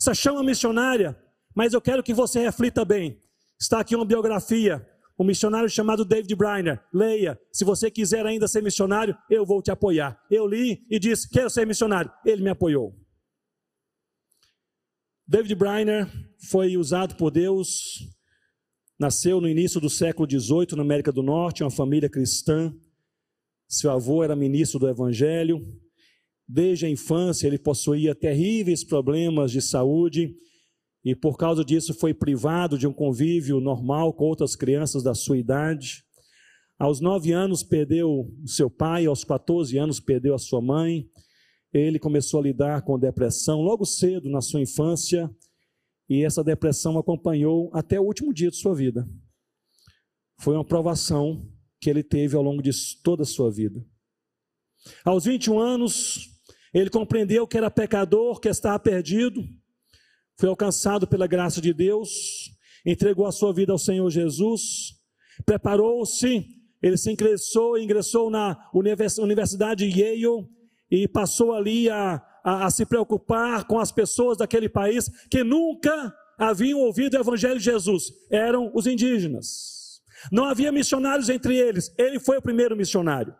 essa 0.00 0.14
chama 0.14 0.44
missionária, 0.44 1.20
mas 1.56 1.72
eu 1.72 1.80
quero 1.80 2.04
que 2.04 2.14
você 2.14 2.38
reflita 2.38 2.84
bem. 2.84 3.20
Está 3.60 3.80
aqui 3.80 3.96
uma 3.96 4.04
biografia, 4.04 4.88
um 5.18 5.24
missionário 5.24 5.68
chamado 5.68 6.04
David 6.04 6.36
Briner. 6.36 6.80
Leia. 6.94 7.36
Se 7.52 7.64
você 7.64 7.90
quiser 7.90 8.24
ainda 8.26 8.46
ser 8.46 8.62
missionário, 8.62 9.18
eu 9.28 9.44
vou 9.44 9.60
te 9.60 9.72
apoiar. 9.72 10.24
Eu 10.30 10.46
li 10.46 10.86
e 10.88 11.00
disse: 11.00 11.28
Quero 11.28 11.50
ser 11.50 11.66
missionário. 11.66 12.12
Ele 12.24 12.44
me 12.44 12.50
apoiou. 12.50 12.94
David 15.26 15.56
Briner 15.56 16.27
foi 16.38 16.76
usado 16.76 17.16
por 17.16 17.30
Deus, 17.30 18.08
nasceu 18.98 19.40
no 19.40 19.48
início 19.48 19.80
do 19.80 19.90
século 19.90 20.28
XVIII 20.28 20.76
na 20.76 20.82
América 20.82 21.12
do 21.12 21.22
Norte, 21.22 21.62
uma 21.62 21.70
família 21.70 22.08
cristã. 22.08 22.74
Seu 23.68 23.90
avô 23.90 24.24
era 24.24 24.34
ministro 24.36 24.78
do 24.78 24.88
Evangelho, 24.88 25.62
Desde 26.48 26.86
a 26.86 26.88
infância 26.88 27.46
ele 27.46 27.58
possuía 27.58 28.14
terríveis 28.14 28.82
problemas 28.82 29.52
de 29.52 29.60
saúde 29.60 30.34
e 31.04 31.14
por 31.14 31.36
causa 31.36 31.62
disso 31.62 31.92
foi 31.92 32.14
privado 32.14 32.78
de 32.78 32.86
um 32.86 32.92
convívio 32.92 33.60
normal 33.60 34.14
com 34.14 34.24
outras 34.24 34.56
crianças 34.56 35.02
da 35.02 35.14
sua 35.14 35.36
idade. 35.36 36.02
Aos 36.78 37.00
nove 37.00 37.32
anos 37.32 37.62
perdeu 37.62 38.32
seu 38.46 38.70
pai, 38.70 39.04
aos 39.04 39.24
14 39.24 39.76
anos 39.76 40.00
perdeu 40.00 40.34
a 40.34 40.38
sua 40.38 40.62
mãe. 40.62 41.06
Ele 41.70 41.98
começou 41.98 42.40
a 42.40 42.44
lidar 42.44 42.80
com 42.80 42.98
depressão 42.98 43.60
logo 43.60 43.84
cedo 43.84 44.30
na 44.30 44.40
sua 44.40 44.62
infância 44.62 45.30
e 46.08 46.24
essa 46.24 46.42
depressão 46.42 46.98
acompanhou 46.98 47.70
até 47.74 48.00
o 48.00 48.04
último 48.04 48.32
dia 48.32 48.50
de 48.50 48.56
sua 48.56 48.74
vida. 48.74 49.06
Foi 50.40 50.54
uma 50.54 50.64
provação 50.64 51.46
que 51.80 51.90
ele 51.90 52.02
teve 52.02 52.36
ao 52.36 52.42
longo 52.42 52.62
de 52.62 52.70
toda 53.02 53.22
a 53.22 53.26
sua 53.26 53.50
vida. 53.50 53.84
Aos 55.04 55.24
21 55.24 55.58
anos, 55.58 56.28
ele 56.72 56.90
compreendeu 56.90 57.46
que 57.46 57.56
era 57.56 57.70
pecador, 57.70 58.40
que 58.40 58.48
estava 58.48 58.78
perdido, 58.78 59.44
foi 60.38 60.48
alcançado 60.48 61.06
pela 61.06 61.26
graça 61.26 61.60
de 61.60 61.74
Deus, 61.74 62.10
entregou 62.86 63.26
a 63.26 63.32
sua 63.32 63.52
vida 63.52 63.72
ao 63.72 63.78
Senhor 63.78 64.08
Jesus, 64.08 64.94
preparou-se, 65.44 66.46
ele 66.80 66.96
se 66.96 67.10
ingressou, 67.10 67.76
ingressou 67.76 68.30
na 68.30 68.56
Universidade 68.72 69.84
Yale 69.84 70.46
e 70.90 71.08
passou 71.08 71.52
ali 71.52 71.90
a, 71.90 72.22
a, 72.48 72.64
a 72.66 72.70
se 72.70 72.86
preocupar 72.86 73.64
com 73.64 73.78
as 73.78 73.92
pessoas 73.92 74.38
daquele 74.38 74.68
país 74.68 75.10
que 75.30 75.44
nunca 75.44 76.14
haviam 76.38 76.80
ouvido 76.80 77.14
o 77.14 77.20
Evangelho 77.20 77.58
de 77.58 77.64
Jesus, 77.64 78.10
eram 78.30 78.70
os 78.74 78.86
indígenas. 78.86 80.00
Não 80.32 80.44
havia 80.44 80.72
missionários 80.72 81.28
entre 81.28 81.56
eles, 81.56 81.92
ele 81.98 82.18
foi 82.18 82.38
o 82.38 82.42
primeiro 82.42 82.76
missionário. 82.76 83.34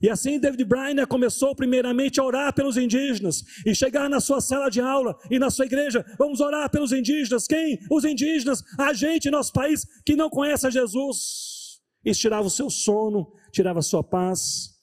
E 0.00 0.08
assim 0.08 0.38
David 0.38 0.64
Briner 0.64 1.06
começou 1.06 1.54
primeiramente 1.56 2.20
a 2.20 2.24
orar 2.24 2.52
pelos 2.52 2.76
indígenas 2.76 3.42
e 3.66 3.74
chegar 3.74 4.08
na 4.08 4.20
sua 4.20 4.40
sala 4.40 4.68
de 4.68 4.80
aula 4.80 5.16
e 5.30 5.38
na 5.38 5.50
sua 5.50 5.66
igreja, 5.66 6.04
vamos 6.16 6.40
orar 6.40 6.70
pelos 6.70 6.92
indígenas. 6.92 7.46
Quem? 7.46 7.78
Os 7.90 8.04
indígenas, 8.04 8.62
a 8.78 8.92
gente, 8.92 9.30
nosso 9.30 9.52
país 9.52 9.84
que 10.04 10.14
não 10.14 10.30
conhece 10.30 10.66
a 10.66 10.70
Jesus. 10.70 11.80
Isso 12.04 12.20
tirava 12.20 12.46
o 12.46 12.50
seu 12.50 12.70
sono, 12.70 13.32
tirava 13.52 13.80
a 13.80 13.82
sua 13.82 14.04
paz. 14.04 14.77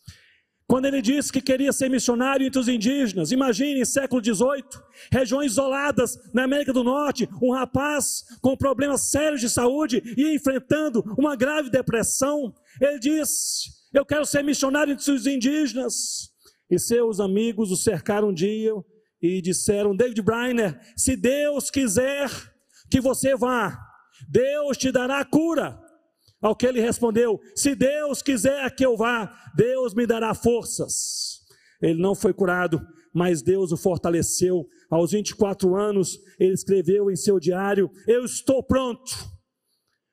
Quando 0.67 0.85
ele 0.85 1.01
disse 1.01 1.31
que 1.31 1.41
queria 1.41 1.71
ser 1.71 1.89
missionário 1.89 2.47
entre 2.47 2.59
os 2.59 2.67
indígenas, 2.67 3.31
imagine, 3.31 3.85
século 3.85 4.23
XVIII, 4.23 4.63
regiões 5.11 5.51
isoladas 5.51 6.17
na 6.33 6.43
América 6.43 6.73
do 6.73 6.83
Norte, 6.83 7.29
um 7.41 7.51
rapaz 7.51 8.23
com 8.41 8.57
problemas 8.57 9.01
sérios 9.11 9.41
de 9.41 9.49
saúde 9.49 10.01
e 10.17 10.35
enfrentando 10.35 11.03
uma 11.17 11.35
grave 11.35 11.69
depressão. 11.69 12.51
Ele 12.81 12.97
disse: 12.97 13.75
eu 13.95 14.05
quero 14.05 14.25
ser 14.25 14.43
missionário 14.43 14.91
entre 14.91 15.09
os 15.09 15.25
indígenas. 15.25 16.29
E 16.69 16.77
seus 16.77 17.21
amigos 17.21 17.71
o 17.71 17.77
cercaram 17.77 18.29
um 18.29 18.33
dia 18.33 18.73
e 19.21 19.41
disseram: 19.41 19.95
David 19.95 20.21
Briner, 20.21 20.77
se 20.97 21.15
Deus 21.15 21.71
quiser 21.71 22.29
que 22.91 22.99
você 22.99 23.37
vá, 23.37 23.79
Deus 24.27 24.77
te 24.77 24.91
dará 24.91 25.23
cura. 25.23 25.79
Ao 26.45 26.55
que 26.55 26.67
ele 26.67 26.79
respondeu: 26.79 27.39
Se 27.55 27.73
Deus 27.73 28.21
quiser 28.21 28.69
que 28.75 28.85
eu 28.85 28.95
vá, 28.95 29.35
Deus 29.55 29.95
me 29.95 30.05
dará 30.05 30.31
forças. 30.35 31.39
Ele 31.81 31.99
não 31.99 32.13
foi 32.13 32.33
curado, 32.33 32.79
mas 33.11 33.41
Deus 33.41 33.71
o 33.71 33.77
fortaleceu. 33.77 34.63
Aos 34.87 35.11
24 35.11 35.75
anos, 35.75 36.19
ele 36.39 36.53
escreveu 36.53 37.09
em 37.09 37.15
seu 37.15 37.39
diário: 37.39 37.89
Eu 38.07 38.23
estou 38.23 38.61
pronto 38.61 39.11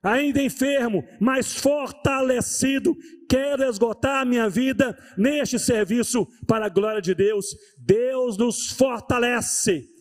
ainda 0.02 0.42
enfermo, 0.42 1.04
mas 1.20 1.52
fortalecido, 1.52 2.96
quero 3.28 3.62
esgotar 3.64 4.22
a 4.22 4.24
minha 4.24 4.48
vida 4.48 4.96
neste 5.18 5.58
serviço 5.58 6.26
para 6.46 6.64
a 6.64 6.70
glória 6.70 7.02
de 7.02 7.14
Deus. 7.14 7.44
Deus 7.78 8.38
nos 8.38 8.70
fortalece. 8.70 9.91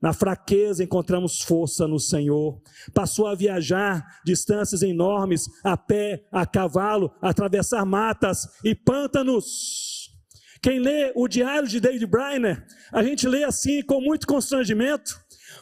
Na 0.00 0.14
fraqueza 0.14 0.82
encontramos 0.82 1.42
força 1.42 1.86
no 1.86 1.98
Senhor. 1.98 2.60
Passou 2.94 3.26
a 3.26 3.34
viajar 3.34 4.04
distâncias 4.24 4.82
enormes, 4.82 5.46
a 5.62 5.76
pé, 5.76 6.24
a 6.32 6.46
cavalo, 6.46 7.12
atravessar 7.20 7.84
matas 7.84 8.48
e 8.64 8.74
pântanos. 8.74 10.10
Quem 10.62 10.78
lê 10.78 11.12
o 11.14 11.28
diário 11.28 11.68
de 11.68 11.80
David 11.80 12.06
Briner, 12.06 12.66
a 12.92 13.02
gente 13.02 13.26
lê 13.26 13.44
assim 13.44 13.82
com 13.82 14.00
muito 14.00 14.26
constrangimento, 14.26 15.18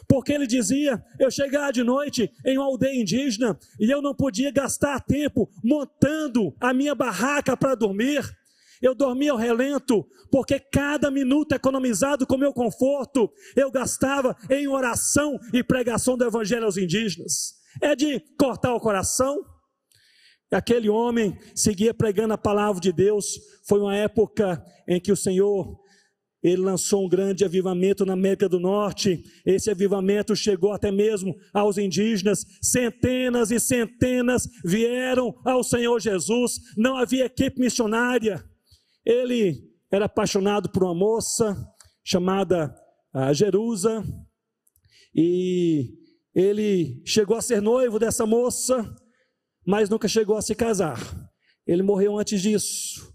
porque 0.07 0.33
ele 0.33 0.47
dizia: 0.47 1.03
eu 1.19 1.31
chegava 1.31 1.71
de 1.71 1.83
noite 1.83 2.31
em 2.45 2.57
uma 2.57 2.65
aldeia 2.65 3.01
indígena 3.01 3.57
e 3.79 3.89
eu 3.89 4.01
não 4.01 4.13
podia 4.13 4.51
gastar 4.51 4.99
tempo 5.01 5.49
montando 5.63 6.53
a 6.59 6.73
minha 6.73 6.95
barraca 6.95 7.55
para 7.55 7.75
dormir. 7.75 8.38
Eu 8.81 8.95
dormia 8.95 9.31
ao 9.31 9.37
relento, 9.37 10.05
porque 10.31 10.59
cada 10.59 11.11
minuto 11.11 11.53
economizado 11.53 12.25
com 12.25 12.37
meu 12.37 12.53
conforto, 12.53 13.29
eu 13.55 13.69
gastava 13.69 14.35
em 14.49 14.67
oração 14.67 15.37
e 15.53 15.63
pregação 15.63 16.17
do 16.17 16.25
evangelho 16.25 16.65
aos 16.65 16.77
indígenas. 16.77 17.53
É 17.81 17.95
de 17.95 18.21
cortar 18.37 18.73
o 18.73 18.79
coração. 18.79 19.37
aquele 20.51 20.89
homem 20.89 21.37
seguia 21.53 21.93
pregando 21.93 22.33
a 22.33 22.37
palavra 22.37 22.81
de 22.81 22.91
Deus. 22.91 23.39
Foi 23.67 23.79
uma 23.79 23.95
época 23.95 24.63
em 24.87 24.99
que 24.99 25.11
o 25.11 25.15
Senhor 25.15 25.77
ele 26.41 26.61
lançou 26.61 27.05
um 27.05 27.09
grande 27.09 27.43
avivamento 27.43 28.05
na 28.05 28.13
América 28.13 28.47
do 28.47 28.59
Norte. 28.59 29.23
Esse 29.45 29.69
avivamento 29.69 30.35
chegou 30.35 30.71
até 30.71 30.91
mesmo 30.91 31.35
aos 31.53 31.77
indígenas. 31.77 32.45
Centenas 32.61 33.51
e 33.51 33.59
centenas 33.59 34.47
vieram 34.63 35.35
ao 35.45 35.63
Senhor 35.63 35.99
Jesus. 35.99 36.53
Não 36.77 36.95
havia 36.95 37.25
equipe 37.25 37.59
missionária. 37.59 38.43
Ele 39.09 39.67
era 39.91 40.05
apaixonado 40.05 40.69
por 40.69 40.83
uma 40.83 40.93
moça 40.93 41.57
chamada 42.03 42.71
uh, 43.11 43.33
Jerusa. 43.33 44.03
E 45.15 45.95
ele 46.35 47.01
chegou 47.03 47.35
a 47.35 47.41
ser 47.41 47.59
noivo 47.59 47.97
dessa 47.97 48.23
moça, 48.27 48.87
mas 49.65 49.89
nunca 49.89 50.07
chegou 50.07 50.37
a 50.37 50.43
se 50.43 50.53
casar. 50.53 50.99
Ele 51.65 51.81
morreu 51.81 52.19
antes 52.19 52.39
disso. 52.39 53.11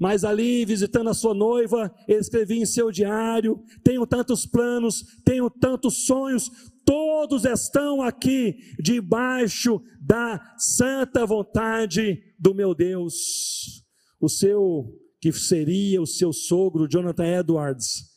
Mas 0.00 0.24
ali, 0.24 0.64
visitando 0.64 1.10
a 1.10 1.14
sua 1.14 1.34
noiva, 1.34 1.94
ele 2.08 2.20
escrevia 2.20 2.62
em 2.62 2.66
seu 2.66 2.90
diário: 2.90 3.62
Tenho 3.84 4.06
tantos 4.06 4.46
planos, 4.46 5.04
tenho 5.26 5.50
tantos 5.50 6.06
sonhos, 6.06 6.50
todos 6.86 7.44
estão 7.44 8.00
aqui 8.00 8.56
debaixo 8.78 9.78
da 10.00 10.40
santa 10.56 11.26
vontade 11.26 12.18
do 12.38 12.54
meu 12.54 12.74
Deus. 12.74 13.84
O 14.18 14.28
seu, 14.28 14.90
que 15.24 15.32
seria 15.32 16.02
o 16.02 16.06
seu 16.06 16.34
sogro, 16.34 16.86
Jonathan 16.86 17.24
Edwards, 17.24 18.10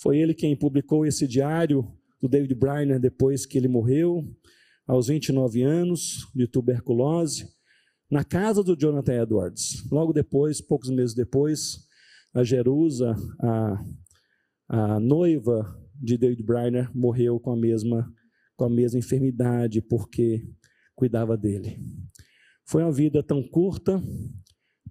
foi 0.00 0.16
ele 0.16 0.32
quem 0.32 0.56
publicou 0.56 1.04
esse 1.04 1.28
diário 1.28 1.86
do 2.18 2.26
David 2.26 2.54
Briner 2.54 2.98
depois 2.98 3.44
que 3.44 3.58
ele 3.58 3.68
morreu, 3.68 4.26
aos 4.86 5.08
29 5.08 5.62
anos, 5.62 6.26
de 6.34 6.46
tuberculose 6.46 7.46
na 8.10 8.24
casa 8.24 8.64
do 8.64 8.74
Jonathan 8.74 9.22
Edwards. 9.24 9.86
Logo 9.90 10.14
depois, 10.14 10.62
poucos 10.62 10.88
meses 10.88 11.14
depois, 11.14 11.86
a 12.32 12.42
Jerusa, 12.42 13.14
a, 13.38 13.84
a 14.66 14.98
noiva 14.98 15.78
de 15.94 16.16
David 16.16 16.42
Briner, 16.42 16.90
morreu 16.96 17.38
com 17.38 17.50
a 17.50 17.56
mesma 17.56 18.10
com 18.56 18.64
a 18.64 18.70
mesma 18.70 18.98
enfermidade 18.98 19.82
porque 19.82 20.48
cuidava 20.94 21.36
dele. 21.36 21.78
Foi 22.64 22.82
uma 22.82 22.92
vida 22.92 23.22
tão 23.22 23.42
curta, 23.42 24.02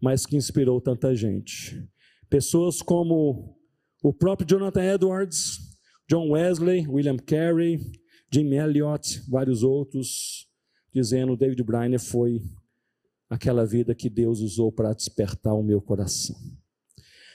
mas 0.02 0.26
que 0.26 0.36
inspirou 0.36 0.82
tanta 0.82 1.16
gente. 1.16 1.82
Pessoas 2.30 2.82
como 2.82 3.58
o 4.04 4.14
próprio 4.14 4.48
Jonathan 4.48 4.84
Edwards, 4.84 5.58
John 6.10 6.32
Wesley, 6.32 6.88
William 6.88 7.18
Carey, 7.18 7.80
Jim 8.32 8.54
Elliot, 8.54 9.24
vários 9.30 9.64
outros, 9.64 10.48
dizendo 10.94 11.36
David 11.38 11.64
Briner 11.64 12.00
foi 12.00 12.42
aquela 13.30 13.66
vida 13.66 13.96
que 13.96 14.10
Deus 14.10 14.40
usou 14.40 14.72
para 14.72 14.94
despertar 14.94 15.54
o 15.54 15.64
meu 15.64 15.82
coração. 15.82 16.36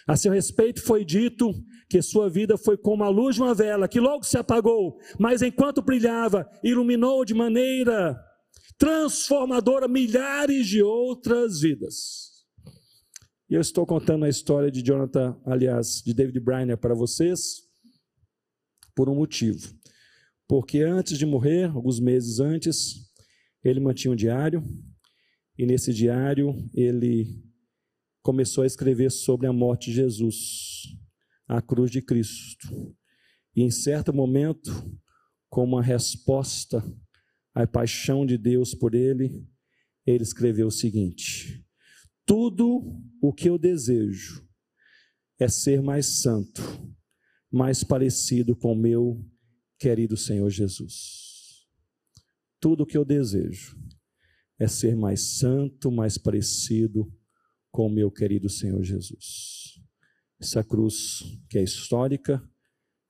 A 0.06 0.16
seu 0.16 0.32
respeito 0.32 0.82
foi 0.82 1.04
dito 1.04 1.52
que 1.88 2.00
sua 2.02 2.28
vida 2.28 2.56
foi 2.56 2.76
como 2.76 3.04
a 3.04 3.08
luz 3.08 3.36
de 3.36 3.42
uma 3.42 3.54
vela, 3.54 3.88
que 3.88 4.00
logo 4.00 4.24
se 4.24 4.36
apagou, 4.36 4.98
mas 5.18 5.42
enquanto 5.42 5.82
brilhava, 5.82 6.48
iluminou 6.62 7.24
de 7.24 7.34
maneira 7.34 8.18
transformadora 8.78 9.86
milhares 9.86 10.66
de 10.66 10.82
outras 10.82 11.61
vidas. 11.61 12.30
E 13.51 13.55
eu 13.55 13.61
estou 13.61 13.84
contando 13.84 14.24
a 14.24 14.28
história 14.28 14.70
de 14.70 14.80
Jonathan, 14.80 15.36
aliás, 15.44 16.01
de 16.07 16.14
David 16.14 16.38
Briner 16.38 16.78
para 16.78 16.94
vocês, 16.94 17.68
por 18.94 19.09
um 19.09 19.16
motivo. 19.16 19.76
Porque 20.46 20.82
antes 20.82 21.18
de 21.18 21.26
morrer, 21.26 21.64
alguns 21.64 21.98
meses 21.98 22.38
antes, 22.38 23.11
ele 23.64 23.80
mantinha 23.80 24.12
um 24.12 24.16
diário, 24.16 24.62
e 25.59 25.66
nesse 25.66 25.92
diário 25.92 26.55
ele 26.72 27.42
começou 28.22 28.62
a 28.62 28.68
escrever 28.68 29.11
sobre 29.11 29.48
a 29.48 29.53
morte 29.53 29.90
de 29.90 29.96
Jesus, 29.96 30.86
a 31.48 31.61
cruz 31.61 31.90
de 31.90 32.01
Cristo. 32.01 32.68
E 33.57 33.64
em 33.64 33.70
certo 33.72 34.14
momento, 34.14 34.70
como 35.48 35.74
uma 35.74 35.82
resposta 35.82 36.84
à 37.53 37.66
paixão 37.66 38.24
de 38.24 38.38
Deus 38.38 38.76
por 38.76 38.94
ele, 38.94 39.44
ele 40.07 40.22
escreveu 40.22 40.68
o 40.68 40.70
seguinte: 40.70 41.68
Tudo 42.31 42.97
o 43.20 43.33
que 43.33 43.49
eu 43.49 43.59
desejo 43.59 44.49
é 45.37 45.49
ser 45.49 45.83
mais 45.83 46.20
santo, 46.22 46.62
mais 47.51 47.83
parecido 47.83 48.55
com 48.55 48.72
meu 48.72 49.20
querido 49.76 50.16
Senhor 50.16 50.49
Jesus. 50.49 51.66
Tudo 52.61 52.85
o 52.85 52.87
que 52.87 52.97
eu 52.97 53.05
desejo 53.05 53.76
é 54.61 54.68
ser 54.68 54.95
mais 54.95 55.39
santo, 55.39 55.91
mais 55.91 56.16
parecido 56.16 57.12
com 57.68 57.91
meu 57.91 58.12
querido 58.12 58.49
Senhor 58.49 58.85
Jesus. 58.85 59.81
Essa 60.41 60.62
cruz 60.62 61.24
que 61.49 61.59
é 61.59 61.64
histórica, 61.64 62.41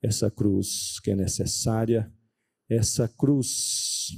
essa 0.02 0.30
cruz 0.30 0.98
que 1.00 1.10
é 1.10 1.14
necessária, 1.14 2.10
essa 2.70 3.06
cruz 3.06 4.12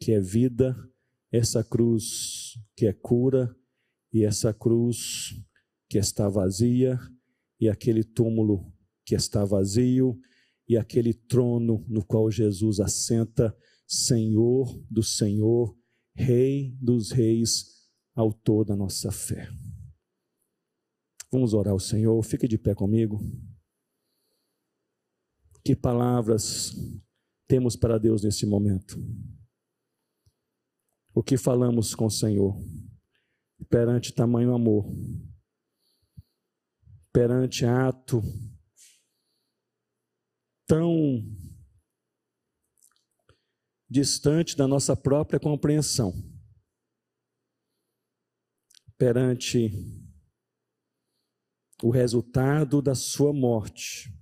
que 0.00 0.10
é 0.10 0.20
vida, 0.20 0.76
essa 1.30 1.62
cruz 1.62 2.58
que 2.76 2.86
é 2.86 2.92
cura 2.92 3.56
e 4.12 4.24
essa 4.24 4.52
cruz 4.52 5.34
que 5.88 5.98
está 5.98 6.28
vazia 6.28 6.98
e 7.60 7.68
aquele 7.68 8.04
túmulo 8.04 8.72
que 9.04 9.14
está 9.14 9.44
vazio 9.44 10.18
e 10.68 10.76
aquele 10.76 11.14
trono 11.14 11.84
no 11.88 12.04
qual 12.04 12.30
Jesus 12.30 12.80
assenta, 12.80 13.56
Senhor 13.86 14.76
do 14.90 15.02
Senhor 15.02 15.76
Rei 16.14 16.76
dos 16.80 17.12
Reis, 17.12 17.88
autor 18.14 18.64
da 18.64 18.74
nossa 18.74 19.12
fé. 19.12 19.48
Vamos 21.30 21.52
orar 21.52 21.72
ao 21.72 21.78
Senhor, 21.78 22.20
fique 22.22 22.48
de 22.48 22.56
pé 22.56 22.74
comigo. 22.74 23.20
Que 25.62 25.76
palavras 25.76 26.74
temos 27.46 27.76
para 27.76 27.98
Deus 27.98 28.22
nesse 28.22 28.46
momento? 28.46 28.96
O 31.14 31.22
que 31.22 31.36
falamos 31.36 31.94
com 31.94 32.06
o 32.06 32.10
Senhor 32.10 32.56
perante 33.68 34.12
tamanho 34.12 34.54
amor, 34.54 34.86
perante 37.12 37.64
ato 37.64 38.22
tão 40.66 41.24
distante 43.88 44.56
da 44.56 44.66
nossa 44.66 44.96
própria 44.96 45.38
compreensão, 45.38 46.12
perante 48.98 49.70
o 51.82 51.90
resultado 51.90 52.80
da 52.80 52.94
sua 52.94 53.32
morte, 53.32 54.12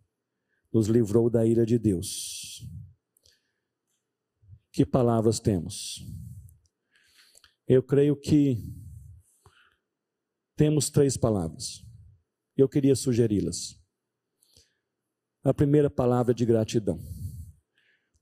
nos 0.72 0.88
livrou 0.88 1.30
da 1.30 1.46
ira 1.46 1.64
de 1.64 1.78
Deus. 1.78 2.66
Que 4.72 4.84
palavras 4.84 5.38
temos? 5.38 6.04
Eu 7.66 7.82
creio 7.82 8.16
que 8.16 8.83
temos 10.56 10.90
três 10.90 11.16
palavras. 11.16 11.84
Eu 12.56 12.68
queria 12.68 12.94
sugeri-las. 12.94 13.80
A 15.42 15.52
primeira 15.52 15.90
palavra 15.90 16.32
é 16.32 16.34
de 16.34 16.46
gratidão. 16.46 16.98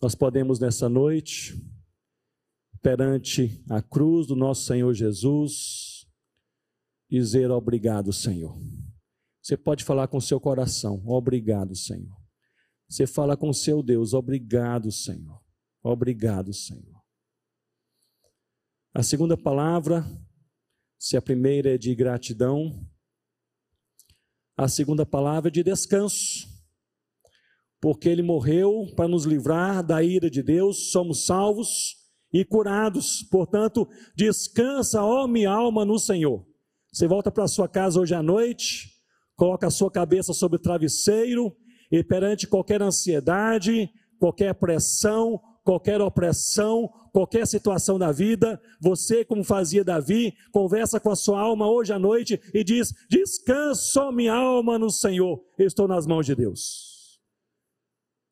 Nós 0.01 0.15
podemos 0.15 0.59
nessa 0.59 0.89
noite, 0.89 1.55
perante 2.81 3.63
a 3.71 3.81
cruz 3.81 4.27
do 4.27 4.35
nosso 4.35 4.65
Senhor 4.65 4.93
Jesus, 4.93 6.07
dizer 7.09 7.51
obrigado, 7.51 8.13
Senhor. 8.13 8.59
Você 9.41 9.57
pode 9.57 9.85
falar 9.85 10.09
com 10.09 10.21
seu 10.21 10.41
coração, 10.41 11.03
obrigado, 11.07 11.77
Senhor. 11.77 12.17
Você 12.89 13.07
fala 13.07 13.37
com 13.37 13.53
seu 13.53 13.83
Deus, 13.83 14.13
obrigado, 14.15 14.91
Senhor. 14.91 15.41
Obrigado, 15.83 16.53
Senhor. 16.53 17.03
A 18.95 19.03
segunda 19.03 19.37
palavra, 19.37 20.05
se 21.03 21.17
a 21.17 21.21
primeira 21.21 21.75
é 21.75 21.77
de 21.77 21.93
gratidão, 21.97 22.81
a 24.57 24.69
segunda 24.69 25.05
palavra 25.05 25.49
é 25.49 25.51
de 25.51 25.61
descanso 25.65 26.47
porque 27.81 28.09
ele 28.09 28.23
morreu 28.23 28.87
para 28.95 29.09
nos 29.09 29.25
livrar 29.25 29.85
da 29.85 30.01
ira 30.01 30.31
de 30.31 30.41
Deus, 30.45 30.93
somos 30.93 31.27
salvos 31.27 31.97
e 32.33 32.45
curados. 32.45 33.25
Portanto, 33.25 33.89
descansa, 34.15 35.03
ó 35.03 35.27
minha 35.27 35.51
alma, 35.51 35.85
no 35.85 35.99
Senhor. 35.99 36.47
Você 36.93 37.09
volta 37.09 37.33
para 37.33 37.49
sua 37.49 37.69
casa 37.69 37.99
hoje 37.99 38.15
à 38.15 38.23
noite, 38.23 38.89
coloca 39.35 39.67
a 39.67 39.71
sua 39.71 39.91
cabeça 39.91 40.33
sobre 40.33 40.59
o 40.59 40.63
travesseiro 40.63 41.53
e 41.91 42.05
perante 42.05 42.47
qualquer 42.47 42.81
ansiedade, 42.81 43.91
qualquer 44.21 44.55
pressão, 44.55 45.43
qualquer 45.65 46.01
opressão, 46.01 46.89
qualquer 47.13 47.47
situação 47.47 47.99
da 47.99 48.11
vida, 48.11 48.61
você, 48.81 49.25
como 49.25 49.45
fazia 49.45 49.85
Davi, 49.85 50.35
conversa 50.53 50.99
com 50.99 51.11
a 51.11 51.17
sua 51.17 51.41
alma 51.41 51.71
hoje 51.71 51.93
à 51.93 51.99
noite 51.99 52.41
e 52.53 52.65
diz: 52.65 52.93
Descansa, 53.09 54.11
minha 54.13 54.35
alma, 54.35 54.79
no 54.79 54.91
Senhor, 54.91 55.43
estou 55.59 55.87
nas 55.87 56.07
mãos 56.07 56.27
de 56.27 56.35
Deus 56.35 56.93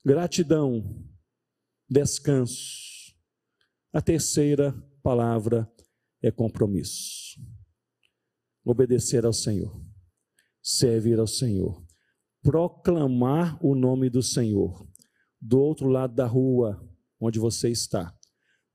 gratidão, 0.04 1.04
descanso. 1.88 3.14
A 3.92 4.00
terceira 4.00 4.72
palavra 5.02 5.70
é 6.22 6.30
compromisso. 6.30 7.40
Obedecer 8.64 9.24
ao 9.24 9.32
Senhor, 9.32 9.82
servir 10.62 11.18
ao 11.18 11.26
Senhor, 11.26 11.84
proclamar 12.42 13.58
o 13.64 13.74
nome 13.74 14.08
do 14.08 14.22
Senhor 14.22 14.86
do 15.40 15.60
outro 15.60 15.88
lado 15.88 16.14
da 16.14 16.26
rua 16.26 16.86
onde 17.20 17.38
você 17.38 17.68
está, 17.68 18.14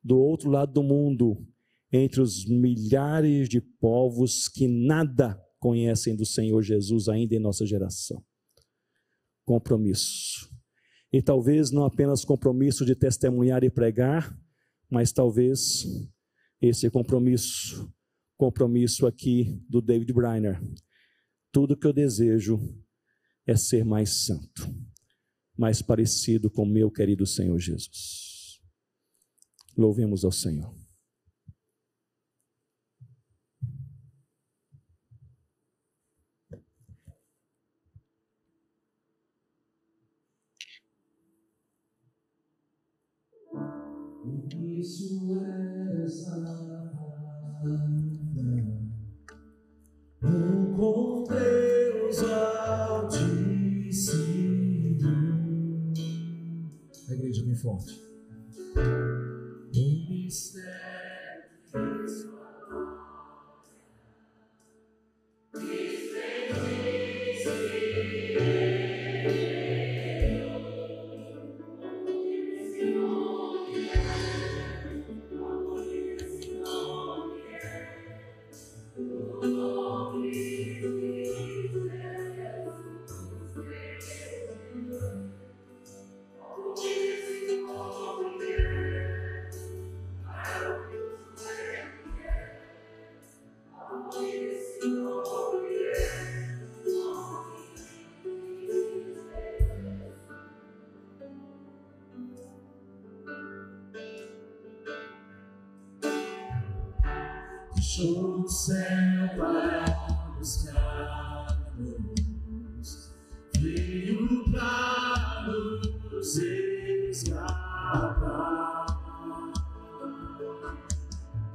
do 0.04 0.18
outro 0.18 0.50
lado 0.50 0.72
do 0.72 0.84
mundo, 0.84 1.46
entre 1.92 2.22
os 2.22 2.46
milhares 2.46 3.50
de 3.50 3.60
povos 3.60 4.48
que 4.48 4.68
nada 4.68 5.42
conhecem 5.60 6.16
do 6.16 6.26
Senhor 6.26 6.62
Jesus 6.62 7.10
ainda 7.10 7.36
em 7.36 7.40
nossa 7.40 7.66
geração. 7.66 8.24
Compromisso. 9.46 10.48
E 11.12 11.22
talvez 11.22 11.72
não 11.72 11.86
apenas 11.86 12.26
compromisso 12.26 12.86
de 12.86 12.96
testemunhar 12.96 13.64
e 13.64 13.70
pregar, 13.70 14.38
mas 14.90 15.12
talvez 15.12 15.86
esse 16.62 16.90
compromisso, 16.90 17.92
compromisso 18.38 19.08
aqui 19.08 19.60
do 19.70 19.82
David 19.82 20.12
Briner. 20.14 20.62
Tudo 21.52 21.78
que 21.78 21.88
eu 21.88 21.94
desejo 21.94 22.60
é 23.48 23.56
ser 23.56 23.86
mais 23.86 24.26
santo, 24.26 24.70
mais 25.58 25.82
parecido 25.82 26.50
com 26.50 26.66
meu 26.66 26.92
querido 26.92 27.26
Senhor 27.26 27.58
Jesus. 27.60 28.25
Louvemos 29.78 30.24
ao 30.24 30.32
Senhor. 30.32 30.74
Isso 44.80 45.36
é 45.42 46.06
um 50.28 50.74
com 50.76 51.24
Deus 51.24 52.20
altíssimo. 52.24 53.36
A 57.10 57.14
igreja 57.14 57.44
bem 57.44 57.56
forte. 57.56 58.05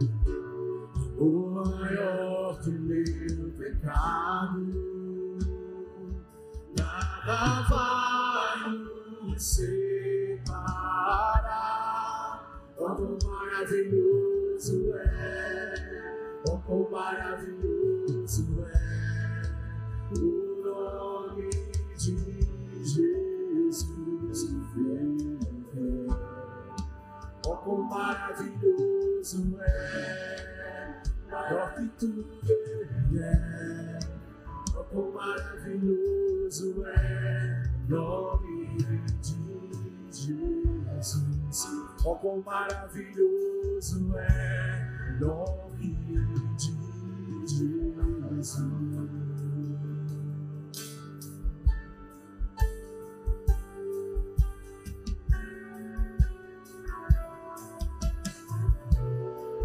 O 0.00 1.50
maior 1.50 2.58
que 2.62 2.70
meu 2.70 3.50
pecado, 3.52 4.72
nada 6.78 7.62
vai 7.68 8.70
nos 9.22 9.42
separar. 9.56 10.80
Quanto 12.76 13.18
maravilhoso 13.26 14.94
é, 14.94 15.74
quanto 16.46 16.90
maravilhoso 16.90 18.64
é 18.64 19.42
o 20.18 20.62
nome 20.64 21.50
de 21.98 22.16
Jesus, 22.82 23.84
o 23.84 24.60
fiel. 24.72 25.10
Maravilhoso 27.90 28.89
poderoso 29.20 29.58
é, 29.60 31.02
maior 31.30 31.74
que 31.74 31.86
tudo 31.98 32.26
ele 32.42 33.22
é. 33.22 33.98
Oh, 34.74 34.84
quão 34.84 35.12
maravilhoso 35.12 36.84
é 36.86 37.62
nome 37.88 38.78
de 39.20 40.10
Jesus. 40.10 41.68
Oh, 42.04 42.16
quão 42.16 42.42
maravilhoso 42.42 44.16
é 44.16 45.16
nome 45.20 45.96
de 46.56 46.72
Jesus. 47.46 49.29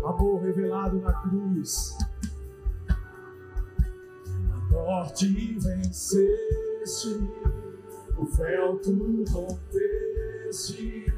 Amor 0.08 0.41
revelado 0.41 0.99
na 0.99 1.14
cruz. 1.14 1.95
A 2.89 2.95
morte 4.72 5.60
venceste, 5.60 7.30
o 8.18 8.26
véu 8.26 8.80
tu 8.80 9.24
rompeste, 9.30 11.14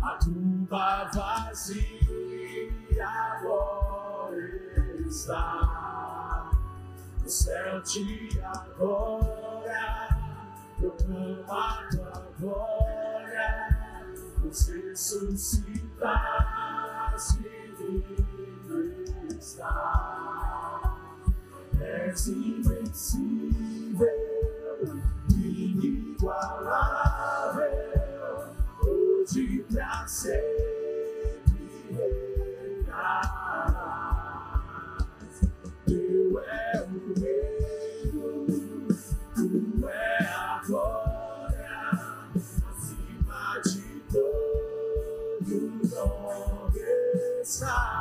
a 0.00 0.16
tumba 0.16 1.04
vazia 1.12 3.08
agora 3.08 4.40
está. 5.06 6.50
O 7.24 7.28
céu 7.28 7.80
te 7.82 8.40
adora, 8.42 10.08
proclama 10.78 11.88
tua 11.90 12.26
glória, 12.38 13.68
nos 14.42 14.68
ressuscitaste 14.68 17.60
está. 19.50 20.96
És 21.80 22.28
invencível, 22.28 24.06
inigualável, 25.30 26.20
hoje 28.84 29.64
pra 29.70 30.06
sempre 30.06 31.50
reinarás. 31.90 33.40
Teu 35.86 36.38
é 36.38 36.86
o 36.86 37.14
reino, 37.18 38.46
tu 39.34 39.88
é 39.88 40.18
a 40.26 40.62
glória, 40.66 41.80
acima 42.36 43.60
de 43.64 43.82
todo 44.12 45.54
nome 45.88 46.80
está 47.42 47.99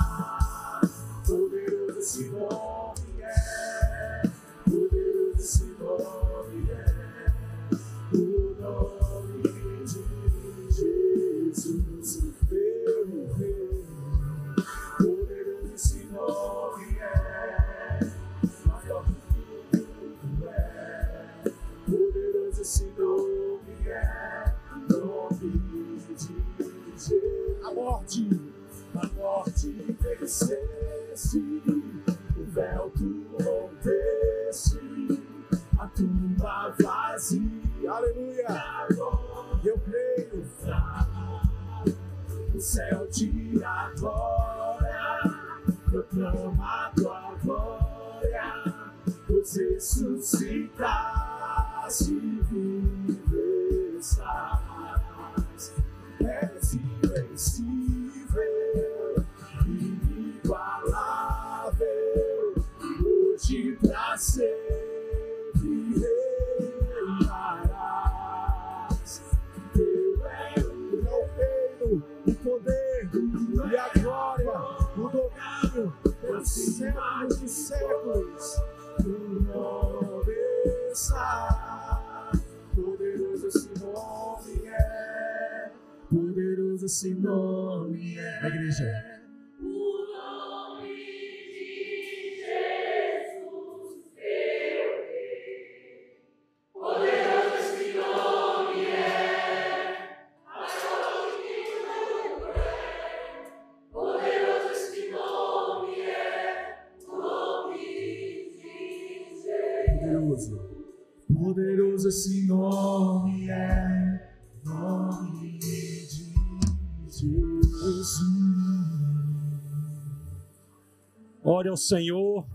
Ore 121.43 121.69
ao 121.69 121.77
Senhor, 121.77 122.45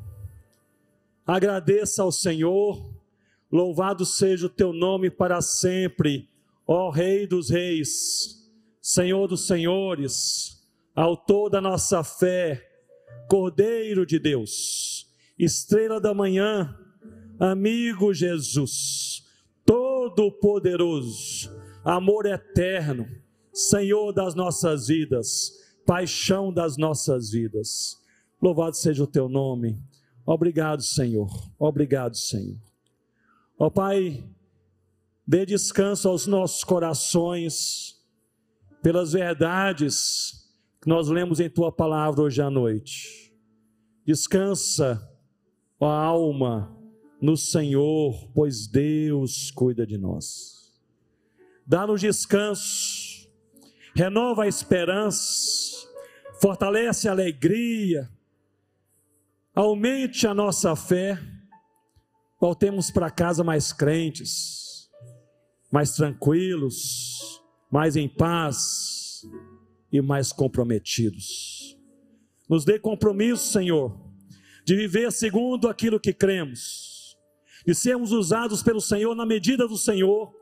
agradeça 1.27 2.03
ao 2.03 2.12
Senhor, 2.12 2.93
louvado 3.51 4.05
seja 4.07 4.47
o 4.47 4.51
teu 4.51 4.73
nome 4.73 5.11
para 5.11 5.41
sempre, 5.41 6.29
ó 6.67 6.91
Rei 6.91 7.27
dos 7.27 7.51
Reis, 7.51 8.51
Senhor 8.81 9.27
dos 9.27 9.47
Senhores, 9.47 10.55
Autor 10.95 11.51
da 11.51 11.61
nossa 11.61 12.05
fé, 12.05 12.62
Cordeiro 13.29 14.07
de 14.07 14.19
Deus, 14.19 15.11
Estrela 15.37 16.01
da 16.01 16.15
manhã, 16.15 16.79
amigo 17.41 18.15
Jesus, 18.15 19.25
Todo-Poderoso, 19.67 21.51
amor 21.85 22.27
eterno, 22.27 23.09
Senhor 23.55 24.12
das 24.12 24.34
nossas 24.34 24.88
vidas, 24.88 25.52
paixão 25.86 26.52
das 26.52 26.76
nossas 26.76 27.30
vidas. 27.30 27.96
Louvado 28.42 28.76
seja 28.76 29.05
o 29.05 29.07
teu 29.07 29.28
nome. 29.28 29.80
Obrigado, 30.26 30.82
Senhor. 30.82 31.30
Obrigado, 31.59 32.16
Senhor. 32.16 32.59
Ó 33.59 33.70
Pai, 33.70 34.24
dê 35.26 35.46
descanso 35.46 36.09
aos 36.09 36.26
nossos 36.26 36.64
corações 36.64 37.94
pelas 38.82 39.12
verdades 39.12 40.50
que 40.82 40.88
nós 40.88 41.09
lemos 41.09 41.40
em 41.40 41.48
tua 41.48 41.70
palavra 41.70 42.22
hoje 42.22 42.42
à 42.42 42.50
noite. 42.50 43.32
Descansa, 44.05 45.00
ó 45.80 45.86
alma, 45.86 46.76
no 47.20 47.36
Senhor, 47.36 48.28
pois 48.34 48.66
Deus 48.66 49.50
cuida 49.50 49.86
de 49.86 49.96
nós. 49.96 50.70
Dá-nos 51.66 52.02
descanso, 52.02 52.93
renova 53.95 54.45
a 54.45 54.49
esperança, 54.49 55.88
fortalece 56.40 57.09
a 57.09 57.12
alegria, 57.12 58.11
aumente 59.55 60.26
a 60.26 60.34
nossa 60.34 60.74
fé, 60.74 61.18
voltemos 62.40 62.90
para 62.90 63.11
casa 63.11 63.45
mais 63.45 63.72
crentes, 63.72 64.90
mais 65.70 65.92
tranquilos, 65.92 67.40
mais 67.70 67.97
em 67.97 68.09
paz 68.09 69.22
e 69.92 70.01
mais 70.01 70.32
comprometidos. 70.32 71.78
Nos 72.49 72.64
dê 72.64 72.78
compromisso, 72.78 73.53
Senhor, 73.53 73.97
de 74.64 74.74
viver 74.74 75.12
segundo 75.12 75.68
aquilo 75.68 76.01
que 76.01 76.12
cremos, 76.12 77.16
de 77.64 77.74
sermos 77.74 78.12
usados 78.12 78.62
pelo 78.62 78.80
Senhor 78.80 79.14
na 79.14 79.24
medida 79.24 79.68
do 79.68 79.78
Senhor, 79.78 80.34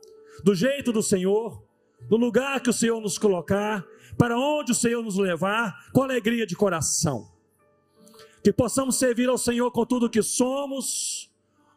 do 0.43 0.55
jeito 0.55 0.91
do 0.91 1.03
Senhor, 1.03 1.63
no 2.11 2.17
lugar 2.17 2.61
que 2.61 2.71
o 2.71 2.73
Senhor 2.73 3.01
nos 3.01 3.19
colocar, 3.19 3.85
para 4.17 4.39
onde 4.39 4.73
o 4.73 4.75
Senhor 4.75 5.03
nos 5.03 5.17
levar, 5.17 5.91
com 5.93 6.03
alegria 6.03 6.47
de 6.47 6.55
coração. 6.55 7.31
Que 8.43 8.53
possamos 8.53 8.99
servir 8.99 9.29
ao 9.29 9.39
Senhor 9.39 9.71
com 9.71 9.87
tudo 9.87 10.11
que 10.11 10.23
somos, 10.23 11.31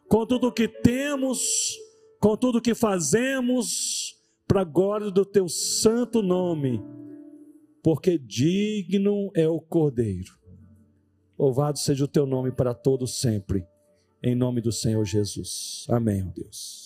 com 0.08 0.26
tudo 0.26 0.52
que 0.52 0.68
temos, 0.68 1.76
com 2.20 2.36
tudo 2.36 2.60
que 2.60 2.74
fazemos, 2.74 4.16
para 4.46 4.60
a 4.60 4.64
glória 4.64 5.10
do 5.10 5.24
teu 5.24 5.48
santo 5.48 6.22
nome, 6.22 6.82
porque 7.82 8.18
digno 8.18 9.30
é 9.34 9.48
o 9.48 9.60
Cordeiro. 9.60 10.34
Louvado 11.38 11.78
seja 11.78 12.04
o 12.04 12.08
teu 12.08 12.26
nome 12.26 12.50
para 12.50 12.72
todos 12.72 13.20
sempre, 13.20 13.66
em 14.22 14.34
nome 14.34 14.60
do 14.60 14.72
Senhor 14.72 15.04
Jesus. 15.04 15.86
Amém, 15.88 16.24
ó 16.26 16.32
Deus. 16.32 16.85